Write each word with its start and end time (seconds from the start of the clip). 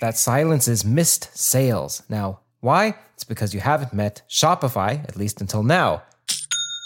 that 0.00 0.16
silences 0.16 0.84
missed 0.84 1.36
sales. 1.36 2.02
Now, 2.08 2.40
why? 2.60 2.96
It's 3.14 3.24
because 3.24 3.54
you 3.54 3.60
haven't 3.60 3.92
met 3.92 4.22
Shopify, 4.28 5.04
at 5.04 5.16
least 5.16 5.40
until 5.40 5.62
now. 5.62 6.02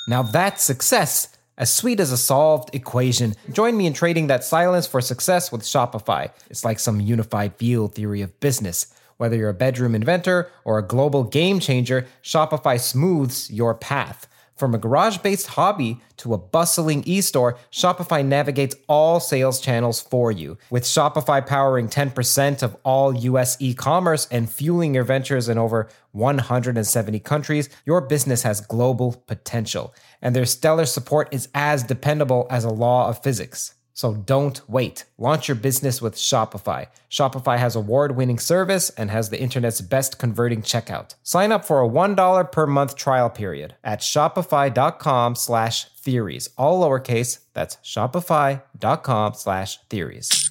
Now 0.09 0.23
that's 0.23 0.63
success. 0.63 1.29
As 1.57 1.73
sweet 1.73 2.01
as 2.01 2.11
a 2.11 2.17
solved 2.17 2.75
equation. 2.75 3.35
Join 3.53 3.77
me 3.77 3.87
in 3.87 3.93
trading 3.93 4.27
that 4.27 4.43
silence 4.43 4.89
for 4.89 5.01
success 5.01 5.53
with 5.53 5.63
Shopify. 5.63 6.31
It's 6.51 6.65
like 6.65 6.81
some 6.81 7.01
unified 7.01 7.55
field 7.57 7.95
theory 7.95 8.23
of 8.23 8.41
business. 8.41 8.93
Whether 9.17 9.37
you're 9.37 9.51
a 9.51 9.55
bedroom 9.55 9.95
inventor 9.95 10.51
or 10.65 10.79
a 10.79 10.87
global 10.87 11.23
game 11.23 11.61
changer, 11.61 12.07
Shopify 12.25 12.81
smooths 12.81 13.51
your 13.53 13.75
path. 13.75 14.27
From 14.57 14.73
a 14.73 14.79
garage 14.79 15.19
based 15.19 15.49
hobby 15.49 16.01
to 16.19 16.33
a 16.33 16.39
bustling 16.39 17.03
e 17.07 17.21
store, 17.21 17.59
Shopify 17.73 18.25
navigates 18.25 18.77
all 18.89 19.19
sales 19.19 19.61
channels 19.61 20.01
for 20.01 20.31
you. 20.31 20.57
With 20.71 20.85
Shopify 20.85 21.45
powering 21.45 21.89
10% 21.89 22.63
of 22.63 22.77
all 22.85 23.13
US 23.15 23.57
e 23.61 23.75
commerce 23.75 24.29
and 24.31 24.49
fueling 24.49 24.95
your 24.95 25.03
ventures 25.03 25.49
in 25.49 25.59
over 25.59 25.89
170 26.13 27.19
countries, 27.21 27.69
your 27.85 28.01
business 28.01 28.43
has 28.43 28.61
global 28.61 29.25
potential. 29.27 29.93
And 30.23 30.37
their 30.37 30.47
stellar 30.47 30.87
support 30.87 31.35
is 31.35 31.49
as 31.53 31.83
dependable 31.83 32.47
as 32.49 32.65
a 32.65 32.71
law 32.71 33.09
of 33.09 33.23
physics. 33.23 33.75
So 33.97 34.13
don't 34.13 34.61
wait. 34.69 35.05
Launch 35.19 35.47
your 35.47 35.55
business 35.55 36.03
with 36.03 36.17
Shopify. 36.17 36.89
Shopify 37.09 37.59
has 37.59 37.77
award-winning 37.77 38.41
service 38.41 38.91
and 38.91 39.09
has 39.09 39.31
the 39.31 39.41
internet's 39.41 39.81
best 39.81 40.19
converting 40.19 40.63
checkout. 40.63 41.15
Sign 41.23 41.53
up 41.53 41.65
for 41.65 41.81
a 41.81 41.89
$1 41.89 42.51
per 42.51 42.67
month 42.67 42.97
trial 42.97 43.31
period 43.31 43.77
at 43.85 44.01
shopify.com 44.01 45.37
slash 45.37 45.85
theories. 45.91 46.51
All 46.59 46.83
lowercase, 46.83 47.39
that's 47.55 47.77
shopify.com 47.77 49.35
slash 49.35 49.79
theories. 49.89 50.51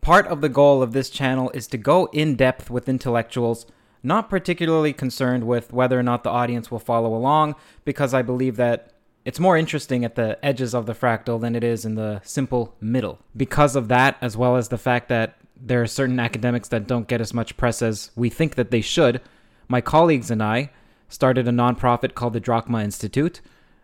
Part 0.00 0.26
of 0.28 0.40
the 0.40 0.48
goal 0.48 0.82
of 0.82 0.92
this 0.92 1.10
channel 1.10 1.50
is 1.52 1.66
to 1.66 1.76
go 1.76 2.06
in 2.14 2.36
depth 2.36 2.70
with 2.70 2.88
intellectuals, 2.88 3.66
not 4.02 4.30
particularly 4.30 4.94
concerned 4.94 5.44
with 5.44 5.72
whether 5.72 5.98
or 5.98 6.02
not 6.02 6.24
the 6.24 6.30
audience 6.30 6.70
will 6.70 6.78
follow 6.78 7.14
along, 7.14 7.56
because 7.84 8.14
I 8.14 8.22
believe 8.22 8.56
that 8.56 8.92
it's 9.26 9.40
more 9.40 9.56
interesting 9.56 10.04
at 10.04 10.14
the 10.14 10.38
edges 10.40 10.72
of 10.72 10.86
the 10.86 10.94
fractal 10.94 11.40
than 11.40 11.56
it 11.56 11.64
is 11.64 11.84
in 11.84 11.96
the 11.96 12.20
simple 12.22 12.76
middle. 12.80 13.18
Because 13.36 13.74
of 13.74 13.88
that, 13.88 14.16
as 14.20 14.36
well 14.36 14.54
as 14.54 14.68
the 14.68 14.78
fact 14.78 15.08
that 15.08 15.36
there 15.60 15.82
are 15.82 15.86
certain 15.88 16.20
academics 16.20 16.68
that 16.68 16.86
don't 16.86 17.08
get 17.08 17.20
as 17.20 17.34
much 17.34 17.56
press 17.56 17.82
as 17.82 18.12
we 18.14 18.30
think 18.30 18.54
that 18.54 18.70
they 18.70 18.80
should, 18.80 19.20
my 19.66 19.80
colleagues 19.80 20.30
and 20.30 20.40
I 20.40 20.70
started 21.08 21.48
a 21.48 21.50
nonprofit 21.50 22.14
called 22.14 22.34
the 22.34 22.40
Drachma 22.40 22.84
Institute, 22.84 23.40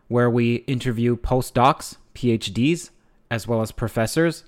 where 0.06 0.30
we 0.30 0.56
interview 0.68 1.16
postdocs, 1.16 1.96
PhDs, 2.14 2.90
as 3.28 3.48
well 3.48 3.62
as 3.62 3.72
professors, 3.72 4.44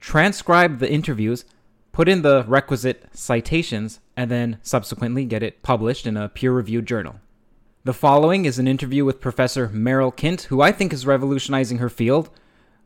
transcribe 0.00 0.80
the 0.80 0.90
interviews, 0.90 1.44
put 1.92 2.08
in 2.08 2.22
the 2.22 2.44
requisite 2.48 3.04
citations, 3.12 4.00
and 4.16 4.28
then 4.28 4.58
subsequently 4.64 5.24
get 5.24 5.44
it 5.44 5.62
published 5.62 6.04
in 6.04 6.16
a 6.16 6.28
peer 6.28 6.50
reviewed 6.50 6.86
journal. 6.86 7.20
The 7.84 7.92
following 7.92 8.44
is 8.44 8.60
an 8.60 8.68
interview 8.68 9.04
with 9.04 9.20
Professor 9.20 9.68
Merel 9.68 10.12
Kindt, 10.12 10.42
who 10.42 10.60
I 10.60 10.70
think 10.70 10.92
is 10.92 11.04
revolutionizing 11.04 11.78
her 11.78 11.88
field 11.88 12.30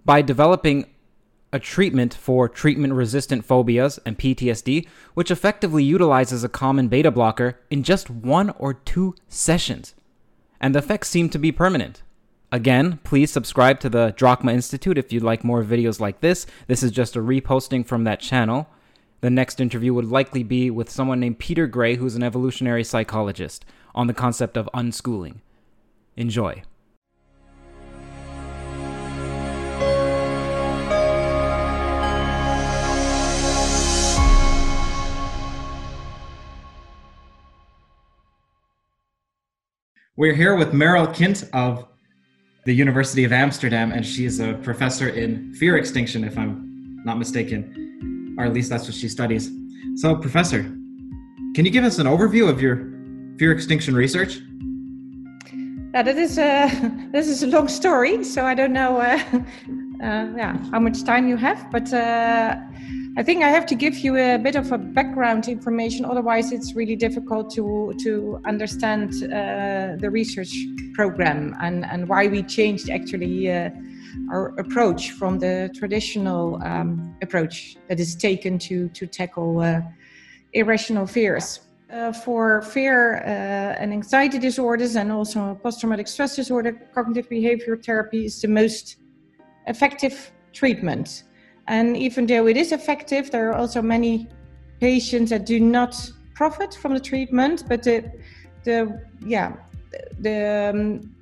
by 0.07 0.23
developing 0.23 0.87
a 1.53 1.59
treatment 1.59 2.15
for 2.15 2.49
treatment 2.49 2.95
resistant 2.95 3.45
phobias 3.45 3.99
and 4.07 4.19
PTSD, 4.19 4.89
which 5.13 5.31
effectively 5.31 5.85
utilizes 5.85 6.43
a 6.43 6.49
common 6.49 6.89
beta 6.89 7.11
blocker 7.11 7.61
in 7.69 7.83
just 7.83 8.09
one 8.09 8.49
or 8.59 8.73
two 8.73 9.15
sessions. 9.29 9.95
And 10.63 10.75
the 10.75 10.79
effects 10.79 11.11
seem 11.11 11.29
to 11.29 11.39
be 11.39 11.53
permanent. 11.53 12.03
Again, 12.51 12.99
please 13.05 13.31
subscribe 13.31 13.81
to 13.81 13.91
the 13.91 14.15
Drachma 14.17 14.55
Institute 14.55 14.97
if 14.97 15.13
you'd 15.13 15.23
like 15.23 15.45
more 15.45 15.63
videos 15.63 16.01
like 16.01 16.23
this. 16.23 16.47
This 16.69 16.83
is 16.83 16.91
just 16.91 17.17
a 17.17 17.21
reposting 17.21 17.85
from 17.85 18.05
that 18.05 18.21
channel. 18.21 18.71
The 19.21 19.29
next 19.29 19.61
interview 19.61 19.93
would 19.93 20.07
likely 20.07 20.43
be 20.43 20.71
with 20.71 20.89
someone 20.89 21.21
named 21.21 21.39
Peter 21.39 21.67
Gray, 21.67 21.97
who's 21.97 22.17
an 22.17 22.23
evolutionary 22.23 22.85
psychologist 22.85 23.67
on 23.97 24.07
the 24.07 24.15
concept 24.15 24.57
of 24.57 24.69
unschooling. 24.75 25.37
Enjoy. 26.17 26.63
We're 40.19 40.35
here 40.35 40.57
with 40.57 40.73
Merel 40.73 41.09
Kindt 41.09 41.49
of 41.53 41.87
the 42.65 42.73
University 42.73 43.25
of 43.25 43.33
Amsterdam, 43.33 43.93
and 43.93 44.05
she 44.05 44.25
is 44.25 44.41
a 44.41 44.55
professor 44.55 45.11
in 45.11 45.53
fear 45.55 45.77
extinction, 45.77 46.25
if 46.25 46.39
I'm 46.39 47.03
not 47.05 47.19
mistaken, 47.19 48.35
or 48.39 48.45
at 48.47 48.55
least 48.55 48.71
that's 48.71 48.87
what 48.87 48.95
she 48.95 49.09
studies. 49.09 49.51
So, 49.97 50.17
Professor, 50.17 50.63
can 51.55 51.65
you 51.65 51.71
give 51.71 51.85
us 51.85 51.99
an 51.99 52.07
overview 52.07 52.49
of 52.49 52.63
your 52.63 52.96
fear 53.39 53.53
extinction 53.53 53.95
research? 53.95 54.41
Yeah, 55.95 56.03
that 56.03 56.17
is 56.19 56.39
a 56.39 56.69
this 57.13 57.29
is 57.29 57.43
a 57.43 57.47
long 57.47 57.69
story, 57.69 58.23
so 58.25 58.45
I 58.45 58.55
don't 58.55 58.73
know 58.73 58.99
uh, 58.99 59.19
uh, 59.33 60.27
yeah 60.37 60.57
how 60.71 60.81
much 60.81 61.05
time 61.05 61.29
you 61.29 61.37
have, 61.37 61.71
but 61.71 61.93
uh, 61.93 62.57
I 63.19 63.23
think 63.23 63.43
I 63.43 63.49
have 63.49 63.65
to 63.67 63.75
give 63.75 63.97
you 63.99 64.17
a 64.17 64.37
bit 64.37 64.57
of 64.57 64.73
a 64.73 64.79
background 64.79 65.49
information. 65.49 66.05
Otherwise, 66.05 66.53
it's 66.53 66.75
really 66.75 66.97
difficult 66.97 67.51
to 67.55 67.95
to 68.05 68.41
understand 68.45 69.15
uh, 69.25 69.97
the 69.99 70.11
research 70.11 70.53
program 70.95 71.55
and 71.63 71.85
and 71.87 72.09
why 72.09 72.27
we 72.27 72.43
changed 72.43 72.91
actually 72.91 73.51
uh, 73.51 73.71
our 74.31 74.49
approach 74.59 75.13
from 75.13 75.39
the 75.39 75.71
traditional 75.75 76.61
um, 76.63 77.17
approach 77.23 77.77
that 77.89 78.01
is 78.01 78.15
taken 78.15 78.59
to 78.59 78.89
to 78.91 79.07
tackle 79.07 79.61
uh, 79.61 79.81
irrational 80.53 81.07
fears. 81.07 81.66
Uh, 81.89 82.13
for 82.13 82.63
fear 82.63 83.19
uh, 83.19 83.81
and 83.81 83.93
anxiety 83.93 84.41
disorders 84.41 84.97
and 84.97 85.13
also 85.13 85.55
post-traumatic 85.63 86.09
stress 86.09 86.35
disorder, 86.35 86.73
cognitive 86.93 87.29
behavior 87.29 87.77
therapy 87.77 88.25
is 88.25 88.41
the 88.41 88.49
most 88.49 88.97
effective 89.69 90.33
treatment. 90.53 91.23
And 91.69 91.97
even 91.97 92.27
though 92.27 92.49
it 92.49 92.57
is 92.57 92.73
effective, 92.73 93.31
there 93.31 93.51
are 93.51 93.55
also 93.55 93.81
many 93.83 94.29
patients 94.81 95.31
that 95.31 95.47
do 95.47 95.61
not 95.61 95.95
profit 96.35 96.75
from 96.75 96.93
the 96.93 96.99
treatment. 96.99 97.63
But 97.69 97.85
the, 97.85 98.11
the 98.65 99.01
yeah, 99.25 99.53
the 100.19 100.73
um, 100.75 101.15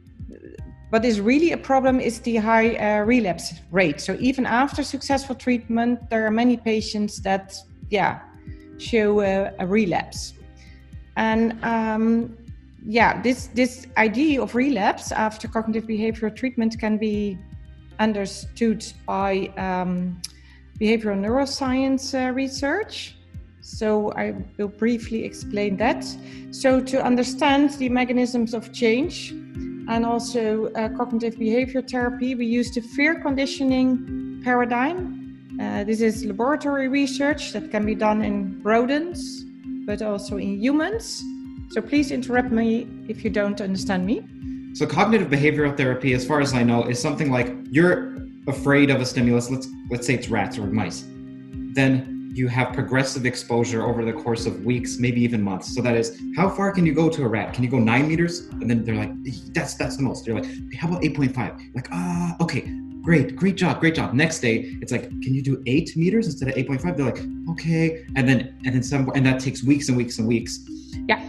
what 0.89 1.05
is 1.05 1.21
really 1.21 1.53
a 1.53 1.59
problem 1.59 2.01
is 2.01 2.21
the 2.21 2.37
high 2.37 2.77
uh, 2.77 3.05
relapse 3.05 3.53
rate. 3.71 4.01
So 4.01 4.17
even 4.19 4.47
after 4.47 4.83
successful 4.83 5.35
treatment, 5.35 6.09
there 6.09 6.25
are 6.27 6.31
many 6.31 6.57
patients 6.57 7.21
that 7.21 7.55
yeah 7.91 8.21
show 8.79 9.21
a, 9.21 9.53
a 9.59 9.67
relapse. 9.67 10.33
And 11.17 11.63
um, 11.65 12.37
yeah, 12.87 13.23
this 13.23 13.49
this 13.55 13.87
idea 13.97 14.43
of 14.43 14.55
relapse 14.55 15.13
after 15.13 15.49
cognitive 15.49 15.89
behavioral 15.89 16.35
treatment 16.35 16.79
can 16.79 16.99
be 16.99 17.39
understood 17.99 18.85
by 19.07 19.49
um, 19.57 20.21
behavioral 20.81 21.19
neuroscience 21.19 22.15
uh, 22.15 22.33
research. 22.33 23.17
So 23.61 24.13
I 24.13 24.35
will 24.59 24.69
briefly 24.69 25.25
explain 25.25 25.77
that. 25.79 26.05
So 26.51 26.81
to 26.81 27.03
understand 27.03 27.71
the 27.71 27.89
mechanisms 27.89 28.53
of 28.53 28.73
change 28.73 29.31
and 29.89 30.05
also 30.05 30.71
uh, 30.73 30.91
cognitive 30.91 31.39
behavior 31.39 31.81
therapy, 31.81 32.35
we 32.35 32.45
use 32.45 32.71
the 32.75 32.83
fear 32.83 33.21
conditioning 33.21 34.43
paradigm. 34.45 35.59
Uh, 35.61 35.85
this 35.85 36.01
is 36.01 36.25
laboratory 36.25 36.89
research 36.89 37.53
that 37.53 37.71
can 37.71 37.87
be 37.87 37.95
done 37.95 38.23
in 38.23 38.61
rodents, 38.63 39.44
but 39.85 40.03
also 40.03 40.37
in 40.39 40.61
humans. 40.61 41.23
So 41.71 41.81
please 41.81 42.11
interrupt 42.11 42.51
me 42.51 42.87
if 43.09 43.25
you 43.25 43.31
don't 43.31 43.61
understand 43.61 44.07
me. 44.07 44.25
So 44.75 44.87
cognitive 44.87 45.29
behavioral 45.29 45.77
therapy, 45.77 46.15
as 46.15 46.27
far 46.27 46.41
as 46.41 46.53
I 46.53 46.63
know, 46.63 46.85
is 46.85 47.01
something 47.01 47.31
like 47.31 47.55
you're 47.71 48.17
afraid 48.47 48.91
of 48.91 49.01
a 49.01 49.07
stimulus. 49.07 49.51
Let's 49.51 49.69
let's 49.91 50.07
say 50.07 50.15
it's 50.15 50.29
rats 50.29 50.59
or 50.59 50.67
mice. 50.67 51.05
Then 51.75 52.33
you 52.35 52.49
have 52.49 52.73
progressive 52.73 53.25
exposure 53.27 53.87
over 53.87 54.05
the 54.05 54.13
course 54.13 54.45
of 54.45 54.65
weeks, 54.65 54.99
maybe 54.99 55.23
even 55.23 55.41
months. 55.41 55.73
So 55.73 55.81
that 55.83 55.97
is, 55.97 56.21
how 56.37 56.49
far 56.49 56.73
can 56.73 56.85
you 56.85 56.93
go 56.93 57.09
to 57.09 57.23
a 57.23 57.29
rat? 57.29 57.55
Can 57.55 57.63
you 57.63 57.71
go 57.71 57.79
nine 57.79 58.09
meters? 58.09 58.49
And 58.61 58.69
then 58.69 58.85
they're 58.85 58.97
like, 58.97 59.13
that's 59.53 59.75
that's 59.75 59.97
the 59.97 60.03
most. 60.03 60.27
You're 60.27 60.41
like, 60.41 60.51
how 60.77 60.89
about 60.89 61.05
eight 61.05 61.15
point 61.15 61.35
five? 61.35 61.55
Like, 61.75 61.89
ah, 61.93 62.37
okay, 62.41 62.63
great, 63.05 63.37
great 63.37 63.57
job, 63.57 63.81
great 63.81 63.95
job. 63.95 64.15
Next 64.15 64.41
day, 64.41 64.77
it's 64.81 64.91
like, 64.91 65.09
can 65.23 65.35
you 65.35 65.43
do 65.43 65.63
eight 65.67 65.97
meters 65.97 66.27
instead 66.27 66.49
of 66.49 66.57
eight 66.57 66.67
point 66.67 66.81
five? 66.81 66.97
They're 66.97 67.07
like, 67.07 67.23
okay, 67.51 68.05
and 68.17 68.29
then 68.29 68.57
and 68.65 68.75
then 68.75 68.83
some, 68.83 69.11
and 69.15 69.25
that 69.27 69.41
takes 69.41 69.63
weeks 69.63 69.89
and 69.89 69.97
weeks 69.97 70.19
and 70.19 70.27
weeks. 70.27 70.67
Yeah. 71.09 71.21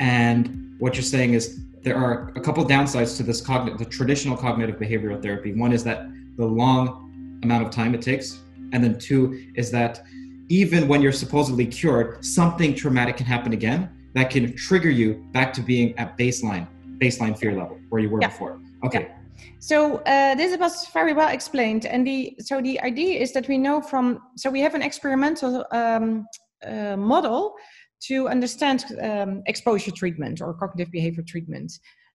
And 0.00 0.74
what 0.78 0.94
you're 0.94 1.02
saying 1.02 1.34
is 1.34 1.60
there 1.82 1.96
are 1.96 2.32
a 2.36 2.40
couple 2.40 2.64
downsides 2.64 3.16
to 3.16 3.22
this 3.22 3.40
cognitive, 3.40 3.78
the 3.78 3.84
traditional 3.84 4.36
cognitive 4.36 4.76
behavioral 4.76 5.22
therapy. 5.22 5.54
One 5.54 5.72
is 5.72 5.84
that 5.84 6.08
the 6.36 6.44
long 6.44 7.40
amount 7.42 7.64
of 7.64 7.70
time 7.70 7.94
it 7.94 8.02
takes, 8.02 8.40
and 8.72 8.82
then 8.82 8.98
two 8.98 9.46
is 9.54 9.70
that 9.70 10.02
even 10.48 10.88
when 10.88 11.02
you're 11.02 11.12
supposedly 11.12 11.66
cured, 11.66 12.24
something 12.24 12.74
traumatic 12.74 13.16
can 13.16 13.26
happen 13.26 13.52
again 13.52 13.90
that 14.14 14.30
can 14.30 14.56
trigger 14.56 14.90
you 14.90 15.24
back 15.32 15.52
to 15.52 15.60
being 15.60 15.96
at 15.98 16.16
baseline, 16.16 16.66
baseline 16.98 17.38
fear 17.38 17.52
level 17.52 17.78
where 17.90 18.00
you 18.00 18.08
were 18.08 18.20
yeah. 18.20 18.28
before. 18.28 18.58
Okay. 18.82 19.08
Yeah. 19.10 19.17
So 19.58 19.98
uh, 19.98 20.34
this 20.34 20.58
was 20.58 20.86
very 20.88 21.12
well 21.12 21.28
explained, 21.28 21.86
and 21.86 22.06
the 22.06 22.36
so 22.40 22.60
the 22.60 22.80
idea 22.80 23.20
is 23.20 23.32
that 23.32 23.48
we 23.48 23.58
know 23.58 23.80
from 23.80 24.20
so 24.36 24.50
we 24.50 24.60
have 24.60 24.74
an 24.74 24.82
experimental 24.82 25.64
um, 25.72 26.26
uh, 26.66 26.96
model 26.96 27.54
to 28.00 28.28
understand 28.28 28.84
um, 29.02 29.42
exposure 29.46 29.90
treatment 29.90 30.40
or 30.40 30.54
cognitive 30.54 30.92
behavior 30.92 31.24
treatment. 31.26 31.72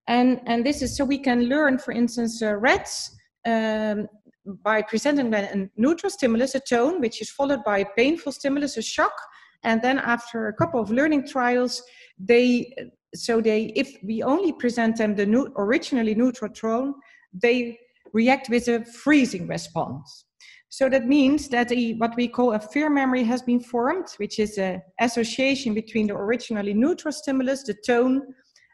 And, 0.08 0.42
and 0.46 0.66
this 0.66 0.82
is 0.82 0.96
so 0.96 1.06
we 1.06 1.18
can 1.18 1.46
learn, 1.46 1.78
for 1.78 1.92
instance, 1.92 2.42
uh, 2.42 2.56
rats 2.56 3.16
um, 3.46 4.08
by 4.64 4.82
presenting 4.82 5.30
them 5.30 5.44
a 5.44 5.82
neutral 5.82 6.10
stimulus, 6.10 6.56
a 6.56 6.60
tone, 6.60 7.00
which 7.00 7.22
is 7.22 7.30
followed 7.30 7.64
by 7.64 7.80
a 7.80 7.86
painful 7.98 8.32
stimulus, 8.32 8.78
a 8.78 8.82
shock. 8.82 9.14
And 9.64 9.82
then 9.82 10.00
after 10.00 10.48
a 10.48 10.54
couple 10.54 10.82
of 10.82 10.92
learning 10.92 11.28
trials, 11.28 11.82
they, 12.20 12.74
so 13.16 13.40
they, 13.40 13.72
if 13.76 13.98
we 14.04 14.24
only 14.24 14.52
present 14.52 14.98
them 14.98 15.16
the 15.16 15.26
new, 15.26 15.54
originally 15.56 16.16
neutral 16.16 16.52
tone, 16.52 16.96
they 17.34 17.80
react 18.14 18.50
with 18.50 18.68
a 18.68 18.86
freezing 18.86 19.48
response. 19.48 20.26
So 20.70 20.90
that 20.90 21.06
means 21.06 21.50
that 21.50 21.72
a, 21.72 21.94
what 21.94 22.16
we 22.16 22.28
call 22.28 22.54
a 22.54 22.60
fear 22.60 22.90
memory 22.90 23.24
has 23.24 23.44
been 23.44 23.60
formed, 23.60 24.08
which 24.18 24.40
is 24.40 24.58
an 24.58 24.82
association 25.00 25.74
between 25.74 26.08
the 26.08 26.16
originally 26.16 26.74
neutral 26.74 27.12
stimulus, 27.12 27.64
the 27.64 27.76
tone, 27.86 28.22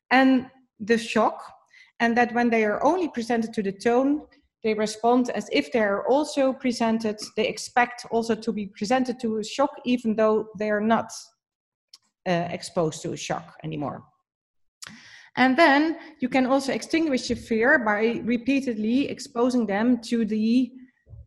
and 0.09 0.47
the 0.79 0.97
shock. 0.97 1.41
And 1.99 2.15
that 2.17 2.33
when 2.33 2.49
they 2.49 2.63
are 2.63 2.81
only 2.85 3.09
presented 3.09 3.53
to 3.53 3.61
the 3.61 3.73
tone, 3.73 4.21
they 4.63 4.73
respond 4.73 5.29
as 5.31 5.49
if 5.51 5.71
they 5.71 5.81
are 5.81 6.07
also 6.07 6.53
presented, 6.53 7.17
they 7.35 7.47
expect 7.47 8.05
also 8.11 8.35
to 8.35 8.51
be 8.53 8.67
presented 8.67 9.19
to 9.19 9.37
a 9.37 9.43
shock, 9.43 9.71
even 9.85 10.15
though 10.15 10.47
they 10.57 10.69
are 10.69 10.81
not 10.81 11.11
uh, 12.27 12.47
exposed 12.51 13.01
to 13.01 13.11
a 13.11 13.17
shock 13.17 13.55
anymore. 13.63 14.03
And 15.39 15.55
then 15.55 15.97
you 16.19 16.27
can 16.27 16.45
also 16.45 16.73
extinguish 16.73 17.29
the 17.29 17.35
fear 17.35 17.79
by 17.79 18.21
repeatedly 18.25 19.07
exposing 19.09 19.65
them 19.65 20.01
to 20.01 20.25
the 20.25 20.69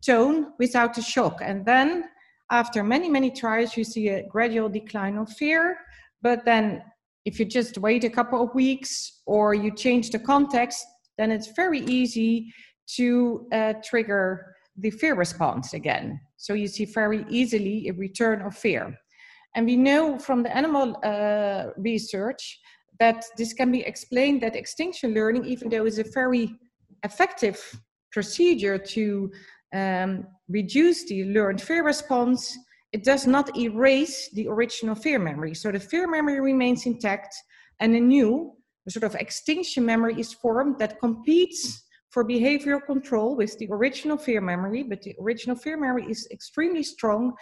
tone 0.05 0.53
without 0.59 0.93
the 0.93 1.01
shock. 1.01 1.39
And 1.41 1.65
then 1.65 2.05
after 2.51 2.83
many, 2.83 3.09
many 3.09 3.31
trials, 3.31 3.75
you 3.75 3.83
see 3.83 4.09
a 4.09 4.27
gradual 4.27 4.69
decline 4.69 5.17
of 5.17 5.29
fear. 5.31 5.77
But 6.21 6.45
then 6.45 6.83
if 7.25 7.39
you 7.39 7.45
just 7.45 7.79
wait 7.79 8.03
a 8.03 8.09
couple 8.09 8.43
of 8.43 8.53
weeks 8.53 9.21
or 9.25 9.55
you 9.55 9.71
change 9.73 10.11
the 10.11 10.19
context, 10.19 10.85
then 11.17 11.31
it's 11.31 11.47
very 11.55 11.79
easy 11.79 12.53
to 12.95 13.47
uh, 13.51 13.73
trigger 13.83 14.53
the 14.77 14.91
fear 14.91 15.15
response 15.15 15.73
again. 15.73 16.19
So 16.37 16.53
you 16.53 16.67
see 16.67 16.85
very 16.85 17.25
easily 17.29 17.87
a 17.87 17.93
return 17.93 18.43
of 18.43 18.55
fear. 18.55 18.95
And 19.55 19.65
we 19.65 19.75
know 19.75 20.19
from 20.19 20.43
the 20.43 20.55
animal 20.55 20.99
uh, 21.03 21.71
research 21.77 22.59
that 23.03 23.25
this 23.37 23.51
can 23.59 23.69
be 23.69 23.81
explained 23.81 24.39
that 24.41 24.55
extinction 24.55 25.13
learning, 25.13 25.43
even 25.53 25.67
though 25.69 25.85
it's 25.85 25.97
a 25.97 26.09
very 26.21 26.45
effective 27.03 27.59
procedure 28.13 28.77
to 28.77 29.29
um, 29.79 30.11
reduce 30.47 30.99
the 31.09 31.25
learned 31.35 31.61
fear 31.61 31.83
response, 31.83 32.57
it 32.93 33.03
does 33.03 33.27
not 33.27 33.57
erase 33.57 34.29
the 34.37 34.47
original 34.47 34.95
fear 34.95 35.19
memory. 35.19 35.53
So 35.53 35.69
the 35.69 35.81
fear 35.91 36.07
memory 36.07 36.39
remains 36.39 36.85
intact, 36.85 37.35
and 37.81 37.93
a 37.93 37.99
new 37.99 38.31
a 38.87 38.91
sort 38.91 39.03
of 39.09 39.15
extinction 39.15 39.85
memory 39.85 40.15
is 40.23 40.31
formed 40.43 40.75
that 40.79 40.99
competes 40.99 41.61
for 42.13 42.23
behavioral 42.23 42.85
control 42.93 43.35
with 43.35 43.57
the 43.59 43.67
original 43.71 44.17
fear 44.17 44.41
memory. 44.41 44.81
But 44.83 45.01
the 45.01 45.13
original 45.23 45.57
fear 45.57 45.77
memory 45.77 46.05
is 46.13 46.27
extremely 46.31 46.83
strong 46.83 47.33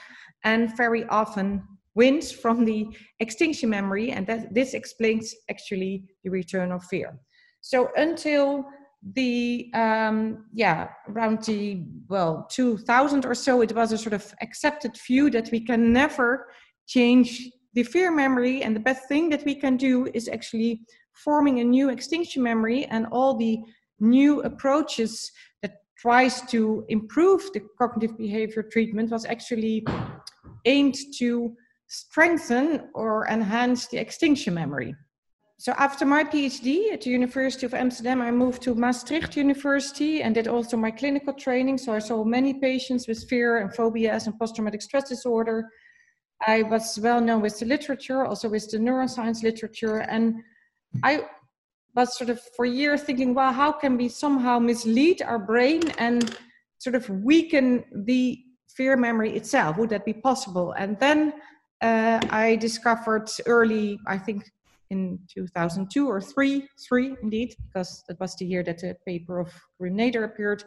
and 0.43 0.75
very 0.77 1.03
often 1.05 1.63
wins 1.95 2.31
from 2.31 2.65
the 2.65 2.87
extinction 3.19 3.69
memory, 3.69 4.11
and 4.11 4.25
that 4.27 4.53
this 4.53 4.73
explains 4.73 5.35
actually 5.49 6.03
the 6.23 6.29
return 6.29 6.71
of 6.71 6.83
fear. 6.85 7.19
So 7.61 7.89
until 7.95 8.65
the 9.13 9.71
um, 9.73 10.45
yeah 10.53 10.89
around 11.09 11.43
the 11.45 11.83
well 12.07 12.47
2000 12.51 13.25
or 13.25 13.33
so 13.33 13.61
it 13.61 13.73
was 13.75 13.91
a 13.91 13.97
sort 13.97 14.13
of 14.13 14.33
accepted 14.41 14.95
view 15.07 15.29
that 15.31 15.49
we 15.51 15.59
can 15.59 15.91
never 15.91 16.47
change 16.87 17.49
the 17.73 17.83
fear 17.83 18.11
memory 18.11 18.61
and 18.61 18.75
the 18.75 18.79
best 18.79 19.07
thing 19.07 19.29
that 19.29 19.43
we 19.43 19.55
can 19.55 19.75
do 19.75 20.07
is 20.13 20.27
actually 20.27 20.81
forming 21.13 21.59
a 21.59 21.63
new 21.63 21.89
extinction 21.89 22.43
memory 22.43 22.85
and 22.85 23.07
all 23.11 23.35
the 23.35 23.59
new 23.99 24.41
approaches 24.41 25.31
that 25.63 25.77
tries 25.97 26.41
to 26.41 26.85
improve 26.89 27.41
the 27.53 27.61
cognitive 27.79 28.15
behavior 28.17 28.61
treatment 28.61 29.09
was 29.09 29.25
actually 29.25 29.83
aimed 30.65 30.97
to 31.17 31.55
strengthen 31.91 32.89
or 32.93 33.27
enhance 33.27 33.87
the 33.87 33.97
extinction 33.97 34.53
memory 34.53 34.95
so 35.61 35.73
after 35.73 36.07
my 36.07 36.23
PhD 36.23 36.91
at 36.91 37.01
the 37.01 37.11
University 37.11 37.67
of 37.67 37.75
Amsterdam, 37.75 38.19
I 38.19 38.31
moved 38.31 38.63
to 38.63 38.73
Maastricht 38.73 39.37
University 39.37 40.23
and 40.23 40.33
did 40.33 40.47
also 40.47 40.75
my 40.75 40.89
clinical 40.89 41.33
training. 41.33 41.77
So 41.77 41.93
I 41.93 41.99
saw 41.99 42.23
many 42.23 42.55
patients 42.55 43.07
with 43.07 43.29
fear 43.29 43.59
and 43.59 43.71
phobias 43.71 44.25
and 44.25 44.35
post-traumatic 44.39 44.81
stress 44.81 45.07
disorder. 45.07 45.69
I 46.47 46.63
was 46.63 46.97
well 46.97 47.21
known 47.21 47.43
with 47.43 47.59
the 47.59 47.67
literature, 47.67 48.25
also 48.25 48.49
with 48.49 48.71
the 48.71 48.79
neuroscience 48.79 49.43
literature, 49.43 49.99
and 49.99 50.41
I 51.03 51.27
was 51.95 52.17
sort 52.17 52.31
of 52.31 52.41
for 52.55 52.65
years 52.65 53.03
thinking, 53.03 53.35
well, 53.35 53.53
how 53.53 53.71
can 53.71 53.97
we 53.97 54.09
somehow 54.09 54.57
mislead 54.57 55.21
our 55.21 55.37
brain 55.37 55.91
and 55.99 56.35
sort 56.79 56.95
of 56.95 57.07
weaken 57.07 57.83
the 58.07 58.43
fear 58.67 58.97
memory 58.97 59.35
itself? 59.35 59.77
Would 59.77 59.91
that 59.91 60.05
be 60.05 60.13
possible? 60.13 60.71
And 60.71 60.99
then 60.99 61.33
uh, 61.81 62.19
I 62.29 62.55
discovered 62.57 63.29
early, 63.47 63.99
I 64.07 64.17
think 64.17 64.49
in 64.91 65.19
2002 65.33 66.07
or 66.07 66.21
three, 66.21 66.67
three 66.87 67.15
indeed, 67.23 67.55
because 67.67 68.03
that 68.07 68.19
was 68.19 68.35
the 68.35 68.45
year 68.45 68.61
that 68.63 68.79
the 68.79 68.95
paper 69.07 69.39
of 69.39 69.51
Karim 69.77 69.97
Nader 69.97 70.25
appeared. 70.25 70.63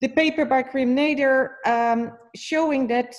The 0.00 0.08
paper 0.08 0.44
by 0.44 0.62
Karim 0.62 0.94
Nader 0.94 1.54
um, 1.66 2.12
showing 2.36 2.86
that 2.88 3.14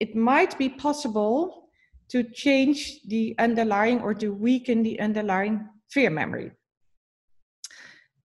it 0.00 0.16
might 0.16 0.56
be 0.58 0.68
possible 0.68 1.68
to 2.08 2.22
change 2.22 3.00
the 3.08 3.34
underlying 3.38 4.00
or 4.00 4.14
to 4.14 4.30
weaken 4.30 4.82
the 4.82 5.00
underlying 5.00 5.68
fear 5.90 6.10
memory. 6.10 6.52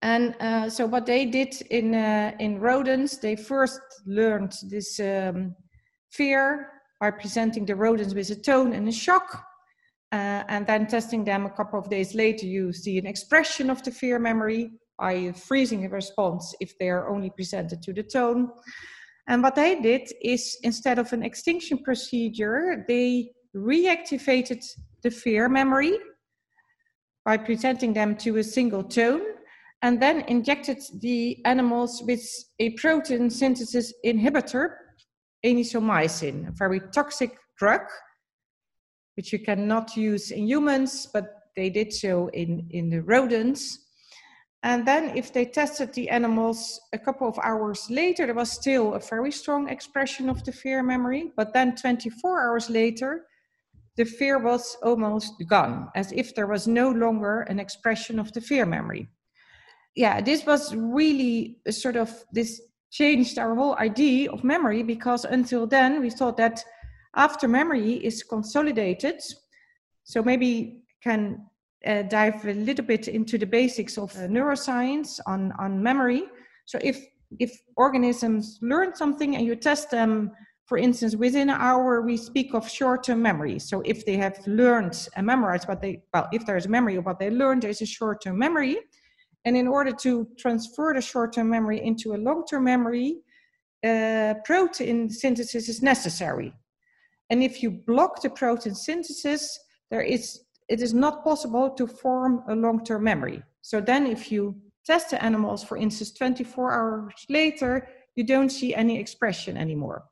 And 0.02 0.36
uh, 0.40 0.70
so 0.70 0.86
what 0.86 1.06
they 1.06 1.26
did 1.26 1.62
in 1.70 1.94
uh, 1.94 2.32
in 2.40 2.60
rodents, 2.60 3.18
they 3.18 3.36
first 3.36 3.82
learned 4.06 4.54
this 4.70 5.00
um, 5.00 5.56
fear 6.12 6.79
by 7.00 7.12
presenting 7.12 7.66
the 7.66 7.76
rodents 7.76 8.14
with 8.14 8.30
a 8.30 8.36
tone 8.36 8.74
and 8.74 8.88
a 8.88 8.92
shock 8.92 9.46
uh, 10.12 10.44
and 10.48 10.66
then 10.66 10.88
testing 10.88 11.24
them 11.24 11.46
a 11.46 11.50
couple 11.50 11.80
of 11.80 11.90
days 11.90 12.16
later, 12.16 12.46
you 12.46 12.74
see 12.74 12.98
an 12.98 13.06
expression 13.06 13.70
of 13.70 13.84
the 13.84 13.92
fear 13.92 14.18
memory 14.20 14.72
by 14.98 15.32
freezing 15.32 15.86
a 15.86 15.90
response 15.90 16.56
if 16.60 16.78
they 16.80 16.90
are 16.90 17.10
only 17.10 17.30
presented 17.30 17.82
to 17.82 17.94
the 17.94 18.04
tone. 18.04 18.50
And 19.28 19.44
what 19.44 19.56
they 19.56 19.80
did 19.80 20.12
is 20.22 20.58
instead 20.64 20.98
of 20.98 21.14
an 21.14 21.24
extinction 21.24 21.78
procedure, 21.84 22.84
they 22.88 23.32
reactivated 23.56 24.66
the 25.04 25.12
fear 25.12 25.48
memory 25.48 25.98
by 27.24 27.38
presenting 27.38 27.94
them 27.94 28.16
to 28.18 28.38
a 28.38 28.44
single 28.44 28.84
tone 28.84 29.22
and 29.82 30.02
then 30.02 30.22
injected 30.22 30.80
the 31.02 31.38
animals 31.46 32.04
with 32.06 32.28
a 32.60 32.72
protein 32.72 33.30
synthesis 33.30 33.94
inhibitor, 34.04 34.72
anisomycin, 35.46 36.48
a 36.48 36.52
very 36.52 36.80
toxic 36.94 37.38
drug, 37.58 37.82
which 39.16 39.34
you 39.34 39.40
cannot 39.40 39.96
use 39.96 40.32
in 40.32 40.48
humans, 40.48 41.08
but 41.14 41.26
they 41.56 41.70
did 41.70 41.94
so 41.94 42.30
in, 42.30 42.68
in 42.72 42.90
the 42.90 43.02
rodents. 43.02 43.80
And 44.64 44.86
then, 44.86 45.18
if 45.18 45.32
they 45.32 45.46
tested 45.46 45.94
the 45.94 46.10
animals 46.10 46.82
a 46.92 47.00
couple 47.00 47.28
of 47.28 47.40
hours 47.40 47.90
later, 47.90 48.26
there 48.26 48.36
was 48.36 48.52
still 48.52 48.94
a 48.94 49.00
very 49.00 49.32
strong 49.32 49.70
expression 49.70 50.30
of 50.30 50.44
the 50.44 50.52
fear 50.52 50.84
memory. 50.84 51.32
But 51.38 51.54
then, 51.54 51.76
24 51.76 52.50
hours 52.50 52.70
later, 52.70 53.26
the 53.96 54.04
fear 54.04 54.38
was 54.38 54.76
almost 54.84 55.34
gone, 55.48 55.90
as 55.96 56.12
if 56.12 56.36
there 56.36 56.48
was 56.48 56.68
no 56.68 56.90
longer 56.90 57.42
an 57.42 57.60
expression 57.60 58.20
of 58.20 58.34
the 58.34 58.42
fear 58.42 58.66
memory 58.66 59.10
yeah, 59.96 60.22
this 60.22 60.46
was 60.46 60.74
really 60.76 61.58
sort 61.70 61.98
of 61.98 62.24
this 62.32 62.62
changed 62.92 63.38
our 63.38 63.56
whole 63.56 63.76
idea 63.78 64.32
of 64.32 64.44
memory 64.44 64.84
because 64.84 65.26
until 65.26 65.68
then 65.68 66.02
we 66.02 66.10
thought 66.10 66.38
that 66.38 66.64
after 67.16 67.48
memory 67.48 67.94
is 67.94 68.24
consolidated, 68.24 69.22
so 70.04 70.24
maybe 70.24 70.84
can 71.04 71.46
uh, 71.86 72.04
dive 72.04 72.46
a 72.46 72.54
little 72.54 72.86
bit 72.86 73.08
into 73.08 73.38
the 73.38 73.46
basics 73.46 73.98
of 73.98 74.16
uh, 74.16 74.22
neuroscience 74.28 75.20
on 75.26 75.52
on 75.60 75.82
memory. 75.82 76.24
So 76.66 76.80
if 76.84 76.98
if 77.40 77.52
organisms 77.76 78.60
learn 78.62 78.96
something 78.96 79.36
and 79.36 79.46
you 79.46 79.56
test 79.56 79.92
them 79.92 80.32
for 80.70 80.78
instance, 80.78 81.16
within 81.16 81.50
an 81.50 81.58
hour, 81.60 82.04
we 82.04 82.16
speak 82.16 82.54
of 82.54 82.70
short-term 82.70 83.20
memory. 83.24 83.58
So 83.58 83.82
if 83.86 84.06
they 84.06 84.16
have 84.18 84.38
learned 84.46 85.10
and 85.16 85.26
memorized 85.26 85.68
what 85.68 85.82
they, 85.82 86.04
well, 86.14 86.30
if 86.32 86.46
there's 86.46 86.68
a 86.68 86.70
memory 86.70 86.96
of 86.96 87.08
what 87.08 87.18
they 87.18 87.32
learned, 87.32 87.64
there's 87.64 87.82
a 87.82 87.88
short-term 87.88 88.38
memory. 88.38 88.78
And 89.46 89.56
in 89.56 89.68
order 89.68 89.92
to 89.92 90.28
transfer 90.38 90.94
the 90.94 91.02
short 91.02 91.34
term 91.34 91.50
memory 91.50 91.82
into 91.84 92.14
a 92.14 92.18
long 92.18 92.46
term 92.46 92.66
memory, 92.66 93.20
uh, 93.86 94.36
protein 94.44 95.10
synthesis 95.10 95.70
is 95.70 95.82
necessary. 95.82 96.54
And 97.30 97.44
if 97.44 97.64
you 97.64 97.72
block 97.72 98.22
the 98.22 98.30
protein 98.30 98.76
synthesis, 98.76 99.58
there 99.92 100.02
is, 100.02 100.42
it 100.68 100.82
is 100.82 100.94
not 100.94 101.24
possible 101.24 101.70
to 101.72 101.88
form 101.88 102.44
a 102.48 102.56
long 102.56 102.84
term 102.84 103.04
memory. 103.04 103.42
So 103.62 103.80
then, 103.80 104.08
if 104.08 104.32
you 104.32 104.56
test 104.86 105.12
the 105.12 105.24
animals, 105.24 105.64
for 105.64 105.78
instance, 105.78 106.12
24 106.12 106.74
hours 106.74 107.14
later, 107.30 107.88
you 108.16 108.24
don't 108.24 108.50
see 108.50 108.74
any 108.74 109.00
expression 109.00 109.56
anymore. 109.56 110.04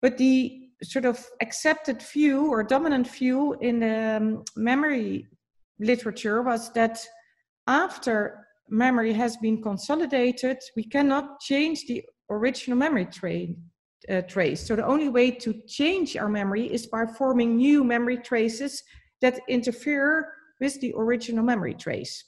But 0.00 0.18
the 0.18 0.68
sort 0.82 1.04
of 1.04 1.24
accepted 1.40 2.02
view 2.02 2.46
or 2.46 2.62
dominant 2.64 3.06
view 3.06 3.54
in 3.60 3.80
the 3.80 4.16
um, 4.16 4.44
memory 4.56 5.28
literature 5.78 6.42
was 6.42 6.72
that 6.72 7.06
after 7.66 8.46
memory 8.68 9.12
has 9.12 9.36
been 9.36 9.62
consolidated, 9.62 10.58
we 10.76 10.84
cannot 10.84 11.40
change 11.40 11.86
the 11.86 12.04
original 12.30 12.78
memory 12.78 13.06
tra- 13.06 13.54
uh, 14.08 14.22
trace. 14.22 14.66
So 14.66 14.76
the 14.76 14.86
only 14.86 15.08
way 15.08 15.30
to 15.30 15.54
change 15.66 16.16
our 16.16 16.28
memory 16.28 16.72
is 16.72 16.86
by 16.86 17.06
forming 17.06 17.56
new 17.56 17.84
memory 17.84 18.18
traces 18.18 18.82
that 19.20 19.40
interfere 19.48 20.32
with 20.60 20.80
the 20.80 20.94
original 20.96 21.44
memory 21.44 21.74
trace. 21.74 22.24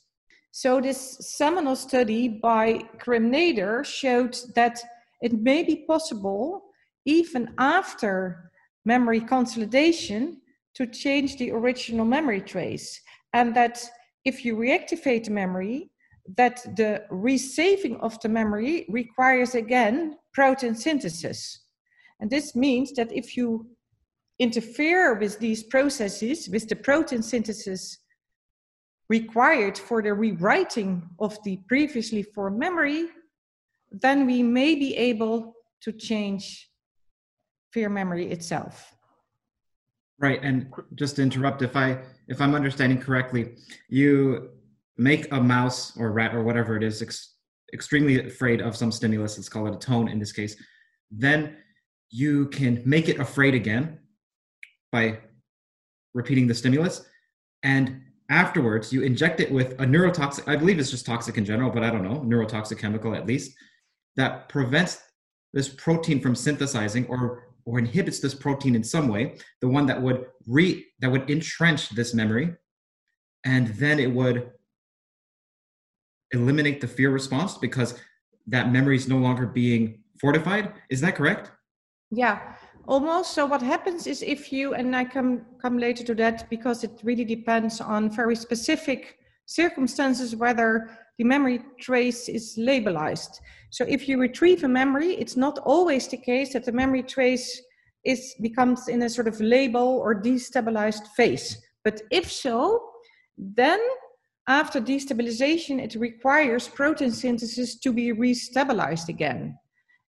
So 0.53 0.81
this 0.81 1.19
seminal 1.37 1.75
study 1.75 2.29
by 2.29 2.85
Karim 3.00 3.33
Nader 3.33 3.85
showed 3.85 4.37
that 4.55 4.81
it 5.21 5.33
may 5.33 5.64
be 5.64 5.85
possible, 5.87 6.62
even 7.05 7.55
after 7.59 8.50
memory 8.85 9.21
consolidation, 9.21 10.41
to 10.75 10.87
change 10.87 11.38
the 11.38 11.50
original 11.50 12.05
memory 12.05 12.41
trace, 12.41 13.00
and 13.33 13.55
that 13.57 13.85
if 14.25 14.45
you 14.45 14.57
reactivate 14.57 15.25
the 15.25 15.31
memory, 15.31 15.90
that 16.37 16.62
the 16.76 17.04
resaving 17.11 18.00
of 18.00 18.19
the 18.21 18.28
memory 18.28 18.87
requires 18.88 19.54
again 19.54 20.16
protein 20.33 20.75
synthesis. 20.75 21.61
And 22.21 22.31
this 22.31 22.57
means 22.57 22.93
that 22.95 23.12
if 23.12 23.37
you 23.37 23.66
interfere 24.38 25.14
with 25.14 25.38
these 25.38 25.62
processes, 25.62 26.49
with 26.49 26.69
the 26.69 26.76
protein 26.76 27.23
synthesis 27.23 27.99
required 29.09 29.76
for 29.76 30.02
the 30.02 30.14
rewriting 30.14 31.09
of 31.19 31.37
the 31.45 31.59
previously 31.69 32.23
formed 32.23 32.59
memory, 32.59 33.07
then 33.90 34.26
we 34.26 34.43
may 34.43 34.75
be 34.75 34.97
able 34.97 35.54
to 35.83 35.93
change 35.93 36.71
fear 37.71 37.90
memory 37.90 38.31
itself. 38.31 38.93
Right, 40.18 40.40
and 40.42 40.73
just 40.94 41.16
to 41.16 41.23
interrupt, 41.23 41.62
if 41.62 41.76
I 41.76 41.99
if 42.28 42.40
I'm 42.40 42.54
understanding 42.54 43.00
correctly, 43.00 43.56
you 43.88 44.50
make 44.97 45.30
a 45.33 45.40
mouse 45.40 45.97
or 45.97 46.12
rat 46.12 46.35
or 46.35 46.44
whatever 46.44 46.76
it 46.76 46.85
is 46.85 47.02
ex- 47.02 47.35
extremely 47.73 48.25
afraid 48.25 48.62
of 48.62 48.76
some 48.76 48.92
stimulus. 48.92 49.37
Let's 49.37 49.49
call 49.49 49.66
it 49.66 49.75
a 49.75 49.78
tone 49.78 50.09
in 50.09 50.21
this 50.21 50.33
case. 50.33 50.56
Then 51.11 51.56
you 52.11 52.47
can 52.49 52.80
make 52.87 53.09
it 53.09 53.18
afraid 53.18 53.54
again 53.54 53.99
by 54.92 55.18
repeating 56.14 56.47
the 56.47 56.54
stimulus, 56.54 57.04
and 57.64 58.00
afterwards 58.30 58.92
you 58.92 59.02
inject 59.02 59.40
it 59.40 59.50
with 59.50 59.73
a 59.80 59.85
neurotoxic. 59.85 60.47
I 60.47 60.54
believe 60.54 60.78
it's 60.78 60.92
just 60.92 61.06
toxic 61.06 61.37
in 61.38 61.44
general, 61.44 61.71
but 61.71 61.83
I 61.83 61.90
don't 61.90 62.04
know 62.04 62.21
neurotoxic 62.21 62.78
chemical 62.78 63.16
at 63.16 63.26
least 63.26 63.56
that 64.16 64.49
prevents 64.49 65.02
this 65.52 65.68
protein 65.68 66.21
from 66.21 66.35
synthesizing 66.35 67.06
or 67.06 67.53
or 67.64 67.78
inhibits 67.78 68.21
this 68.21 68.35
protein 68.35 68.75
in 68.75 68.85
some 68.85 69.09
way, 69.09 69.37
the 69.61 69.68
one 69.68 69.87
that 69.87 70.00
would 70.00 70.26
re 70.47 70.85
that 71.00 71.11
would 71.11 71.30
entrench 71.30 71.90
this 71.90 72.14
memory, 72.14 72.54
and 73.44 73.68
then 73.68 73.99
it 73.99 74.11
would 74.11 74.50
eliminate 76.33 76.80
the 76.80 76.88
fear 76.88 77.11
response 77.11 77.56
because 77.59 77.99
that 78.47 78.71
memory 78.71 78.97
is 78.97 79.09
no 79.09 79.16
longer 79.16 79.47
being 79.47 80.02
fortified. 80.21 80.73
Is 80.90 81.00
that 81.00 81.14
correct? 81.14 81.50
Yeah, 82.11 82.54
almost. 82.87 83.33
So 83.33 83.47
what 83.47 83.62
happens 83.62 84.06
is 84.06 84.23
if 84.23 84.52
you 84.52 84.75
and 84.75 84.94
I 84.94 85.04
come 85.04 85.47
come 85.61 85.78
later 85.78 86.04
to 86.04 86.14
that 86.16 86.49
because 86.50 86.85
it 86.85 87.00
really 87.02 87.25
depends 87.25 87.80
on 87.80 88.11
very 88.11 88.37
specific 88.37 89.18
circumstances 89.46 90.36
whether 90.36 90.90
the 91.18 91.24
memory 91.24 91.60
trace 91.80 92.28
is 92.28 92.54
labilized. 92.56 93.40
So 93.70 93.84
if 93.88 94.08
you 94.08 94.20
retrieve 94.20 94.64
a 94.64 94.68
memory, 94.68 95.14
it's 95.14 95.36
not 95.36 95.58
always 95.60 96.08
the 96.08 96.16
case 96.16 96.52
that 96.52 96.64
the 96.64 96.72
memory 96.72 97.02
trace 97.02 97.60
is 98.04 98.34
becomes 98.40 98.88
in 98.88 99.02
a 99.02 99.08
sort 99.08 99.28
of 99.28 99.36
labile 99.38 99.98
or 100.04 100.20
destabilized 100.20 101.06
phase. 101.16 101.62
But 101.84 102.02
if 102.10 102.30
so, 102.30 102.80
then 103.38 103.80
after 104.46 104.80
destabilization, 104.80 105.82
it 105.82 105.94
requires 105.94 106.68
protein 106.68 107.10
synthesis 107.10 107.78
to 107.78 107.92
be 107.92 108.12
restabilized 108.12 109.08
again. 109.08 109.58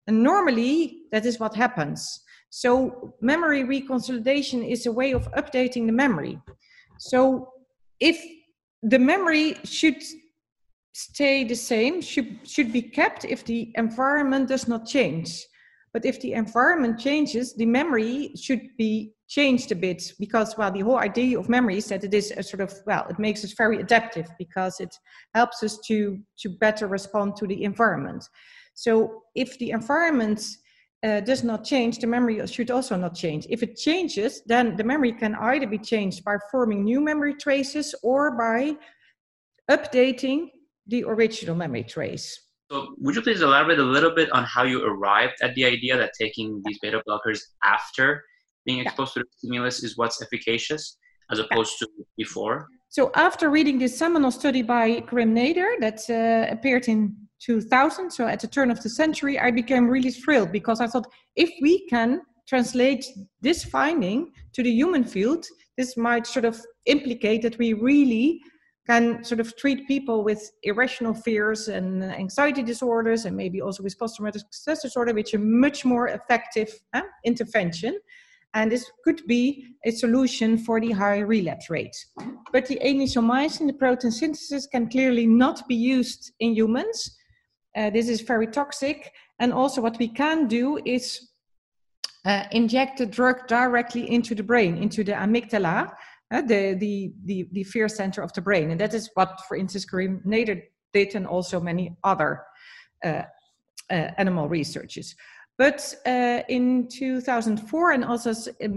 And 0.06 0.22
normally, 0.22 1.02
that 1.12 1.24
is 1.24 1.40
what 1.40 1.54
happens. 1.54 2.22
So, 2.50 3.14
memory 3.20 3.62
reconsolidation 3.64 4.70
is 4.70 4.86
a 4.86 4.92
way 4.92 5.12
of 5.12 5.30
updating 5.32 5.86
the 5.86 5.92
memory. 5.92 6.40
So, 6.98 7.52
if 8.00 8.18
the 8.82 8.98
memory 8.98 9.56
should 9.64 10.02
stay 10.92 11.44
the 11.44 11.54
same, 11.54 12.00
should, 12.00 12.38
should 12.44 12.72
be 12.72 12.82
kept 12.82 13.24
if 13.24 13.44
the 13.44 13.72
environment 13.76 14.48
does 14.48 14.68
not 14.68 14.86
change. 14.86 15.46
But 15.92 16.04
if 16.04 16.20
the 16.20 16.32
environment 16.32 16.98
changes, 16.98 17.54
the 17.54 17.66
memory 17.66 18.32
should 18.36 18.60
be 18.76 19.14
changed 19.28 19.72
a 19.72 19.74
bit 19.74 20.12
because, 20.18 20.56
well, 20.56 20.70
the 20.70 20.80
whole 20.80 20.98
idea 20.98 21.38
of 21.38 21.48
memory 21.48 21.78
is 21.78 21.86
that 21.86 22.04
it 22.04 22.14
is 22.14 22.32
a 22.36 22.42
sort 22.42 22.60
of, 22.60 22.72
well, 22.86 23.06
it 23.08 23.18
makes 23.18 23.44
us 23.44 23.52
very 23.52 23.80
adaptive 23.80 24.28
because 24.38 24.80
it 24.80 24.94
helps 25.34 25.62
us 25.62 25.78
to, 25.86 26.18
to 26.38 26.48
better 26.48 26.86
respond 26.86 27.36
to 27.36 27.46
the 27.46 27.64
environment. 27.64 28.24
So 28.74 29.22
if 29.34 29.58
the 29.58 29.70
environment 29.70 30.42
uh, 31.02 31.20
does 31.20 31.44
not 31.44 31.64
change, 31.64 31.98
the 31.98 32.06
memory 32.06 32.44
should 32.46 32.70
also 32.70 32.96
not 32.96 33.14
change. 33.14 33.46
If 33.48 33.62
it 33.62 33.76
changes, 33.76 34.42
then 34.46 34.76
the 34.76 34.84
memory 34.84 35.12
can 35.12 35.34
either 35.36 35.66
be 35.66 35.78
changed 35.78 36.24
by 36.24 36.36
forming 36.50 36.84
new 36.84 37.00
memory 37.00 37.34
traces 37.34 37.94
or 38.02 38.36
by 38.36 38.76
updating 39.70 40.48
the 40.86 41.04
original 41.04 41.54
memory 41.54 41.84
trace. 41.84 42.40
So, 42.70 42.94
would 42.98 43.14
you 43.14 43.22
please 43.22 43.40
elaborate 43.40 43.78
a 43.78 43.84
little 43.84 44.14
bit 44.14 44.30
on 44.32 44.44
how 44.44 44.64
you 44.64 44.84
arrived 44.84 45.36
at 45.40 45.54
the 45.54 45.64
idea 45.64 45.96
that 45.96 46.12
taking 46.18 46.60
these 46.66 46.78
beta 46.80 47.00
blockers 47.08 47.40
after 47.64 48.22
being 48.66 48.80
exposed 48.80 49.12
yeah. 49.16 49.22
to 49.22 49.26
the 49.26 49.38
stimulus 49.38 49.82
is 49.82 49.96
what's 49.96 50.20
efficacious 50.20 50.98
as 51.30 51.38
opposed 51.38 51.74
yeah. 51.80 51.86
to 51.86 52.06
before? 52.16 52.66
So, 52.90 53.10
after 53.14 53.48
reading 53.50 53.78
this 53.78 53.96
seminal 53.96 54.30
study 54.30 54.62
by 54.62 55.00
Karim 55.00 55.34
Nader 55.34 55.78
that 55.80 56.00
uh, 56.10 56.52
appeared 56.52 56.88
in 56.88 57.27
2000, 57.40 58.10
so 58.10 58.26
at 58.26 58.40
the 58.40 58.46
turn 58.46 58.70
of 58.70 58.82
the 58.82 58.88
century, 58.88 59.38
I 59.38 59.50
became 59.50 59.88
really 59.88 60.10
thrilled 60.10 60.52
because 60.52 60.80
I 60.80 60.86
thought 60.86 61.06
if 61.36 61.50
we 61.62 61.86
can 61.88 62.22
translate 62.48 63.04
this 63.40 63.64
finding 63.64 64.32
to 64.54 64.62
the 64.62 64.70
human 64.70 65.04
field, 65.04 65.46
this 65.76 65.96
might 65.96 66.26
sort 66.26 66.44
of 66.44 66.60
implicate 66.86 67.42
that 67.42 67.58
we 67.58 67.74
really 67.74 68.40
can 68.86 69.22
sort 69.22 69.38
of 69.38 69.54
treat 69.56 69.86
people 69.86 70.24
with 70.24 70.50
irrational 70.62 71.12
fears 71.12 71.68
and 71.68 72.02
anxiety 72.02 72.62
disorders 72.62 73.26
and 73.26 73.36
maybe 73.36 73.60
also 73.60 73.82
with 73.82 73.98
post-traumatic 73.98 74.42
stress 74.50 74.80
disorder, 74.82 75.12
which 75.12 75.34
a 75.34 75.38
much 75.38 75.84
more 75.84 76.08
effective 76.08 76.72
intervention. 77.24 77.98
and 78.54 78.72
this 78.72 78.90
could 79.04 79.20
be 79.26 79.66
a 79.84 79.90
solution 79.90 80.56
for 80.58 80.80
the 80.80 80.90
high 80.90 81.18
relapse 81.18 81.68
rate. 81.70 81.96
But 82.52 82.66
the 82.66 82.80
anisomycin, 82.84 83.66
the 83.66 83.74
protein 83.74 84.10
synthesis, 84.10 84.66
can 84.66 84.88
clearly 84.88 85.26
not 85.26 85.66
be 85.68 85.74
used 85.74 86.32
in 86.40 86.54
humans. 86.54 87.17
Uh, 87.78 87.90
this 87.90 88.08
is 88.08 88.22
very 88.22 88.48
toxic. 88.48 89.12
And 89.38 89.52
also, 89.52 89.80
what 89.80 89.98
we 89.98 90.08
can 90.08 90.48
do 90.48 90.80
is 90.84 91.30
uh, 92.24 92.44
inject 92.50 92.98
the 92.98 93.06
drug 93.06 93.46
directly 93.46 94.10
into 94.10 94.34
the 94.34 94.42
brain, 94.42 94.76
into 94.76 95.04
the 95.04 95.12
amygdala, 95.12 95.92
uh, 96.32 96.42
the, 96.42 96.74
the, 96.74 97.12
the, 97.24 97.48
the 97.52 97.62
fear 97.62 97.88
center 97.88 98.20
of 98.20 98.32
the 98.32 98.40
brain. 98.40 98.72
And 98.72 98.80
that 98.80 98.94
is 98.94 99.08
what, 99.14 99.40
for 99.46 99.56
instance, 99.56 99.84
Karim 99.84 100.20
Nader 100.26 100.60
did, 100.92 101.14
and 101.14 101.26
also 101.26 101.60
many 101.60 101.96
other 102.02 102.42
uh, 103.04 103.22
uh, 103.90 104.10
animal 104.18 104.48
researchers. 104.48 105.14
But 105.56 105.94
uh, 106.06 106.42
in 106.48 106.88
2004 106.88 107.92
and 107.92 108.04
also 108.04 108.32
a 108.60 108.68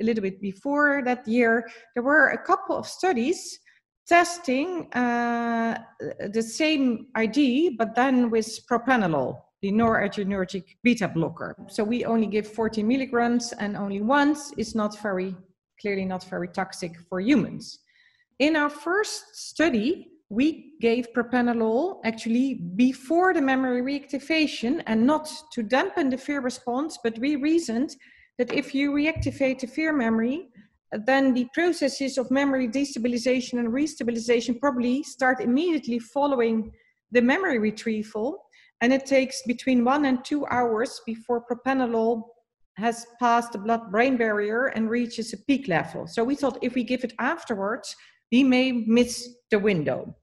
little 0.00 0.22
bit 0.22 0.40
before 0.40 1.02
that 1.04 1.26
year, 1.28 1.68
there 1.94 2.02
were 2.02 2.30
a 2.30 2.38
couple 2.38 2.76
of 2.76 2.86
studies 2.86 3.58
testing 4.08 4.90
uh, 4.94 5.78
the 6.32 6.42
same 6.42 7.06
ID, 7.14 7.76
but 7.78 7.94
then 7.94 8.30
with 8.30 8.66
propranolol, 8.66 9.40
the 9.60 9.70
noradrenergic 9.70 10.64
beta 10.82 11.08
blocker. 11.08 11.54
So 11.68 11.84
we 11.84 12.04
only 12.04 12.26
give 12.26 12.46
40 12.46 12.82
milligrams 12.82 13.52
and 13.52 13.76
only 13.76 14.00
once 14.00 14.52
It's 14.56 14.74
not 14.74 14.98
very, 15.02 15.36
clearly 15.80 16.04
not 16.04 16.24
very 16.24 16.48
toxic 16.48 16.96
for 17.08 17.20
humans. 17.20 17.80
In 18.38 18.56
our 18.56 18.70
first 18.70 19.36
study, 19.36 20.08
we 20.30 20.74
gave 20.80 21.08
propranolol 21.12 22.00
actually 22.04 22.54
before 22.76 23.34
the 23.34 23.40
memory 23.40 23.82
reactivation 23.82 24.82
and 24.86 25.06
not 25.06 25.28
to 25.52 25.62
dampen 25.62 26.10
the 26.10 26.18
fear 26.18 26.40
response, 26.40 26.98
but 27.02 27.18
we 27.18 27.36
reasoned 27.36 27.96
that 28.38 28.52
if 28.52 28.74
you 28.74 28.92
reactivate 28.92 29.60
the 29.60 29.66
fear 29.66 29.92
memory, 29.92 30.50
then 30.92 31.34
the 31.34 31.46
processes 31.52 32.16
of 32.16 32.30
memory 32.30 32.68
destabilization 32.68 33.58
and 33.58 33.68
restabilization 33.68 34.58
probably 34.58 35.02
start 35.02 35.40
immediately 35.40 35.98
following 35.98 36.72
the 37.10 37.20
memory 37.20 37.58
retrieval. 37.58 38.44
And 38.80 38.92
it 38.92 39.06
takes 39.06 39.42
between 39.42 39.84
one 39.84 40.04
and 40.04 40.24
two 40.24 40.46
hours 40.46 41.00
before 41.04 41.44
propranolol 41.44 42.22
has 42.76 43.06
passed 43.18 43.52
the 43.52 43.58
blood 43.58 43.90
brain 43.90 44.16
barrier 44.16 44.66
and 44.66 44.88
reaches 44.88 45.32
a 45.32 45.36
peak 45.36 45.66
level. 45.68 46.06
So 46.06 46.22
we 46.22 46.36
thought 46.36 46.58
if 46.62 46.74
we 46.74 46.84
give 46.84 47.04
it 47.04 47.12
afterwards, 47.18 47.94
we 48.30 48.44
may 48.44 48.72
miss 48.72 49.28
the 49.50 49.58
window. 49.58 50.14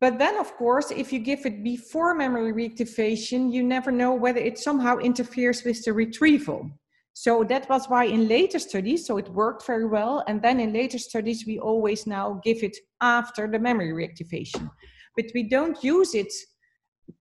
But 0.00 0.18
then, 0.18 0.36
of 0.38 0.54
course, 0.56 0.90
if 0.90 1.12
you 1.12 1.18
give 1.18 1.44
it 1.46 1.64
before 1.64 2.14
memory 2.14 2.52
reactivation, 2.52 3.52
you 3.52 3.62
never 3.62 3.90
know 3.90 4.14
whether 4.14 4.38
it 4.38 4.58
somehow 4.58 4.98
interferes 4.98 5.64
with 5.64 5.82
the 5.84 5.92
retrieval. 5.92 6.70
So 7.14 7.44
that 7.44 7.68
was 7.68 7.88
why 7.88 8.04
in 8.06 8.26
later 8.26 8.58
studies, 8.58 9.06
so 9.06 9.18
it 9.18 9.28
worked 9.28 9.64
very 9.66 9.86
well. 9.86 10.24
And 10.26 10.42
then 10.42 10.58
in 10.58 10.72
later 10.72 10.98
studies, 10.98 11.44
we 11.46 11.60
always 11.60 12.06
now 12.06 12.40
give 12.42 12.62
it 12.64 12.76
after 13.00 13.46
the 13.46 13.58
memory 13.58 13.92
reactivation. 13.92 14.68
But 15.16 15.26
we 15.32 15.44
don't 15.44 15.82
use 15.82 16.14
it 16.14 16.32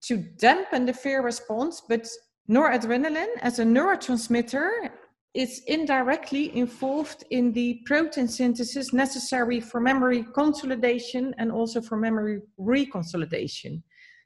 to 0.06 0.18
dampen 0.18 0.88
the 0.88 0.94
fear 0.94 1.22
response, 1.22 1.84
but 1.88 2.08
noradrenaline 2.50 3.38
as 3.42 3.60
a 3.60 3.64
neurotransmitter 3.64 4.90
is 5.36 5.62
indirectly 5.68 6.56
involved 6.58 7.24
in 7.30 7.52
the 7.54 7.80
protein 7.86 8.28
synthesis 8.28 8.94
necessary 8.94 9.60
for 9.60 9.80
memory 9.80 10.26
consolidation 10.34 11.36
and 11.38 11.52
also 11.52 11.82
for 11.82 11.98
memory 11.98 12.40
reconsolidation. 12.60 13.82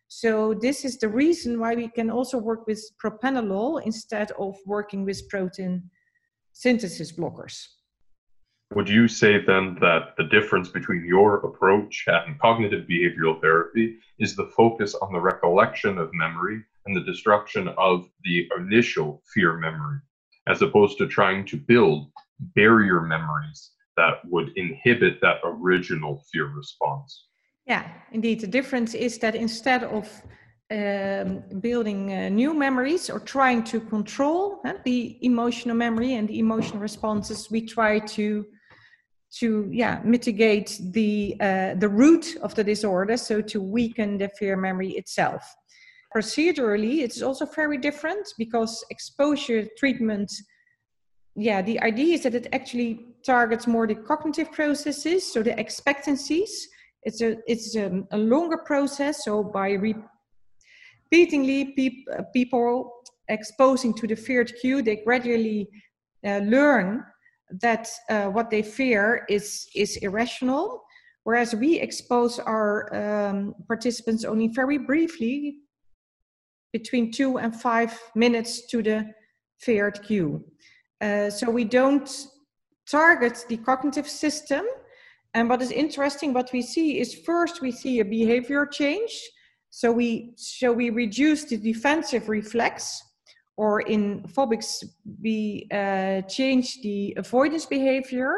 So 0.08 0.54
this 0.54 0.86
is 0.86 0.98
the 0.98 1.10
reason 1.10 1.60
why 1.60 1.76
we 1.76 1.90
can 1.90 2.10
also 2.10 2.38
work 2.38 2.66
with 2.66 2.82
propranolol 3.04 3.82
instead 3.86 4.32
of 4.40 4.56
working 4.66 5.04
with 5.04 5.28
protein 5.30 5.90
synthesis 6.54 7.12
blockers. 7.12 7.66
Would 8.74 8.90
you 8.90 9.08
say 9.08 9.38
then 9.46 9.78
that 9.80 10.16
the 10.18 10.26
difference 10.26 10.70
between 10.70 11.06
your 11.06 11.38
approach 11.38 12.06
and 12.08 12.40
cognitive 12.40 12.86
behavioral 12.88 13.40
therapy 13.42 13.98
is 14.20 14.36
the 14.36 14.48
focus 14.48 14.94
on 14.96 15.14
the 15.14 15.20
recollection 15.20 15.98
of 15.98 16.14
memory 16.14 16.64
and 16.86 16.96
the 16.96 17.04
destruction 17.04 17.70
of 17.78 18.10
the 18.24 18.50
initial 18.58 19.22
fear 19.34 19.58
memory? 19.58 20.00
as 20.48 20.62
opposed 20.62 20.98
to 20.98 21.08
trying 21.08 21.46
to 21.46 21.58
build 21.58 22.10
barrier 22.56 23.02
memories 23.02 23.72
that 23.98 24.20
would 24.26 24.52
inhibit 24.56 25.20
that 25.22 25.38
original 25.44 26.24
fear 26.32 26.48
response. 26.48 27.27
Yeah, 27.68 27.86
indeed. 28.14 28.40
The 28.40 28.48
difference 28.48 28.94
is 28.94 29.20
that 29.20 29.36
instead 29.36 29.84
of 29.84 30.10
um, 30.72 31.44
building 31.60 32.14
uh, 32.14 32.30
new 32.30 32.54
memories 32.54 33.10
or 33.10 33.20
trying 33.20 33.64
to 33.66 33.80
control 33.82 34.62
the 34.86 35.18
emotional 35.22 35.76
memory 35.76 36.14
and 36.16 36.28
the 36.28 36.40
emotional 36.40 36.80
responses, 36.80 37.52
we 37.52 37.66
try 37.66 38.00
to 38.00 38.46
to 39.40 39.68
yeah 39.74 40.00
mitigate 40.06 40.80
the 40.94 41.36
uh, 41.42 41.76
the 41.76 41.90
root 41.90 42.38
of 42.42 42.56
the 42.56 42.64
disorder, 42.64 43.18
so 43.18 43.42
to 43.42 43.62
weaken 43.62 44.18
the 44.18 44.30
fear 44.40 44.56
memory 44.56 44.92
itself. 44.92 45.44
Procedurally, 46.16 47.00
it's 47.00 47.22
also 47.22 47.46
very 47.46 47.78
different 47.78 48.26
because 48.38 48.84
exposure 48.90 49.68
treatment, 49.78 50.32
yeah, 51.36 51.62
the 51.62 51.80
idea 51.82 52.16
is 52.16 52.24
that 52.24 52.34
it 52.34 52.48
actually 52.54 53.08
targets 53.26 53.68
more 53.68 53.86
the 53.86 53.96
cognitive 53.96 54.54
processes, 54.54 55.30
so 55.34 55.44
the 55.44 55.60
expectancies. 55.60 56.70
It's 57.08 57.22
a 57.22 57.38
it's 57.48 57.76
a, 57.76 58.04
a 58.12 58.18
longer 58.18 58.58
process. 58.58 59.24
So 59.24 59.34
by 59.42 59.70
repeatedly 61.10 61.74
pe- 61.78 62.04
uh, 62.14 62.24
people 62.34 62.72
exposing 63.30 63.94
to 63.96 64.08
the 64.08 64.16
feared 64.16 64.52
cue, 64.60 64.82
they 64.82 64.98
gradually 64.98 65.70
uh, 66.26 66.40
learn 66.40 67.06
that 67.62 67.88
uh, 68.10 68.26
what 68.26 68.50
they 68.50 68.62
fear 68.62 69.26
is 69.30 69.68
is 69.74 69.96
irrational. 70.08 70.84
Whereas 71.24 71.56
we 71.56 71.80
expose 71.80 72.40
our 72.40 72.94
um, 72.94 73.56
participants 73.68 74.26
only 74.26 74.48
very 74.50 74.78
briefly 74.78 75.60
between 76.74 77.12
two 77.12 77.38
and 77.38 77.56
five 77.56 77.98
minutes 78.16 78.68
to 78.68 78.84
the 78.84 79.06
feared 79.60 80.00
cue. 80.04 80.44
Uh, 81.00 81.30
so 81.30 81.50
we 81.50 81.64
don't 81.64 82.10
target 82.90 83.46
the 83.48 83.58
cognitive 83.58 84.08
system. 84.08 84.66
And 85.38 85.48
what 85.50 85.62
is 85.62 85.70
interesting, 85.70 86.34
what 86.34 86.50
we 86.52 86.64
see 86.64 87.00
is 87.00 87.14
first 87.14 87.62
we 87.62 87.72
see 87.72 88.00
a 88.00 88.06
behavior 88.06 88.66
change. 88.66 89.14
So 89.70 89.92
we 89.92 90.32
so 90.36 90.74
we 90.74 90.90
reduce 90.90 91.44
the 91.44 91.58
defensive 91.58 92.28
reflex, 92.28 93.04
or 93.56 93.82
in 93.82 94.24
phobics 94.36 94.84
we 95.22 95.68
uh, 95.72 96.22
change 96.22 96.82
the 96.82 97.14
avoidance 97.18 97.68
behavior. 97.68 98.32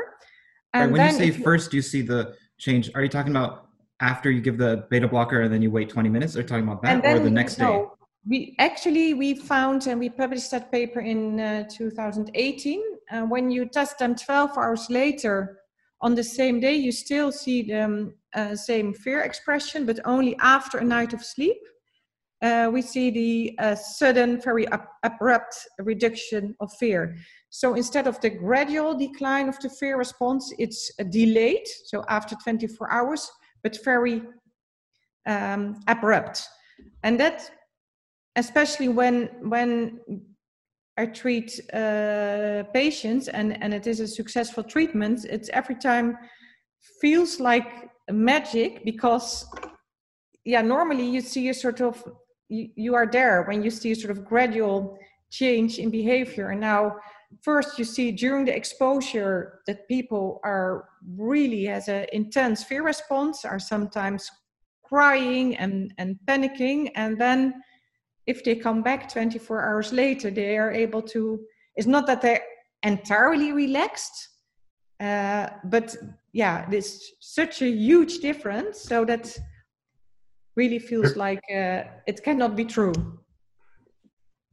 And 0.74 0.92
right, 0.92 1.00
when 1.00 1.14
you 1.14 1.18
say 1.18 1.26
you, 1.28 1.44
first, 1.50 1.74
you 1.74 1.82
see 1.82 2.02
the 2.02 2.36
change. 2.58 2.92
Are 2.94 3.02
you 3.02 3.08
talking 3.08 3.32
about 3.32 3.70
after 4.02 4.30
you 4.30 4.42
give 4.42 4.58
the 4.58 4.86
beta 4.90 5.08
blocker 5.08 5.40
and 5.44 5.54
then 5.54 5.62
you 5.62 5.72
wait 5.72 5.88
20 5.88 6.10
minutes? 6.10 6.36
Or 6.36 6.44
talking 6.44 6.66
about 6.66 6.82
that, 6.82 7.06
or 7.06 7.20
the 7.20 7.30
next 7.30 7.60
no, 7.60 7.72
day? 7.72 7.86
we 8.28 8.56
actually 8.60 9.14
we 9.14 9.36
found 9.36 9.88
and 9.88 10.02
we 10.02 10.10
published 10.10 10.52
that 10.52 10.70
paper 10.70 11.00
in 11.00 11.40
uh, 11.40 11.64
2018 11.70 12.84
uh, 13.12 13.22
when 13.22 13.50
you 13.50 13.66
test 13.66 14.00
them 14.00 14.16
12 14.16 14.58
hours 14.58 14.90
later 14.90 15.60
on 16.02 16.16
the 16.16 16.24
same 16.24 16.60
day 16.60 16.76
you 16.76 16.92
still 16.92 17.32
see 17.32 17.64
the 17.64 17.82
um, 17.82 18.14
uh, 18.34 18.56
same 18.56 18.94
fear 18.94 19.22
expression 19.22 19.86
but 19.86 20.00
only 20.06 20.36
after 20.42 20.78
a 20.78 20.84
night 20.84 21.14
of 21.14 21.24
sleep. 21.24 21.58
Uh, 22.42 22.70
we 22.72 22.82
see 22.82 23.10
the 23.12 23.60
uh, 23.60 23.76
sudden 23.76 24.40
very 24.40 24.66
ab- 24.70 24.88
abrupt 25.04 25.68
reduction 25.80 26.56
of 26.62 26.72
fear. 26.80 27.18
So 27.50 27.74
instead 27.74 28.08
of 28.08 28.22
the 28.22 28.30
gradual 28.30 28.98
decline 28.98 29.50
of 29.50 29.60
the 29.60 29.70
fear 29.70 29.98
response 29.98 30.54
it's 30.58 30.92
delayed 31.10 31.68
so 31.86 32.04
after 32.08 32.36
24 32.44 32.92
hours 32.92 33.30
but 33.62 33.78
very 33.84 34.24
um, 35.26 35.80
abrupt. 35.88 36.48
And 37.04 37.20
that 37.20 37.52
especially 38.36 38.88
when 38.88 39.30
when 39.42 40.00
I 41.00 41.06
treat 41.06 41.50
uh, 41.74 42.64
patients 42.74 43.30
and 43.30 43.48
and 43.64 43.74
it 43.74 43.88
is 43.88 44.00
a 44.02 44.08
successful 44.08 44.64
treatment, 44.64 45.26
it's 45.36 45.50
every 45.62 45.76
time 45.76 46.18
feels 47.02 47.40
like 47.40 47.70
magic 48.12 48.84
because 48.84 49.46
yeah 50.44 50.62
normally 50.62 51.08
you 51.16 51.22
see 51.22 51.50
a 51.50 51.54
sort 51.54 51.80
of 51.82 51.96
you, 52.50 52.70
you 52.76 52.96
are 52.96 53.08
there 53.08 53.44
when 53.48 53.64
you 53.64 53.70
see 53.70 53.92
a 53.92 53.96
sort 53.96 54.12
of 54.12 54.26
gradual 54.26 54.98
change 55.30 55.80
in 55.80 55.90
behavior. 55.90 56.50
And 56.50 56.62
now 56.62 56.96
first 57.44 57.80
you 57.80 57.86
see 57.86 58.12
during 58.12 58.46
the 58.46 58.56
exposure 58.56 59.62
that 59.68 59.88
people 59.88 60.40
are 60.44 60.90
really 61.16 61.66
has 61.66 61.88
an 61.88 62.08
intense 62.12 62.64
fear 62.64 62.84
response 62.84 63.46
are 63.46 63.60
sometimes 63.60 64.30
crying 64.84 65.56
and 65.58 65.94
and 65.98 66.18
panicking. 66.28 66.92
And 66.96 67.18
then 67.24 67.40
if 68.30 68.44
they 68.44 68.56
come 68.56 68.84
back 68.84 69.12
24 69.12 69.68
hours 69.68 69.92
later, 69.92 70.30
they 70.30 70.56
are 70.58 70.72
able 70.72 71.02
to, 71.02 71.40
it's 71.76 71.88
not 71.88 72.06
that 72.06 72.22
they're 72.22 72.44
entirely 72.84 73.52
relaxed, 73.52 74.30
uh, 75.00 75.48
but 75.64 75.96
yeah, 76.32 76.70
there's 76.70 77.12
such 77.20 77.64
a 77.64 77.68
huge 77.68 78.20
difference. 78.20 78.82
So 78.82 79.04
that 79.06 79.36
really 80.56 80.78
feels 80.78 81.16
like 81.16 81.42
uh, 81.52 81.84
it 82.06 82.24
cannot 82.24 82.56
be 82.56 82.66
true. 82.66 82.94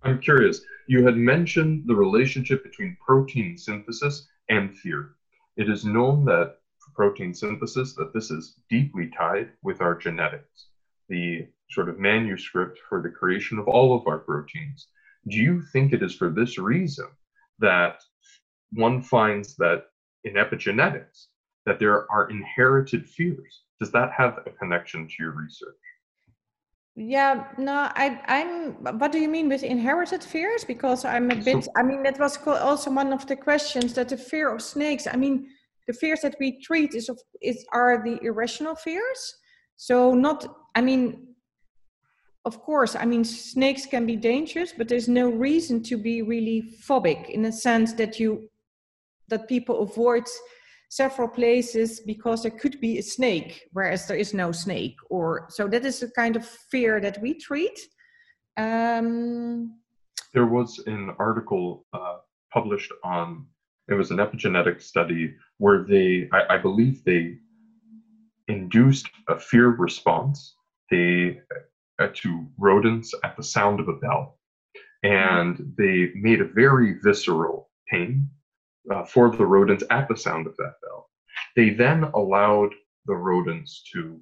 I'm 0.03 0.21
curious. 0.21 0.63
You 0.89 1.05
had 1.05 1.17
mentioned 1.17 1.85
the 1.87 1.97
relationship 1.97 2.63
between 2.63 2.97
protein 3.05 3.59
synthesis 3.59 4.27
and 4.49 4.75
fear. 4.79 5.17
It 5.57 5.69
is 5.69 5.85
known 5.85 6.25
that 6.27 6.49
for 6.81 6.91
protein 6.95 7.35
synthesis 7.35 7.95
that 7.97 8.15
this 8.15 8.31
is 8.31 8.57
deeply 8.71 9.11
tied 9.19 9.51
with 9.63 9.83
our 9.83 9.95
genetics, 9.95 10.69
the 11.09 11.47
sort 11.71 11.89
of 11.89 11.99
manuscript 11.99 12.79
for 12.89 13.03
the 13.03 13.09
creation 13.09 13.59
of 13.59 13.69
all 13.69 13.97
of 13.97 14.07
our 14.07 14.19
proteins. 14.19 14.89
Do 15.29 15.39
you 15.39 15.63
think 15.73 15.93
it 15.93 16.03
is 16.03 16.15
for 16.15 16.31
this 16.31 16.59
reason 16.59 17.07
that 17.59 18.01
one 18.73 19.03
finds 19.03 19.57
that 19.57 19.85
in 20.25 20.35
epigenetics 20.35 21.27
that 21.65 21.79
there 21.79 22.11
are 22.11 22.31
inherited 22.31 23.09
fears? 23.09 23.63
Does 23.81 23.93
that 23.93 24.13
have 24.13 24.39
a 24.47 24.51
connection 24.51 25.09
to 25.09 25.15
your 25.19 25.33
research? 25.33 25.75
Yeah, 26.99 27.45
no, 27.59 27.91
I, 27.95 28.19
I'm. 28.27 28.99
What 28.99 29.13
do 29.13 29.19
you 29.19 29.29
mean 29.29 29.51
with 29.51 29.63
inherited 29.63 30.25
fears? 30.25 30.65
Because 30.65 31.05
I'm 31.05 31.31
a 31.31 31.35
bit. 31.35 31.69
I 31.77 31.83
mean, 31.83 32.03
that 32.05 32.19
was 32.19 32.39
also 32.47 32.91
one 32.91 33.13
of 33.13 33.27
the 33.27 33.37
questions 33.37 33.93
that 33.95 34.09
the 34.09 34.17
fear 34.17 34.55
of 34.55 34.63
snakes. 34.63 35.07
I 35.07 35.17
mean, 35.17 35.47
the 35.87 35.93
fears 35.93 36.21
that 36.23 36.37
we 36.41 36.59
treat 36.63 36.95
is 36.95 37.11
of 37.11 37.21
is 37.43 37.67
are 37.73 38.03
the 38.03 38.19
irrational 38.23 38.75
fears. 38.75 39.37
So 39.77 40.15
not. 40.15 40.47
I 40.75 40.81
mean, 40.81 41.35
of 42.45 42.61
course. 42.61 42.97
I 42.97 43.05
mean, 43.05 43.25
snakes 43.25 43.87
can 43.87 44.07
be 44.07 44.17
dangerous, 44.17 44.73
but 44.73 44.89
there's 44.89 45.09
no 45.09 45.29
reason 45.29 45.83
to 45.85 45.97
be 45.97 46.23
really 46.23 46.75
phobic 46.87 47.31
in 47.31 47.43
the 47.43 47.53
sense 47.53 47.93
that 47.95 48.19
you 48.21 48.49
that 49.29 49.49
people 49.49 49.83
avoid 49.83 50.25
several 50.89 51.29
places 51.29 52.01
because 52.01 52.43
there 52.43 52.53
could 52.53 52.81
be 52.81 52.99
a 52.99 53.03
snake 53.03 53.69
whereas 53.73 54.07
there 54.07 54.17
is 54.17 54.33
no 54.33 54.53
snake 54.53 54.95
or 55.11 55.47
so 55.51 55.67
that 55.67 55.85
is 55.85 55.99
the 55.99 56.11
kind 56.11 56.37
of 56.37 56.47
fear 56.47 57.01
that 57.01 57.21
we 57.21 57.35
treat 57.35 57.77
um 58.57 59.75
There 60.33 60.47
was 60.47 60.79
an 60.87 61.15
article 61.19 61.87
uh, 61.93 62.19
published 62.53 62.93
on, 63.03 63.47
it 63.89 63.95
was 63.95 64.11
an 64.11 64.19
epigenetic 64.19 64.83
study 64.83 65.35
where 65.59 65.85
they, 65.85 66.29
I, 66.33 66.55
I 66.55 66.59
believe 66.59 67.05
they 67.05 67.39
induced 68.49 69.09
a 69.29 69.39
fear 69.39 69.69
response 69.69 70.57
they, 70.91 71.41
uh, 71.99 72.09
to 72.15 72.47
rodents 72.59 73.15
at 73.25 73.37
the 73.37 73.43
sound 73.43 73.81
of 73.81 73.89
a 73.89 73.95
bell. 73.95 74.39
And 75.03 75.75
they 75.79 76.13
made 76.15 76.41
a 76.41 76.49
very 76.49 76.99
visceral 77.03 77.71
pain 77.91 78.29
uh, 78.93 79.05
for 79.05 79.31
the 79.31 79.47
rodents 79.47 79.85
at 79.91 80.09
the 80.09 80.17
sound 80.17 80.47
of 80.47 80.57
that 80.57 80.75
bell. 80.83 81.11
They 81.55 81.71
then 81.71 82.05
allowed 82.05 82.73
the 83.07 83.15
rodents 83.15 83.83
to 83.93 84.21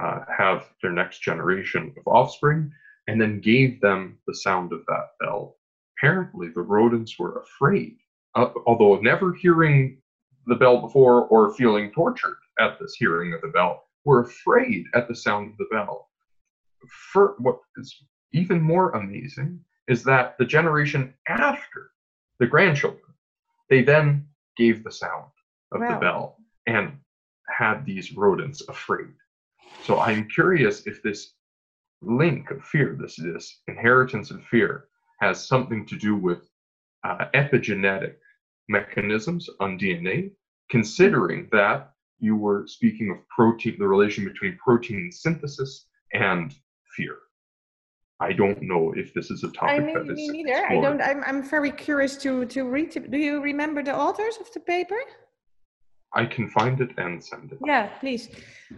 uh, 0.00 0.20
have 0.36 0.68
their 0.80 0.92
next 0.92 1.20
generation 1.20 1.92
of 1.96 2.06
offspring 2.06 2.70
and 3.08 3.20
then 3.20 3.40
gave 3.40 3.80
them 3.80 4.18
the 4.26 4.34
sound 4.34 4.72
of 4.72 4.84
that 4.86 5.08
bell. 5.20 5.56
Apparently, 5.98 6.48
the 6.48 6.62
rodents 6.62 7.18
were 7.18 7.42
afraid, 7.42 7.96
uh, 8.34 8.48
although 8.66 8.98
never 9.00 9.34
hearing 9.34 9.98
the 10.46 10.54
bell 10.54 10.80
before 10.80 11.26
or 11.26 11.54
feeling 11.54 11.92
tortured 11.92 12.36
at 12.58 12.78
this 12.78 12.94
hearing 12.94 13.32
of 13.32 13.40
the 13.40 13.48
bell, 13.48 13.84
were 14.04 14.22
afraid 14.22 14.86
at 14.94 15.08
the 15.08 15.14
sound 15.14 15.52
of 15.52 15.56
the 15.58 15.68
bell. 15.70 16.08
For 17.12 17.34
what 17.38 17.60
is 17.76 18.04
even 18.32 18.60
more 18.60 18.90
amazing 18.90 19.60
is 19.88 20.02
that 20.04 20.36
the 20.38 20.44
generation 20.44 21.14
after 21.28 21.90
the 22.38 22.46
grandchildren, 22.46 23.02
they 23.68 23.82
then 23.82 24.26
gave 24.56 24.82
the 24.82 24.90
sound 24.90 25.30
of 25.72 25.80
the 25.80 25.98
bell 26.00 26.36
and 26.66 26.98
had 27.48 27.84
these 27.84 28.12
rodents 28.14 28.62
afraid. 28.68 29.12
So 29.84 29.98
I'm 30.00 30.28
curious 30.28 30.86
if 30.86 31.02
this 31.02 31.34
link 32.02 32.50
of 32.50 32.64
fear, 32.64 32.96
this 33.00 33.16
this 33.16 33.60
inheritance 33.68 34.30
of 34.30 34.44
fear, 34.44 34.88
has 35.20 35.46
something 35.46 35.86
to 35.86 35.96
do 35.96 36.16
with 36.16 36.48
uh, 37.04 37.26
epigenetic 37.34 38.16
mechanisms 38.68 39.48
on 39.60 39.78
DNA, 39.78 40.32
considering 40.70 41.48
that 41.52 41.91
you 42.22 42.36
were 42.36 42.64
speaking 42.66 43.10
of 43.10 43.18
protein, 43.28 43.76
the 43.78 43.86
relation 43.86 44.24
between 44.24 44.56
protein 44.56 45.10
synthesis 45.10 45.86
and 46.14 46.54
fear. 46.96 47.16
I 48.20 48.32
don't 48.32 48.62
know 48.62 48.94
if 48.96 49.12
this 49.12 49.32
is 49.32 49.42
a 49.42 49.50
topic 49.50 49.84
mean 49.84 49.94
that 49.94 50.06
me 50.06 50.26
is 50.26 50.30
neither. 50.30 50.64
I 50.66 50.80
don't 50.80 51.02
I'm, 51.02 51.24
I'm 51.26 51.42
very 51.42 51.72
curious 51.72 52.16
to 52.18 52.44
to 52.46 52.62
read 52.62 52.90
do 53.10 53.18
you 53.18 53.42
remember 53.42 53.82
the 53.82 53.96
authors 54.06 54.36
of 54.40 54.52
the 54.52 54.60
paper? 54.60 55.00
I 56.14 56.26
can 56.26 56.48
find 56.48 56.80
it 56.80 56.90
and 56.98 57.24
send 57.24 57.50
it. 57.52 57.58
yeah 57.66 57.88
please. 57.98 58.28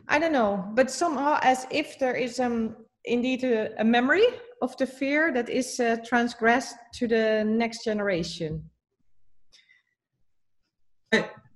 I 0.08 0.18
don't 0.18 0.32
know 0.32 0.64
but 0.74 0.90
somehow 0.90 1.38
as 1.42 1.66
if 1.70 1.98
there 1.98 2.14
is 2.14 2.40
um 2.40 2.76
indeed 3.04 3.44
a, 3.44 3.78
a 3.78 3.84
memory 3.84 4.28
of 4.62 4.74
the 4.78 4.86
fear 4.86 5.30
that 5.36 5.50
is 5.50 5.78
uh, 5.78 5.98
transgressed 6.06 6.76
to 6.94 7.06
the 7.06 7.44
next 7.44 7.84
generation 7.84 8.70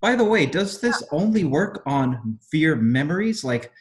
By- 0.00 0.16
the 0.16 0.24
way, 0.24 0.46
does 0.46 0.80
this 0.80 1.02
only 1.12 1.44
work 1.44 1.82
on 1.86 2.38
fear 2.50 2.76
memories 2.76 3.44
like 3.44 3.72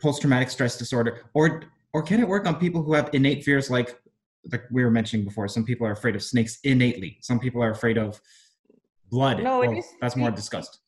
post-traumatic 0.00 0.50
stress 0.50 0.78
disorder, 0.78 1.22
or 1.34 1.62
or 1.92 2.02
can 2.02 2.20
it 2.20 2.28
work 2.28 2.46
on 2.46 2.54
people 2.56 2.82
who 2.82 2.92
have 2.94 3.10
innate 3.12 3.44
fears 3.44 3.70
like 3.70 4.00
like 4.52 4.62
we 4.70 4.84
were 4.84 4.90
mentioning 4.90 5.24
before? 5.24 5.48
Some 5.48 5.64
people 5.64 5.86
are 5.86 5.92
afraid 5.92 6.14
of 6.16 6.22
snakes 6.22 6.58
innately. 6.64 7.18
Some 7.20 7.38
people 7.40 7.62
are 7.62 7.70
afraid 7.70 7.98
of 7.98 8.20
blood. 9.10 9.42
No, 9.42 9.62
it 9.62 9.68
Well, 9.68 9.78
is- 9.78 9.92
that's 10.00 10.16
more 10.16 10.28
it- 10.30 10.36
discussed. 10.36 10.78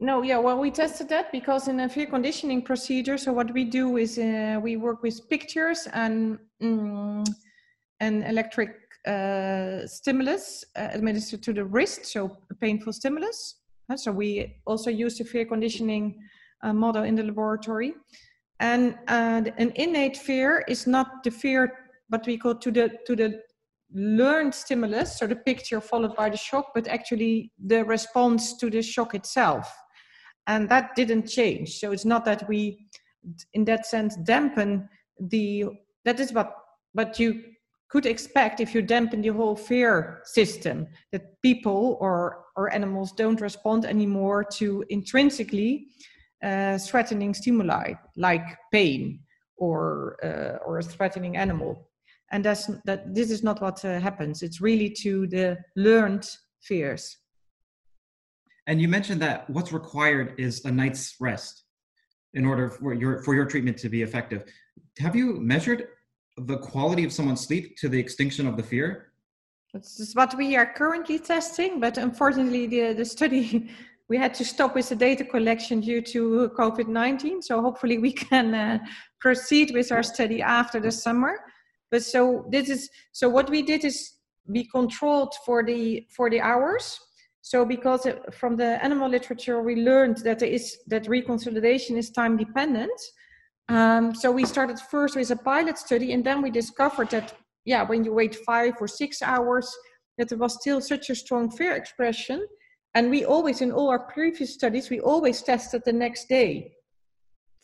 No, 0.00 0.22
yeah, 0.22 0.38
well, 0.38 0.58
we 0.60 0.70
tested 0.70 1.08
that 1.08 1.32
because 1.32 1.66
in 1.66 1.80
a 1.80 1.88
fear 1.88 2.06
conditioning 2.06 2.62
procedure, 2.62 3.18
so 3.18 3.32
what 3.32 3.52
we 3.52 3.64
do 3.64 3.96
is 3.96 4.16
uh, 4.16 4.60
we 4.62 4.76
work 4.76 5.02
with 5.02 5.28
pictures 5.28 5.88
and 5.92 6.38
mm, 6.62 7.26
an 7.98 8.22
electric 8.22 8.76
uh, 9.08 9.84
stimulus 9.88 10.64
uh, 10.76 10.88
administered 10.92 11.42
to 11.42 11.52
the 11.52 11.64
wrist, 11.64 12.06
so 12.06 12.36
a 12.50 12.54
painful 12.54 12.92
stimulus. 12.92 13.56
So 13.96 14.12
we 14.12 14.60
also 14.66 14.90
use 14.90 15.16
the 15.18 15.24
fear 15.24 15.46
conditioning 15.46 16.20
uh, 16.62 16.72
model 16.72 17.04
in 17.04 17.14
the 17.14 17.22
laboratory. 17.22 17.94
And 18.60 18.98
uh, 19.08 19.42
an 19.56 19.72
innate 19.76 20.16
fear 20.16 20.64
is 20.68 20.86
not 20.86 21.22
the 21.24 21.30
fear, 21.30 21.72
what 22.08 22.26
we 22.26 22.36
call 22.36 22.56
to 22.56 22.70
the 22.70 22.90
to 23.06 23.16
the 23.16 23.40
learned 23.94 24.54
stimulus, 24.54 25.18
so 25.18 25.26
the 25.26 25.36
picture 25.36 25.80
followed 25.80 26.14
by 26.14 26.28
the 26.28 26.36
shock, 26.36 26.72
but 26.74 26.86
actually 26.88 27.52
the 27.64 27.84
response 27.84 28.56
to 28.58 28.68
the 28.68 28.82
shock 28.82 29.14
itself. 29.14 29.72
And 30.46 30.68
that 30.68 30.94
didn't 30.94 31.26
change. 31.26 31.78
So 31.78 31.92
it's 31.92 32.04
not 32.04 32.24
that 32.24 32.46
we 32.48 32.86
in 33.54 33.64
that 33.64 33.86
sense 33.86 34.16
dampen 34.16 34.88
the 35.20 35.64
that 36.04 36.20
is 36.20 36.32
what 36.32 36.54
what 36.92 37.18
you 37.18 37.42
could 37.90 38.06
expect 38.06 38.60
if 38.60 38.74
you 38.74 38.82
dampen 38.82 39.22
the 39.22 39.28
whole 39.28 39.56
fear 39.56 40.20
system 40.24 40.86
that 41.12 41.40
people 41.42 41.96
or 42.00 42.44
or 42.56 42.72
animals 42.72 43.12
don't 43.12 43.40
respond 43.40 43.84
anymore 43.84 44.44
to 44.44 44.84
intrinsically 44.90 45.86
uh, 46.42 46.78
threatening 46.78 47.34
stimuli 47.34 47.94
like 48.16 48.46
pain 48.72 49.20
or 49.56 50.16
uh, 50.24 50.64
or 50.66 50.78
a 50.78 50.82
threatening 50.82 51.36
animal. 51.36 51.88
And 52.30 52.44
that's 52.44 52.66
that 52.84 53.14
this 53.14 53.30
is 53.30 53.42
not 53.42 53.60
what 53.62 53.84
uh, 53.84 53.98
happens. 53.98 54.42
It's 54.42 54.60
really 54.60 54.90
to 55.02 55.26
the 55.26 55.58
learned 55.76 56.28
fears. 56.60 57.16
And 58.66 58.82
you 58.82 58.88
mentioned 58.88 59.22
that 59.22 59.48
what's 59.48 59.72
required 59.72 60.34
is 60.38 60.62
a 60.66 60.70
night's 60.70 61.14
rest 61.20 61.64
in 62.34 62.44
order 62.44 62.68
for 62.68 62.92
your 62.92 63.22
for 63.22 63.34
your 63.34 63.46
treatment 63.46 63.78
to 63.78 63.88
be 63.88 64.02
effective. 64.02 64.44
Have 64.98 65.16
you 65.16 65.40
measured 65.40 65.88
the 66.46 66.58
quality 66.58 67.04
of 67.04 67.12
someone's 67.12 67.40
sleep 67.40 67.76
to 67.78 67.88
the 67.88 67.98
extinction 67.98 68.46
of 68.46 68.56
the 68.56 68.62
fear? 68.62 69.12
Is 69.74 70.12
what 70.14 70.36
we 70.36 70.56
are 70.56 70.72
currently 70.72 71.18
testing, 71.18 71.78
but 71.78 71.98
unfortunately, 71.98 72.66
the, 72.66 72.94
the 72.94 73.04
study 73.04 73.70
we 74.08 74.16
had 74.16 74.32
to 74.34 74.44
stop 74.44 74.74
with 74.74 74.88
the 74.88 74.96
data 74.96 75.24
collection 75.24 75.80
due 75.80 76.00
to 76.00 76.50
COVID 76.56 76.88
19. 76.88 77.42
So, 77.42 77.60
hopefully, 77.60 77.98
we 77.98 78.12
can 78.30 78.54
uh, 78.54 78.78
proceed 79.20 79.72
with 79.74 79.92
our 79.92 80.02
study 80.02 80.40
after 80.40 80.80
the 80.80 80.90
summer. 80.90 81.40
But 81.90 82.02
so, 82.02 82.46
this 82.50 82.70
is 82.70 82.90
so 83.12 83.28
what 83.28 83.50
we 83.50 83.62
did 83.62 83.84
is 83.84 84.14
we 84.46 84.64
controlled 84.64 85.34
for 85.44 85.62
the 85.62 86.06
for 86.10 86.30
the 86.30 86.40
hours. 86.40 86.98
So, 87.42 87.64
because 87.64 88.06
uh, 88.06 88.16
from 88.32 88.56
the 88.56 88.82
animal 88.82 89.10
literature, 89.10 89.62
we 89.62 89.76
learned 89.76 90.18
that 90.18 90.38
there 90.38 90.48
is 90.48 90.78
that 90.86 91.04
reconsolidation 91.04 91.98
is 91.98 92.10
time 92.10 92.38
dependent. 92.38 92.98
Um, 93.68 94.14
so, 94.14 94.30
we 94.30 94.44
started 94.44 94.78
first 94.78 95.16
with 95.16 95.30
a 95.30 95.36
pilot 95.36 95.78
study, 95.78 96.12
and 96.12 96.24
then 96.24 96.42
we 96.42 96.50
discovered 96.50 97.10
that 97.10 97.34
yeah, 97.68 97.82
when 97.82 98.02
you 98.02 98.14
wait 98.14 98.34
five 98.34 98.74
or 98.80 98.88
six 98.88 99.20
hours, 99.20 99.70
that 100.16 100.30
there 100.30 100.38
was 100.38 100.54
still 100.54 100.80
such 100.80 101.10
a 101.10 101.14
strong 101.14 101.50
fear 101.50 101.76
expression. 101.76 102.46
And 102.94 103.10
we 103.10 103.26
always, 103.26 103.60
in 103.60 103.70
all 103.70 103.90
our 103.90 104.06
previous 104.06 104.54
studies, 104.54 104.88
we 104.88 105.00
always 105.00 105.42
tested 105.42 105.82
the 105.84 105.92
next 105.92 106.28
day 106.28 106.72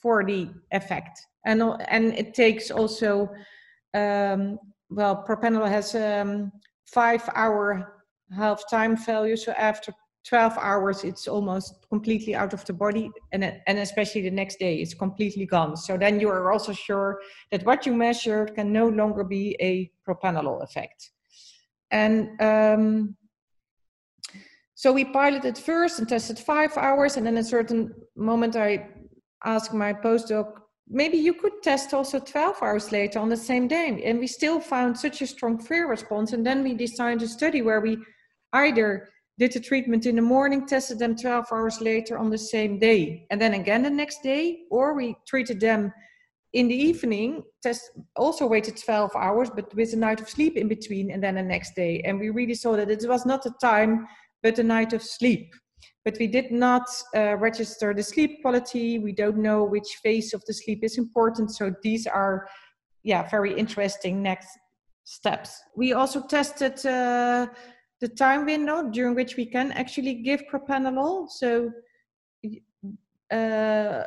for 0.03 0.23
the 0.23 0.51
effect. 0.73 1.19
And, 1.47 1.63
and 1.89 2.13
it 2.13 2.35
takes 2.35 2.71
also, 2.71 3.31
um, 3.95 4.59
well, 4.91 5.25
propanol 5.27 5.67
has 5.67 5.95
um, 5.95 6.53
five 6.93 7.27
hour 7.35 8.05
half 8.37 8.63
time 8.71 8.97
value. 8.97 9.37
So 9.37 9.53
after 9.53 9.93
12 10.27 10.57
hours 10.59 11.05
it's 11.05 11.29
almost 11.29 11.87
completely 11.89 12.35
out 12.35 12.55
of 12.55 12.65
the 12.65 12.73
body 12.73 13.11
and, 13.33 13.45
and 13.67 13.79
especially 13.79 14.23
the 14.23 14.31
next 14.31 14.59
day 14.59 14.77
it's 14.77 14.95
completely 14.95 15.47
gone. 15.47 15.77
So 15.77 15.97
then 15.97 16.19
you 16.19 16.29
are 16.29 16.51
also 16.51 16.73
sure 16.73 17.21
that 17.51 17.65
what 17.65 17.85
you 17.87 17.95
measured 17.95 18.55
can 18.55 18.73
no 18.73 18.89
longer 18.89 19.25
be 19.25 19.57
a 19.61 19.91
propranolol 20.09 20.63
effect. 20.63 21.11
And 21.91 22.41
um, 22.41 23.17
so 24.75 24.93
we 24.93 25.05
piloted 25.05 25.59
first 25.59 25.99
and 25.99 26.09
tested 26.09 26.39
five 26.39 26.77
hours 26.77 27.17
and 27.17 27.27
then 27.27 27.37
at 27.37 27.45
a 27.45 27.49
certain 27.49 27.95
moment 28.17 28.57
i 28.57 28.89
asked 29.45 29.73
my 29.73 29.93
postdoc 29.93 30.65
maybe 30.89 31.17
you 31.17 31.35
could 31.35 31.63
test 31.63 31.95
also 31.95 32.19
12 32.19 32.63
hours 32.63 32.93
later 32.93 33.19
on 33.19 33.29
the 33.29 33.37
same 33.37 33.67
day. 33.67 34.03
And 34.05 34.19
we 34.19 34.27
still 34.27 34.61
found 34.61 34.99
such 34.99 35.23
a 35.23 35.27
strong 35.27 35.59
fear 35.59 35.89
response 35.89 36.33
and 36.33 36.47
then 36.47 36.63
we 36.63 36.75
designed 36.75 37.23
a 37.23 37.29
study 37.29 37.63
where 37.63 37.81
we 37.81 37.99
either 38.53 39.09
did 39.39 39.53
the 39.53 39.61
treatment 39.61 40.07
in 40.07 40.17
the 40.17 40.23
morning, 40.23 40.67
tested 40.67 40.99
them 40.99 41.17
12 41.17 41.47
hours 41.53 41.81
later 41.81 42.19
on 42.19 42.31
the 42.31 42.39
same 42.39 42.79
day, 42.79 43.27
and 43.31 43.41
then 43.41 43.55
again 43.55 43.83
the 43.83 43.91
next 43.91 44.23
day, 44.23 44.61
or 44.71 44.95
we 44.95 45.17
treated 45.27 45.61
them 45.61 45.93
in 46.55 46.69
the 46.69 46.75
evening, 46.75 47.43
test 47.63 47.91
also 48.15 48.47
waited 48.47 48.77
12 48.77 49.11
hours, 49.17 49.51
but 49.51 49.75
with 49.75 49.93
a 49.93 49.97
night 49.97 50.21
of 50.21 50.31
sleep 50.31 50.57
in 50.57 50.69
between, 50.69 51.11
and 51.11 51.23
then 51.23 51.35
the 51.35 51.43
next 51.43 51.75
day. 51.75 52.01
And 52.05 52.19
we 52.19 52.31
really 52.31 52.55
saw 52.55 52.77
that 52.77 52.91
it 52.91 53.05
was 53.09 53.27
not 53.27 53.43
the 53.43 53.53
time, 53.61 54.07
but 54.43 54.55
the 54.55 54.63
night 54.63 54.93
of 54.93 55.03
sleep. 55.03 55.53
But 56.05 56.17
we 56.21 56.29
did 56.29 56.53
not 56.53 56.89
uh, 57.17 57.37
register 57.39 57.93
the 57.93 58.05
sleep 58.05 58.41
quality. 58.41 59.01
We 59.01 59.13
don't 59.13 59.39
know 59.39 59.65
which 59.65 59.99
phase 60.03 60.33
of 60.33 60.45
the 60.47 60.55
sleep 60.55 60.85
is 60.85 60.97
important. 60.97 61.51
So 61.51 61.75
these 61.83 62.07
are, 62.07 62.47
yeah, 63.03 63.29
very 63.29 63.53
interesting 63.59 64.23
next 64.23 64.49
steps. 65.03 65.61
We 65.77 65.93
also 65.93 66.25
tested. 66.25 66.87
Uh, 66.87 67.49
the 68.05 68.09
time 68.09 68.45
window 68.45 68.91
during 68.91 69.15
which 69.15 69.37
we 69.37 69.47
can 69.47 69.73
actually 69.73 70.15
give 70.29 70.43
propranolol. 70.53 71.27
So 71.31 71.73
uh, 73.39 74.03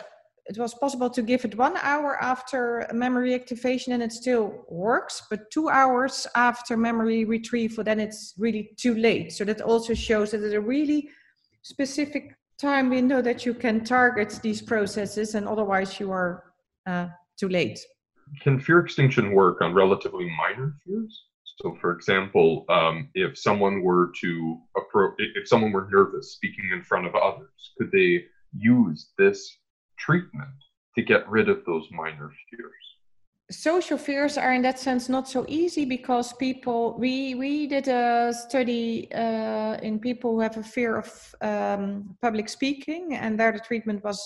it 0.50 0.58
was 0.58 0.74
possible 0.76 1.10
to 1.10 1.22
give 1.24 1.44
it 1.46 1.58
one 1.58 1.76
hour 1.78 2.22
after 2.22 2.88
memory 2.94 3.34
activation 3.34 3.94
and 3.94 4.04
it 4.04 4.12
still 4.12 4.66
works, 4.70 5.24
but 5.32 5.50
two 5.50 5.68
hours 5.70 6.28
after 6.36 6.78
memory 6.78 7.26
retrieval, 7.26 7.84
then 7.84 8.00
it's 8.00 8.36
really 8.38 8.70
too 8.78 8.94
late. 8.94 9.32
So 9.32 9.44
that 9.46 9.62
also 9.62 9.96
shows 9.96 10.30
that 10.32 10.40
there's 10.42 10.54
a 10.54 10.70
really 10.76 11.10
specific 11.64 12.38
time 12.60 12.92
window 12.92 13.20
that 13.24 13.48
you 13.48 13.54
can 13.56 13.84
target 13.84 14.40
these 14.44 14.62
processes, 14.62 15.36
and 15.36 15.48
otherwise 15.48 16.00
you 16.00 16.12
are 16.12 16.44
uh, 16.86 17.08
too 17.40 17.50
late. 17.50 17.80
Can 18.42 18.60
fear 18.60 18.80
extinction 18.80 19.32
work 19.32 19.62
on 19.62 19.74
relatively 19.74 20.30
minor 20.38 20.76
fears? 20.86 21.27
So, 21.62 21.76
for 21.82 21.92
example, 21.92 22.66
um, 22.70 23.10
if 23.16 23.38
someone 23.38 23.82
were 23.82 24.12
to 24.22 24.60
approach, 24.78 25.14
if 25.18 25.48
someone 25.48 25.72
were 25.72 25.88
nervous 25.92 26.34
speaking 26.34 26.70
in 26.72 26.84
front 26.84 27.08
of 27.08 27.16
others, 27.16 27.74
could 27.78 27.92
they 27.92 28.26
use 28.56 29.10
this 29.18 29.58
treatment 29.98 30.50
to 30.96 31.02
get 31.02 31.28
rid 31.28 31.50
of 31.50 31.66
those 31.66 31.88
minor 31.92 32.32
fears? 32.50 32.88
social 33.50 33.98
fears 33.98 34.38
are 34.38 34.54
in 34.54 34.62
that 34.62 34.78
sense 34.78 35.08
not 35.08 35.28
so 35.28 35.46
easy 35.48 35.86
because 35.86 36.34
people 36.34 36.98
we 37.00 37.34
we 37.36 37.66
did 37.66 37.88
a 37.88 38.34
study 38.34 39.10
uh, 39.14 39.78
in 39.82 40.00
people 40.00 40.34
who 40.34 40.42
have 40.42 40.58
a 40.58 40.64
fear 40.64 40.98
of 40.98 41.36
um, 41.42 42.18
public 42.22 42.50
speaking 42.50 43.14
and 43.14 43.40
there 43.40 43.54
the 43.54 43.60
treatment 43.60 44.04
was 44.04 44.20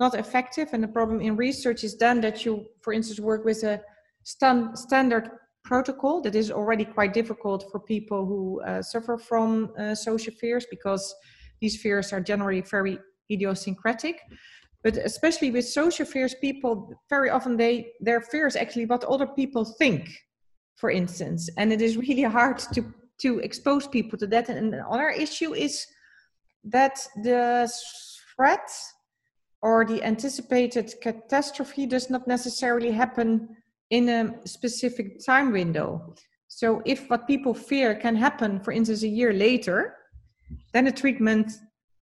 not 0.00 0.14
effective 0.14 0.68
and 0.72 0.82
the 0.82 0.88
problem 0.88 1.20
in 1.20 1.36
research 1.36 1.84
is 1.84 1.96
then 1.96 2.20
that 2.20 2.44
you 2.44 2.66
for 2.80 2.92
instance 2.92 3.20
work 3.20 3.44
with 3.44 3.62
a 3.62 3.80
stand, 4.24 4.76
standard 4.76 5.30
protocol 5.72 6.20
that 6.22 6.34
is 6.34 6.50
already 6.50 6.84
quite 6.84 7.12
difficult 7.20 7.60
for 7.70 7.78
people 7.94 8.20
who 8.30 8.60
uh, 8.62 8.82
suffer 8.82 9.16
from 9.30 9.48
uh, 9.78 9.94
social 9.94 10.34
fears 10.40 10.66
because 10.74 11.04
these 11.60 11.76
fears 11.82 12.12
are 12.12 12.22
generally 12.32 12.62
very 12.76 12.98
idiosyncratic. 13.34 14.16
But 14.84 14.96
especially 14.96 15.50
with 15.56 15.66
social 15.82 16.06
fears 16.12 16.34
people 16.46 16.74
very 17.14 17.30
often 17.36 17.56
they 17.56 17.74
their 18.08 18.22
fears 18.32 18.56
actually 18.56 18.86
what 18.86 19.04
other 19.04 19.28
people 19.40 19.64
think 19.80 20.02
for 20.80 20.90
instance. 20.90 21.42
And 21.58 21.72
it 21.72 21.82
is 21.82 21.96
really 22.04 22.28
hard 22.38 22.58
to 22.74 22.82
to 23.24 23.30
expose 23.48 23.86
people 23.86 24.18
to 24.18 24.26
that. 24.28 24.48
And 24.48 24.74
another 24.74 25.10
issue 25.26 25.52
is 25.54 25.86
that 26.64 26.96
the 27.22 27.70
threat 28.34 28.68
or 29.62 29.84
the 29.84 30.02
anticipated 30.02 30.86
catastrophe 31.02 31.84
does 31.86 32.08
not 32.08 32.26
necessarily 32.26 32.90
happen 33.02 33.30
in 33.90 34.08
a 34.08 34.46
specific 34.46 35.24
time 35.24 35.52
window. 35.52 36.14
So 36.48 36.82
if 36.84 37.08
what 37.10 37.26
people 37.26 37.54
fear 37.54 37.94
can 37.94 38.16
happen, 38.16 38.60
for 38.60 38.72
instance, 38.72 39.02
a 39.02 39.08
year 39.08 39.32
later, 39.32 39.96
then 40.72 40.84
the 40.84 40.92
treatment 40.92 41.52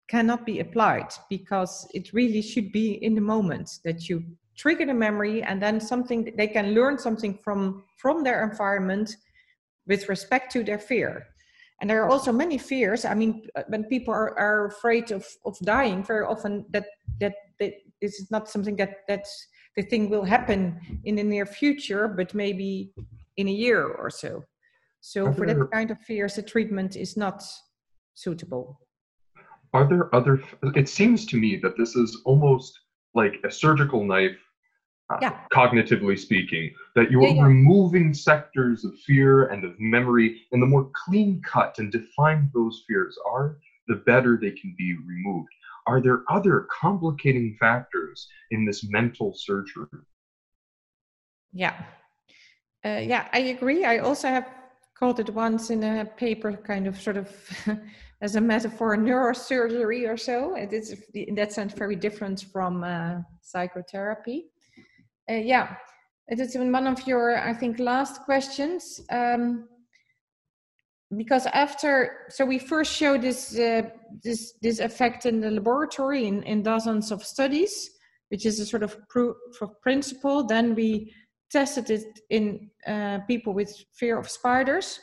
cannot 0.07 0.45
be 0.45 0.59
applied 0.59 1.11
because 1.29 1.87
it 1.93 2.13
really 2.13 2.41
should 2.41 2.71
be 2.71 3.03
in 3.03 3.15
the 3.15 3.21
moment 3.21 3.69
that 3.83 4.09
you 4.09 4.23
trigger 4.57 4.85
the 4.85 4.93
memory 4.93 5.41
and 5.41 5.61
then 5.61 5.79
something 5.79 6.31
they 6.37 6.47
can 6.47 6.73
learn 6.73 6.97
something 6.97 7.33
from 7.43 7.83
from 7.97 8.23
their 8.23 8.43
environment 8.43 9.15
with 9.87 10.09
respect 10.09 10.51
to 10.51 10.63
their 10.63 10.77
fear 10.77 11.25
and 11.81 11.89
there 11.89 12.03
are 12.03 12.09
also 12.09 12.31
many 12.31 12.57
fears 12.57 13.05
i 13.05 13.15
mean 13.15 13.47
when 13.67 13.83
people 13.85 14.13
are, 14.13 14.37
are 14.37 14.67
afraid 14.67 15.11
of, 15.11 15.25
of 15.45 15.57
dying 15.63 16.03
very 16.03 16.25
often 16.25 16.65
that 16.69 16.85
that, 17.19 17.33
that 17.59 17.73
this 18.01 18.19
is 18.19 18.29
not 18.29 18.47
something 18.47 18.75
that 18.75 18.97
that's 19.07 19.47
the 19.75 19.83
thing 19.83 20.09
will 20.09 20.23
happen 20.23 20.79
in 21.03 21.15
the 21.15 21.23
near 21.23 21.45
future, 21.45 22.07
but 22.07 22.33
maybe 22.33 22.93
in 23.37 23.47
a 23.47 23.51
year 23.51 23.85
or 23.85 24.09
so. 24.09 24.43
So 25.01 25.25
are 25.25 25.33
for 25.33 25.45
there, 25.45 25.55
that 25.55 25.71
kind 25.71 25.91
of 25.91 25.99
fears, 25.99 26.35
the 26.35 26.43
treatment 26.43 26.95
is 26.95 27.17
not 27.17 27.43
suitable. 28.13 28.79
Are 29.73 29.87
there 29.87 30.13
other? 30.15 30.41
It 30.75 30.87
seems 30.87 31.25
to 31.27 31.37
me 31.37 31.57
that 31.57 31.77
this 31.77 31.95
is 31.95 32.21
almost 32.25 32.79
like 33.15 33.35
a 33.43 33.51
surgical 33.51 34.03
knife, 34.05 34.37
uh, 35.11 35.17
yeah. 35.21 35.39
cognitively 35.51 36.17
speaking, 36.17 36.71
that 36.95 37.11
you're 37.11 37.23
yeah, 37.23 37.33
yeah. 37.33 37.43
removing 37.43 38.13
sectors 38.13 38.85
of 38.85 38.97
fear 38.99 39.47
and 39.47 39.63
of 39.63 39.79
memory, 39.79 40.41
and 40.51 40.61
the 40.61 40.67
more 40.67 40.89
clean 41.05 41.41
cut 41.41 41.79
and 41.79 41.91
defined 41.91 42.49
those 42.53 42.83
fears 42.87 43.17
are, 43.27 43.57
the 43.87 43.95
better 44.05 44.37
they 44.39 44.51
can 44.51 44.75
be 44.77 44.95
removed 45.05 45.49
are 45.87 46.01
there 46.01 46.23
other 46.29 46.67
complicating 46.71 47.55
factors 47.59 48.27
in 48.51 48.65
this 48.65 48.83
mental 48.89 49.33
surgery? 49.35 49.87
Yeah. 51.51 51.83
Uh, 52.85 53.01
yeah, 53.01 53.27
I 53.31 53.39
agree. 53.39 53.85
I 53.85 53.99
also 53.99 54.27
have 54.27 54.49
called 54.97 55.19
it 55.19 55.29
once 55.29 55.69
in 55.69 55.83
a 55.83 56.05
paper, 56.05 56.53
kind 56.53 56.87
of 56.87 56.99
sort 56.99 57.17
of 57.17 57.29
as 58.21 58.35
a 58.35 58.41
metaphor, 58.41 58.95
neurosurgery 58.97 60.07
or 60.07 60.17
so. 60.17 60.55
It 60.55 60.73
is, 60.73 60.95
in 61.13 61.35
that 61.35 61.51
sense, 61.51 61.73
very 61.73 61.95
different 61.95 62.45
from 62.51 62.83
uh, 62.83 63.19
psychotherapy. 63.41 64.45
Uh, 65.29 65.35
yeah, 65.35 65.75
it 66.27 66.39
is 66.39 66.55
in 66.55 66.71
one 66.71 66.87
of 66.87 67.05
your, 67.07 67.37
I 67.37 67.53
think, 67.53 67.79
last 67.79 68.21
questions. 68.21 69.01
Um, 69.11 69.67
because 71.17 71.45
after 71.47 72.27
so 72.29 72.45
we 72.45 72.59
first 72.59 72.93
showed 72.93 73.21
this 73.21 73.57
uh, 73.57 73.83
this 74.23 74.53
this 74.61 74.79
effect 74.79 75.25
in 75.25 75.39
the 75.39 75.51
laboratory 75.51 76.27
in, 76.27 76.43
in 76.43 76.63
dozens 76.63 77.11
of 77.11 77.23
studies 77.23 77.89
which 78.29 78.47
is 78.47 78.59
a 78.59 78.65
sort 78.65 78.81
of 78.81 78.97
proof 79.09 79.35
of 79.61 79.79
principle. 79.81 80.43
Then 80.43 80.73
we 80.73 81.13
tested 81.51 81.91
it 81.91 82.19
in 82.31 82.71
uh, 82.87 83.19
people 83.27 83.53
with 83.53 83.71
fear 83.93 84.17
of 84.17 84.27
spiders. 84.27 84.99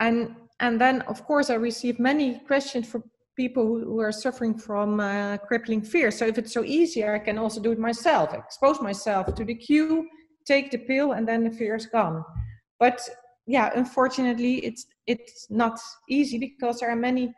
And 0.00 0.36
and 0.60 0.80
then 0.80 1.02
of 1.02 1.24
course 1.24 1.50
i 1.50 1.54
received 1.54 2.00
many 2.00 2.40
questions 2.50 2.86
from 2.88 3.04
people 3.36 3.64
who, 3.64 3.84
who 3.84 4.00
are 4.00 4.10
suffering 4.10 4.58
from 4.58 5.00
uh, 5.00 5.36
crippling 5.38 5.82
fear. 5.82 6.10
So 6.10 6.26
if 6.26 6.36
it's 6.38 6.52
so 6.52 6.64
easy 6.64 7.04
i 7.04 7.18
can 7.18 7.38
also 7.38 7.60
do 7.60 7.72
it 7.72 7.78
myself 7.78 8.34
expose 8.34 8.80
myself 8.80 9.34
to 9.34 9.44
the 9.44 9.54
cue 9.54 10.06
take 10.48 10.70
the 10.70 10.78
pill 10.78 11.12
and 11.12 11.28
then 11.28 11.44
the 11.44 11.50
fear 11.50 11.76
is 11.76 11.86
gone. 11.86 12.24
But 12.80 12.98
yeah, 13.46 13.70
unfortunately, 13.74 14.54
it's 14.68 14.86
it's 15.08 15.50
not 15.50 15.80
easy 16.08 16.38
because 16.38 16.80
there 16.80 16.90
are 16.90 16.96
many 16.96 17.34